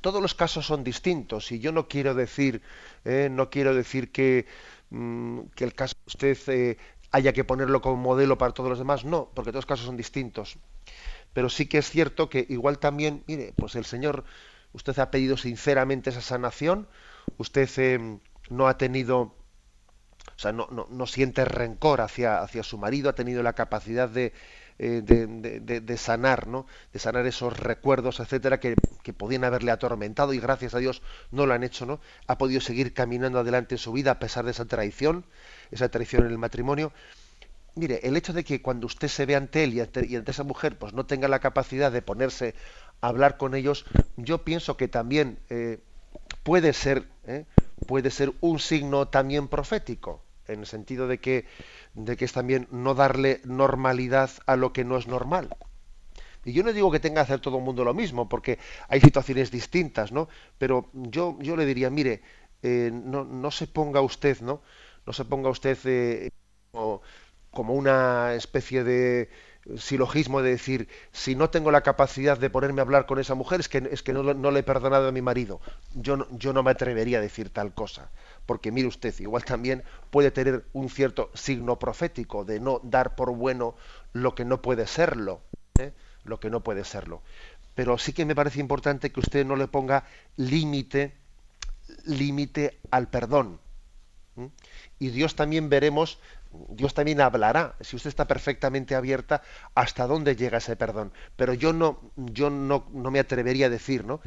todos 0.00 0.22
los 0.22 0.34
casos 0.34 0.66
son 0.66 0.82
distintos 0.82 1.52
y 1.52 1.58
yo 1.58 1.72
no 1.72 1.88
quiero 1.88 2.14
decir, 2.14 2.62
¿eh? 3.04 3.28
no 3.30 3.50
quiero 3.50 3.74
decir 3.74 4.10
que, 4.10 4.46
mm, 4.90 5.40
que 5.54 5.64
el 5.64 5.74
caso 5.74 5.94
de 6.04 6.32
usted 6.32 6.52
eh, 6.54 6.78
haya 7.10 7.32
que 7.32 7.44
ponerlo 7.44 7.80
como 7.80 7.96
modelo 7.96 8.38
para 8.38 8.52
todos 8.52 8.70
los 8.70 8.78
demás, 8.78 9.04
no, 9.04 9.30
porque 9.34 9.50
todos 9.50 9.64
los 9.64 9.66
casos 9.66 9.86
son 9.86 9.96
distintos. 9.96 10.58
Pero 11.32 11.48
sí 11.48 11.66
que 11.66 11.78
es 11.78 11.90
cierto 11.90 12.28
que 12.28 12.46
igual 12.48 12.78
también, 12.78 13.24
mire, 13.26 13.52
pues 13.56 13.74
el 13.76 13.84
Señor, 13.84 14.24
usted 14.72 14.98
ha 14.98 15.10
pedido 15.10 15.36
sinceramente 15.36 16.10
esa 16.10 16.20
sanación, 16.20 16.88
usted 17.38 18.00
no 18.50 18.68
ha 18.68 18.78
tenido 18.78 19.34
o 20.36 20.40
sea, 20.40 20.52
no, 20.52 20.68
no, 20.70 20.86
no 20.90 21.06
siente 21.06 21.44
rencor 21.44 22.00
hacia, 22.00 22.40
hacia, 22.40 22.62
su 22.62 22.78
marido, 22.78 23.10
ha 23.10 23.14
tenido 23.14 23.42
la 23.42 23.54
capacidad 23.54 24.08
de, 24.08 24.32
eh, 24.80 25.02
de, 25.02 25.96
sanar, 25.96 26.46
¿no? 26.46 26.66
De 26.92 27.00
sanar 27.00 27.26
esos 27.26 27.58
recuerdos, 27.58 28.20
etcétera, 28.20 28.60
que, 28.60 28.76
que, 29.02 29.12
podían 29.12 29.42
haberle 29.42 29.72
atormentado 29.72 30.32
y 30.34 30.38
gracias 30.38 30.74
a 30.74 30.78
Dios 30.78 31.02
no 31.32 31.46
lo 31.46 31.54
han 31.54 31.64
hecho, 31.64 31.84
¿no? 31.84 31.98
Ha 32.28 32.38
podido 32.38 32.60
seguir 32.60 32.94
caminando 32.94 33.40
adelante 33.40 33.74
en 33.74 33.78
su 33.78 33.92
vida 33.92 34.12
a 34.12 34.18
pesar 34.20 34.44
de 34.44 34.52
esa 34.52 34.66
traición, 34.66 35.24
esa 35.72 35.88
traición 35.88 36.26
en 36.26 36.30
el 36.30 36.38
matrimonio. 36.38 36.92
Mire, 37.74 38.00
el 38.04 38.16
hecho 38.16 38.32
de 38.32 38.44
que 38.44 38.62
cuando 38.62 38.86
usted 38.86 39.08
se 39.08 39.26
ve 39.26 39.34
ante 39.34 39.64
él 39.64 39.74
y 39.74 39.80
ante, 39.80 40.30
esa 40.30 40.44
mujer, 40.44 40.78
pues 40.78 40.92
no 40.92 41.06
tenga 41.06 41.26
la 41.26 41.40
capacidad 41.40 41.90
de 41.90 42.02
ponerse 42.02 42.54
a 43.00 43.08
hablar 43.08 43.36
con 43.36 43.56
ellos, 43.56 43.84
yo 44.16 44.44
pienso 44.44 44.76
que 44.76 44.86
también 44.86 45.38
eh, 45.50 45.80
puede 46.44 46.72
ser, 46.72 47.08
¿eh? 47.26 47.46
puede 47.88 48.10
ser 48.10 48.32
un 48.40 48.60
signo 48.60 49.08
también 49.08 49.48
profético 49.48 50.22
en 50.48 50.60
el 50.60 50.66
sentido 50.66 51.06
de 51.06 51.18
que, 51.18 51.46
de 51.94 52.16
que 52.16 52.24
es 52.24 52.32
también 52.32 52.68
no 52.70 52.94
darle 52.94 53.40
normalidad 53.44 54.30
a 54.46 54.56
lo 54.56 54.72
que 54.72 54.84
no 54.84 54.96
es 54.96 55.06
normal. 55.06 55.50
Y 56.44 56.52
yo 56.52 56.62
no 56.62 56.72
digo 56.72 56.90
que 56.90 57.00
tenga 57.00 57.16
que 57.16 57.32
hacer 57.32 57.40
todo 57.40 57.58
el 57.58 57.64
mundo 57.64 57.84
lo 57.84 57.94
mismo, 57.94 58.28
porque 58.28 58.58
hay 58.88 59.00
situaciones 59.00 59.50
distintas, 59.50 60.12
¿no? 60.12 60.28
Pero 60.56 60.88
yo, 60.92 61.36
yo 61.40 61.56
le 61.56 61.66
diría, 61.66 61.90
mire, 61.90 62.22
eh, 62.62 62.90
no, 62.92 63.24
no, 63.24 63.50
se 63.50 63.66
ponga 63.66 64.00
usted, 64.00 64.40
¿no? 64.40 64.62
No 65.06 65.12
se 65.12 65.24
ponga 65.24 65.50
usted 65.50 65.78
eh, 65.84 66.30
como, 66.70 67.74
una 67.74 68.34
especie 68.34 68.84
de 68.84 69.28
silogismo 69.76 70.40
de 70.40 70.50
decir, 70.50 70.88
si 71.12 71.34
no 71.34 71.50
tengo 71.50 71.70
la 71.70 71.82
capacidad 71.82 72.38
de 72.38 72.48
ponerme 72.48 72.80
a 72.80 72.84
hablar 72.84 73.06
con 73.06 73.18
esa 73.18 73.34
mujer, 73.34 73.60
es 73.60 73.68
que, 73.68 73.86
es 73.90 74.02
que 74.02 74.12
no, 74.12 74.22
no 74.22 74.50
le 74.50 74.60
he 74.60 74.62
perdonado 74.62 75.08
a 75.08 75.12
mi 75.12 75.20
marido. 75.20 75.60
Yo 75.94 76.26
yo 76.30 76.52
no 76.52 76.62
me 76.62 76.70
atrevería 76.70 77.18
a 77.18 77.20
decir 77.20 77.50
tal 77.50 77.74
cosa 77.74 78.10
porque 78.48 78.72
mire 78.72 78.88
usted, 78.88 79.14
igual 79.20 79.44
también 79.44 79.84
puede 80.10 80.30
tener 80.30 80.64
un 80.72 80.88
cierto 80.88 81.30
signo 81.34 81.78
profético 81.78 82.46
de 82.46 82.60
no 82.60 82.80
dar 82.82 83.14
por 83.14 83.30
bueno 83.36 83.76
lo 84.14 84.34
que 84.34 84.46
no 84.46 84.62
puede 84.62 84.86
serlo, 84.86 85.42
¿eh? 85.78 85.92
lo 86.24 86.40
que 86.40 86.48
no 86.48 86.62
puede 86.62 86.84
serlo. 86.84 87.20
Pero 87.74 87.98
sí 87.98 88.14
que 88.14 88.24
me 88.24 88.34
parece 88.34 88.58
importante 88.58 89.12
que 89.12 89.20
usted 89.20 89.44
no 89.44 89.54
le 89.54 89.68
ponga 89.68 90.04
límite, 90.36 91.12
límite 92.06 92.80
al 92.90 93.08
perdón. 93.08 93.60
Y 94.98 95.10
Dios 95.10 95.34
también 95.34 95.68
veremos, 95.68 96.18
Dios 96.70 96.94
también 96.94 97.20
hablará, 97.20 97.76
si 97.82 97.96
usted 97.96 98.08
está 98.08 98.26
perfectamente 98.26 98.94
abierta, 98.94 99.42
hasta 99.74 100.06
dónde 100.06 100.36
llega 100.36 100.56
ese 100.56 100.74
perdón. 100.74 101.12
Pero 101.36 101.52
yo 101.52 101.74
no, 101.74 102.00
yo 102.16 102.48
no, 102.48 102.88
no 102.94 103.10
me 103.10 103.18
atrevería 103.20 103.66
a 103.66 103.70
decir, 103.70 104.06
¿no? 104.06 104.22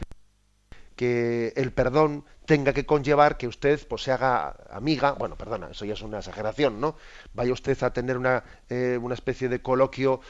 Que 0.95 1.53
el 1.55 1.71
perdón 1.71 2.25
tenga 2.45 2.73
que 2.73 2.85
conllevar 2.85 3.37
que 3.37 3.47
usted 3.47 3.79
pues 3.87 4.03
se 4.03 4.11
haga 4.11 4.55
amiga, 4.69 5.13
bueno, 5.13 5.35
perdona, 5.35 5.69
eso 5.71 5.85
ya 5.85 5.93
es 5.93 6.01
una 6.01 6.19
exageración, 6.19 6.81
¿no? 6.81 6.95
Vaya 7.33 7.53
usted 7.53 7.81
a 7.83 7.93
tener 7.93 8.17
una, 8.17 8.43
eh, 8.69 8.99
una 9.01 9.13
especie 9.13 9.49
de 9.49 9.61
coloquio 9.61 10.21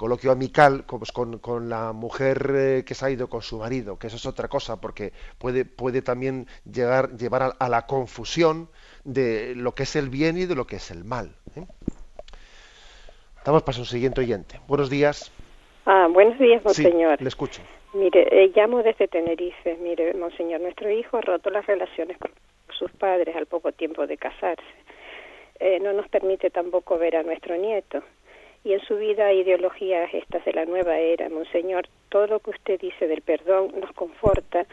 coloquio 0.00 0.32
amical 0.32 0.84
pues, 0.86 1.12
con, 1.12 1.40
con, 1.40 1.68
la 1.68 1.92
mujer 1.92 2.52
eh, 2.54 2.84
que 2.86 2.94
se 2.94 3.04
ha 3.04 3.10
ido 3.10 3.28
con 3.28 3.42
su 3.42 3.58
marido, 3.58 3.98
que 3.98 4.06
eso 4.06 4.16
es 4.16 4.24
otra 4.24 4.48
cosa, 4.48 4.80
porque 4.80 5.12
puede, 5.36 5.66
puede 5.66 6.00
también 6.00 6.46
llegar, 6.64 7.18
llevar 7.18 7.54
a, 7.58 7.68
la 7.68 7.86
confusión 7.86 8.70
de 9.04 9.54
lo 9.54 9.74
que 9.74 9.82
es 9.82 9.96
el 9.96 10.08
bien 10.08 10.38
y 10.38 10.46
de 10.46 10.54
lo 10.54 10.66
que 10.66 10.76
es 10.76 10.90
el 10.90 11.04
mal. 11.04 11.36
¿eh? 11.54 11.66
Damos 13.44 13.62
paso 13.62 13.82
al 13.82 13.86
siguiente 13.86 14.22
oyente. 14.22 14.58
Buenos 14.66 14.88
días. 14.88 15.30
Ah, 15.84 16.08
buenos 16.10 16.38
días, 16.38 16.64
monseñor. 16.64 17.18
Sí, 17.18 17.24
le 17.24 17.28
escucho. 17.28 17.60
Mire, 17.92 18.28
eh, 18.30 18.52
llamo 18.54 18.84
desde 18.84 19.08
Tenerife. 19.08 19.76
Mire, 19.80 20.14
monseñor, 20.14 20.60
nuestro 20.60 20.88
hijo 20.90 21.16
ha 21.16 21.22
roto 21.22 21.50
las 21.50 21.66
relaciones 21.66 22.18
con 22.18 22.30
sus 22.72 22.90
padres 22.92 23.34
al 23.34 23.46
poco 23.46 23.72
tiempo 23.72 24.06
de 24.06 24.16
casarse. 24.16 24.62
Eh, 25.58 25.80
no 25.80 25.92
nos 25.92 26.08
permite 26.08 26.50
tampoco 26.50 26.98
ver 26.98 27.16
a 27.16 27.24
nuestro 27.24 27.56
nieto. 27.56 28.04
Y 28.62 28.74
en 28.74 28.80
su 28.82 28.96
vida 28.96 29.32
ideologías 29.32 30.14
estas 30.14 30.44
de 30.44 30.52
la 30.52 30.66
nueva 30.66 30.98
era, 30.98 31.28
monseñor, 31.30 31.88
todo 32.10 32.28
lo 32.28 32.38
que 32.38 32.50
usted 32.50 32.78
dice 32.80 33.08
del 33.08 33.22
perdón 33.22 33.72
nos 33.80 33.90
conforta. 33.92 34.66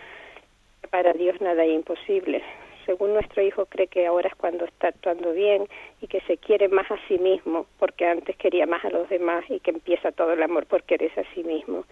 Para 0.91 1.13
Dios 1.13 1.41
nada 1.41 1.65
es 1.65 1.73
imposible. 1.73 2.43
Según 2.85 3.13
nuestro 3.13 3.41
hijo 3.41 3.65
cree 3.65 3.87
que 3.87 4.05
ahora 4.05 4.27
es 4.29 4.35
cuando 4.35 4.65
está 4.65 4.89
actuando 4.89 5.33
bien 5.33 5.67
y 6.01 6.07
que 6.07 6.21
se 6.21 6.37
quiere 6.37 6.67
más 6.67 6.89
a 6.91 6.99
sí 7.07 7.17
mismo, 7.17 7.65
porque 7.79 8.05
antes 8.05 8.37
quería 8.37 8.67
más 8.67 8.85
a 8.85 8.91
los 8.91 9.09
demás 9.09 9.43
y 9.49 9.59
que 9.59 9.71
empieza 9.71 10.11
todo 10.11 10.33
el 10.33 10.43
amor 10.43 10.67
por 10.67 10.83
quererse 10.83 11.21
a 11.21 11.33
sí 11.33 11.43
mismo. 11.43 11.83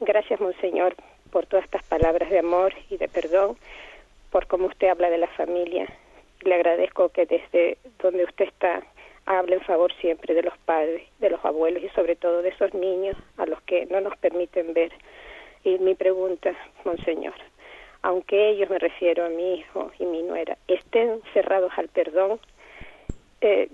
Gracias, 0.00 0.40
Monseñor, 0.40 0.94
por 1.30 1.44
todas 1.44 1.66
estas 1.66 1.82
palabras 1.84 2.30
de 2.30 2.38
amor 2.38 2.72
y 2.88 2.96
de 2.96 3.06
perdón, 3.06 3.58
por 4.30 4.46
cómo 4.46 4.66
usted 4.66 4.88
habla 4.88 5.10
de 5.10 5.18
la 5.18 5.26
familia. 5.26 5.86
Le 6.40 6.54
agradezco 6.54 7.10
que 7.10 7.26
desde 7.26 7.76
donde 7.98 8.24
usted 8.24 8.46
está 8.46 8.82
hable 9.26 9.56
en 9.56 9.60
favor 9.60 9.92
siempre 10.00 10.32
de 10.32 10.42
los 10.42 10.56
padres, 10.58 11.02
de 11.18 11.28
los 11.28 11.44
abuelos 11.44 11.82
y 11.82 11.90
sobre 11.90 12.16
todo 12.16 12.40
de 12.40 12.48
esos 12.48 12.72
niños 12.72 13.14
a 13.36 13.44
los 13.44 13.60
que 13.62 13.84
no 13.90 14.00
nos 14.00 14.16
permiten 14.16 14.72
ver. 14.72 14.90
Y 15.64 15.78
mi 15.78 15.94
pregunta, 15.94 16.54
Monseñor, 16.84 17.34
aunque 18.00 18.48
ellos, 18.48 18.70
me 18.70 18.78
refiero 18.78 19.26
a 19.26 19.28
mi 19.28 19.56
hijo 19.56 19.90
y 19.98 20.06
mi 20.06 20.22
nuera, 20.22 20.56
estén 20.66 21.20
cerrados 21.34 21.72
al 21.76 21.88
perdón, 21.88 22.40
eh, 23.42 23.68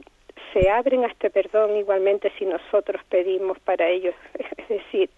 se 0.53 0.69
abren 0.71 1.05
a 1.05 1.07
este 1.07 1.31
perdón 1.31 1.77
igualmente 1.77 2.33
si 2.37 2.47
nosotros 2.47 3.01
pedimos 3.09 3.61
para 3.61 3.89
ellos, 3.89 4.15
es 4.59 4.69
decir, 4.69 5.09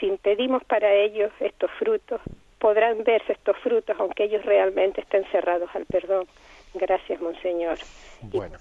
si 0.00 0.10
pedimos 0.22 0.64
para 0.64 0.92
ellos 0.92 1.30
estos 1.40 1.70
frutos, 1.78 2.20
podrán 2.58 3.04
verse 3.04 3.32
estos 3.32 3.56
frutos 3.58 3.96
aunque 3.98 4.24
ellos 4.24 4.44
realmente 4.44 5.02
estén 5.02 5.24
cerrados 5.30 5.70
al 5.74 5.86
perdón. 5.86 6.26
Gracias, 6.74 7.20
Monseñor. 7.20 7.78
Bueno, 8.22 8.58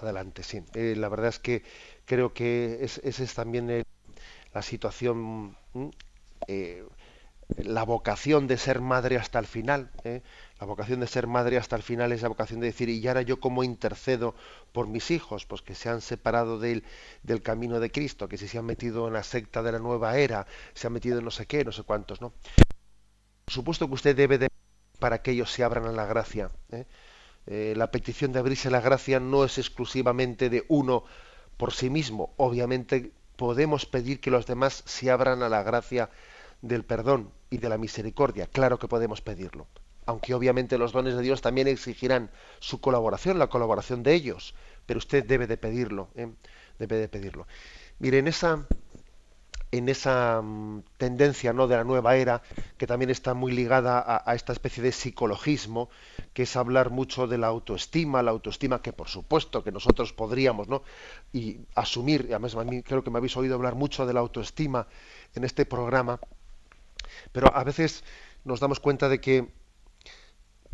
adelante, 0.00 0.42
sí. 0.42 0.62
Eh, 0.74 0.94
la 0.96 1.08
verdad 1.08 1.28
es 1.28 1.38
que 1.38 1.62
creo 2.04 2.32
que 2.32 2.78
esa 2.80 3.22
es, 3.24 3.34
también 3.34 3.84
la 4.52 4.62
situación, 4.62 5.56
eh, 6.48 6.84
la 7.56 7.84
vocación 7.84 8.46
de 8.46 8.56
ser 8.56 8.80
madre 8.80 9.16
hasta 9.16 9.38
el 9.38 9.46
final. 9.46 9.90
¿eh? 10.04 10.22
La 10.60 10.66
vocación 10.66 10.98
de 11.00 11.06
ser 11.06 11.28
madre 11.28 11.56
hasta 11.56 11.76
el 11.76 11.82
final 11.82 12.10
es 12.10 12.22
la 12.22 12.28
vocación 12.28 12.58
de 12.58 12.66
decir, 12.66 12.88
y 12.88 13.06
ahora 13.06 13.22
yo 13.22 13.38
como 13.38 13.62
intercedo 13.62 14.34
por 14.72 14.88
mis 14.88 15.12
hijos, 15.12 15.46
pues 15.46 15.62
que 15.62 15.76
se 15.76 15.88
han 15.88 16.00
separado 16.00 16.58
del, 16.58 16.84
del 17.22 17.42
camino 17.42 17.78
de 17.78 17.92
Cristo, 17.92 18.28
que 18.28 18.38
si 18.38 18.48
se 18.48 18.58
han 18.58 18.64
metido 18.64 19.06
en 19.06 19.14
la 19.14 19.22
secta 19.22 19.62
de 19.62 19.72
la 19.72 19.78
nueva 19.78 20.18
era, 20.18 20.46
se 20.74 20.88
han 20.88 20.92
metido 20.92 21.18
en 21.18 21.24
no 21.24 21.30
sé 21.30 21.46
qué, 21.46 21.64
no 21.64 21.70
sé 21.70 21.84
cuántos, 21.84 22.20
¿no? 22.20 22.32
Por 23.44 23.54
supuesto 23.54 23.86
que 23.86 23.94
usted 23.94 24.16
debe 24.16 24.38
de 24.38 24.48
para 24.98 25.22
que 25.22 25.30
ellos 25.30 25.52
se 25.52 25.62
abran 25.62 25.86
a 25.86 25.92
la 25.92 26.06
gracia. 26.06 26.50
¿eh? 26.72 26.86
Eh, 27.46 27.74
la 27.76 27.90
petición 27.92 28.32
de 28.32 28.40
abrirse 28.40 28.68
a 28.68 28.72
la 28.72 28.80
gracia 28.80 29.20
no 29.20 29.44
es 29.44 29.58
exclusivamente 29.58 30.50
de 30.50 30.64
uno 30.68 31.04
por 31.56 31.72
sí 31.72 31.88
mismo. 31.88 32.34
Obviamente 32.36 33.12
podemos 33.36 33.86
pedir 33.86 34.20
que 34.20 34.30
los 34.30 34.46
demás 34.46 34.82
se 34.86 35.10
abran 35.10 35.42
a 35.42 35.48
la 35.48 35.62
gracia 35.62 36.10
del 36.62 36.84
perdón 36.84 37.30
y 37.48 37.58
de 37.58 37.68
la 37.68 37.78
misericordia. 37.78 38.48
Claro 38.48 38.78
que 38.80 38.88
podemos 38.88 39.20
pedirlo 39.20 39.68
aunque 40.08 40.32
obviamente 40.32 40.78
los 40.78 40.92
dones 40.92 41.14
de 41.14 41.22
Dios 41.22 41.42
también 41.42 41.68
exigirán 41.68 42.30
su 42.60 42.80
colaboración, 42.80 43.38
la 43.38 43.48
colaboración 43.48 44.02
de 44.02 44.14
ellos, 44.14 44.54
pero 44.86 44.96
usted 44.96 45.22
debe 45.22 45.46
de 45.46 45.58
pedirlo, 45.58 46.08
¿eh? 46.14 46.32
debe 46.78 46.96
de 46.96 47.08
pedirlo. 47.08 47.46
Mire, 47.98 48.16
en 48.16 48.26
esa, 48.26 48.66
en 49.70 49.90
esa 49.90 50.40
mm, 50.40 50.82
tendencia 50.96 51.52
¿no? 51.52 51.68
de 51.68 51.76
la 51.76 51.84
nueva 51.84 52.16
era, 52.16 52.40
que 52.78 52.86
también 52.86 53.10
está 53.10 53.34
muy 53.34 53.52
ligada 53.52 54.22
a, 54.24 54.34
esta 54.34 54.54
especie 54.54 54.82
de 54.82 54.92
psicologismo, 54.92 55.90
que 56.32 56.44
es 56.44 56.56
hablar 56.56 56.88
mucho 56.88 57.26
de 57.26 57.36
la 57.36 57.48
autoestima, 57.48 58.22
la 58.22 58.30
autoestima 58.30 58.80
que 58.80 58.94
por 58.94 59.08
supuesto 59.08 59.62
que 59.62 59.72
nosotros 59.72 60.14
podríamos, 60.14 60.68
¿no? 60.68 60.84
Y 61.34 61.58
asumir, 61.74 62.28
además 62.30 62.56
creo 62.82 63.04
que 63.04 63.10
me 63.10 63.18
habéis 63.18 63.36
oído 63.36 63.56
hablar 63.56 63.74
mucho 63.74 64.06
de 64.06 64.14
la 64.14 64.20
autoestima 64.20 64.86
en 65.34 65.44
este 65.44 65.66
programa, 65.66 66.18
pero 67.30 67.54
a 67.54 67.62
veces 67.62 68.04
nos 68.44 68.58
damos 68.58 68.80
cuenta 68.80 69.10
de 69.10 69.20
que 69.20 69.58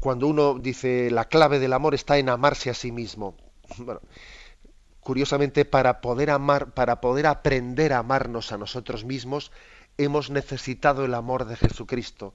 cuando 0.04 0.26
uno 0.26 0.58
dice 0.58 1.10
la 1.10 1.24
clave 1.30 1.58
del 1.58 1.72
amor 1.72 1.94
está 1.94 2.18
en 2.18 2.28
amarse 2.28 2.68
a 2.68 2.74
sí 2.74 2.92
mismo. 2.92 3.38
curiosamente, 5.00 5.64
para 5.64 6.02
poder 6.02 6.28
amar, 6.28 6.74
para 6.74 7.00
poder 7.00 7.26
aprender 7.26 7.94
a 7.94 8.00
amarnos 8.00 8.52
a 8.52 8.58
nosotros 8.58 9.06
mismos, 9.06 9.50
hemos 9.96 10.28
necesitado 10.28 11.06
el 11.06 11.14
amor 11.14 11.46
de 11.46 11.56
Jesucristo. 11.56 12.34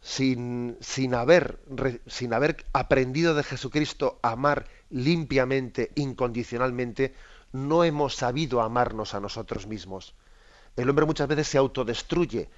Sin, 0.00 0.76
sin, 0.80 1.14
haber, 1.14 1.58
sin 2.06 2.32
haber 2.32 2.64
aprendido 2.72 3.34
de 3.34 3.42
Jesucristo 3.42 4.20
a 4.22 4.30
amar 4.30 4.68
limpiamente, 4.88 5.90
incondicionalmente, 5.96 7.14
no 7.50 7.82
hemos 7.82 8.14
sabido 8.14 8.62
amarnos 8.62 9.12
a 9.12 9.18
nosotros 9.18 9.66
mismos. 9.66 10.14
El 10.76 10.88
hombre 10.88 11.04
muchas 11.04 11.26
veces 11.26 11.48
se 11.48 11.58
autodestruye 11.58 12.48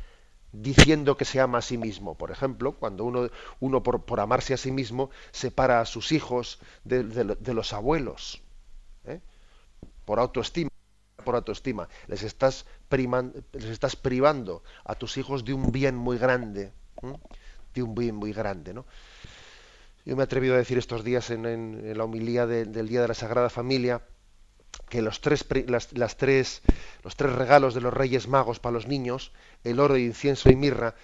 diciendo 0.52 1.16
que 1.16 1.24
se 1.24 1.40
ama 1.40 1.58
a 1.58 1.62
sí 1.62 1.78
mismo. 1.78 2.16
Por 2.16 2.30
ejemplo, 2.30 2.72
cuando 2.72 3.04
uno, 3.04 3.28
uno 3.60 3.82
por, 3.82 4.04
por, 4.04 4.20
amarse 4.20 4.54
a 4.54 4.56
sí 4.56 4.70
mismo 4.70 5.10
separa 5.30 5.80
a 5.80 5.86
sus 5.86 6.12
hijos 6.12 6.58
de, 6.84 7.54
los 7.54 7.72
abuelos. 7.72 8.42
¿eh? 9.04 9.20
Por 10.04 10.18
autoestima. 10.18 10.70
Por 11.24 11.34
autoestima. 11.34 11.88
Les 12.06 12.22
estás, 12.22 12.66
les 12.90 13.64
estás 13.64 13.96
privando 13.96 14.62
a 14.84 14.94
tus 14.94 15.16
hijos 15.16 15.44
de 15.44 15.52
un 15.52 15.70
bien 15.72 15.96
muy 15.96 16.18
grande. 16.18 16.72
De 17.74 17.82
un 17.82 17.94
bien 17.94 18.14
muy 18.14 18.32
grande. 18.32 18.72
¿no? 18.72 18.86
Yo 20.04 20.16
me 20.16 20.22
he 20.22 20.24
atrevido 20.24 20.54
a 20.54 20.58
decir 20.58 20.78
estos 20.78 21.04
días 21.04 21.30
en, 21.30 21.96
la 21.96 22.04
homilía 22.04 22.46
de, 22.46 22.64
del 22.64 22.88
Día 22.88 23.02
de 23.02 23.08
la 23.08 23.14
Sagrada 23.14 23.50
Familia 23.50 24.02
que 24.88 25.02
los 25.02 25.20
tres, 25.20 25.46
las, 25.66 26.16
tres, 26.16 26.62
los 27.02 27.16
tres 27.16 27.32
regalos 27.32 27.74
de 27.74 27.80
los 27.80 27.92
Reyes 27.92 28.28
Magos 28.28 28.58
para 28.58 28.72
los 28.72 28.86
niños, 28.86 29.32
el 29.64 29.80
oro, 29.80 29.96
incienso 29.96 30.50
y 30.50 30.56
mirra, 30.56 30.94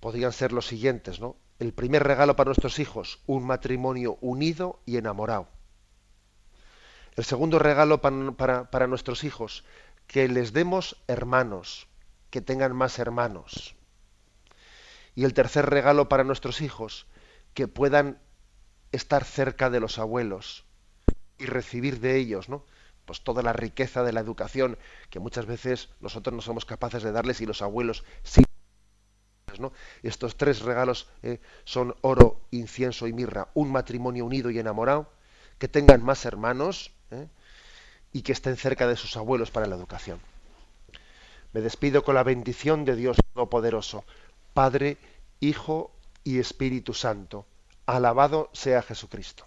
podrían 0.00 0.32
ser 0.32 0.52
los 0.52 0.66
siguientes, 0.66 1.20
¿no? 1.20 1.36
El 1.58 1.72
primer 1.72 2.04
regalo 2.04 2.36
para 2.36 2.48
nuestros 2.48 2.78
hijos, 2.78 3.20
un 3.26 3.46
matrimonio 3.46 4.18
unido 4.20 4.80
y 4.84 4.98
enamorado. 4.98 5.48
El 7.16 7.24
segundo 7.24 7.58
regalo 7.58 8.02
para, 8.02 8.32
para, 8.32 8.70
para 8.70 8.86
nuestros 8.86 9.24
hijos, 9.24 9.64
que 10.06 10.28
les 10.28 10.52
demos 10.52 11.02
hermanos, 11.06 11.88
que 12.30 12.42
tengan 12.42 12.76
más 12.76 12.98
hermanos. 12.98 13.74
Y 15.14 15.24
el 15.24 15.32
tercer 15.32 15.64
regalo 15.70 16.10
para 16.10 16.24
nuestros 16.24 16.60
hijos, 16.60 17.06
que 17.54 17.68
puedan 17.68 18.18
estar 18.92 19.24
cerca 19.24 19.70
de 19.70 19.80
los 19.80 19.98
abuelos 19.98 20.64
y 21.38 21.46
recibir 21.46 22.00
de 22.00 22.16
ellos, 22.16 22.50
¿no? 22.50 22.64
Pues 23.06 23.22
toda 23.22 23.42
la 23.42 23.52
riqueza 23.52 24.02
de 24.02 24.12
la 24.12 24.20
educación 24.20 24.76
que 25.08 25.20
muchas 25.20 25.46
veces 25.46 25.88
nosotros 26.00 26.34
no 26.34 26.42
somos 26.42 26.64
capaces 26.66 27.02
de 27.02 27.12
darles 27.12 27.40
y 27.40 27.46
los 27.46 27.62
abuelos 27.62 28.04
sí. 28.22 28.42
¿no? 29.58 29.72
Estos 30.02 30.36
tres 30.36 30.60
regalos 30.60 31.08
eh, 31.22 31.40
son 31.64 31.94
oro, 32.02 32.42
incienso 32.50 33.06
y 33.06 33.14
mirra, 33.14 33.48
un 33.54 33.72
matrimonio 33.72 34.26
unido 34.26 34.50
y 34.50 34.58
enamorado, 34.58 35.08
que 35.58 35.68
tengan 35.68 36.02
más 36.02 36.26
hermanos 36.26 36.92
eh, 37.10 37.28
y 38.12 38.20
que 38.20 38.32
estén 38.32 38.56
cerca 38.56 38.86
de 38.86 38.96
sus 38.96 39.16
abuelos 39.16 39.50
para 39.50 39.66
la 39.66 39.76
educación. 39.76 40.20
Me 41.54 41.62
despido 41.62 42.04
con 42.04 42.16
la 42.16 42.22
bendición 42.22 42.84
de 42.84 42.96
Dios 42.96 43.16
Todopoderoso, 43.32 44.04
Padre, 44.52 44.98
Hijo 45.40 45.90
y 46.22 46.38
Espíritu 46.38 46.92
Santo. 46.92 47.46
Alabado 47.86 48.50
sea 48.52 48.82
Jesucristo. 48.82 49.46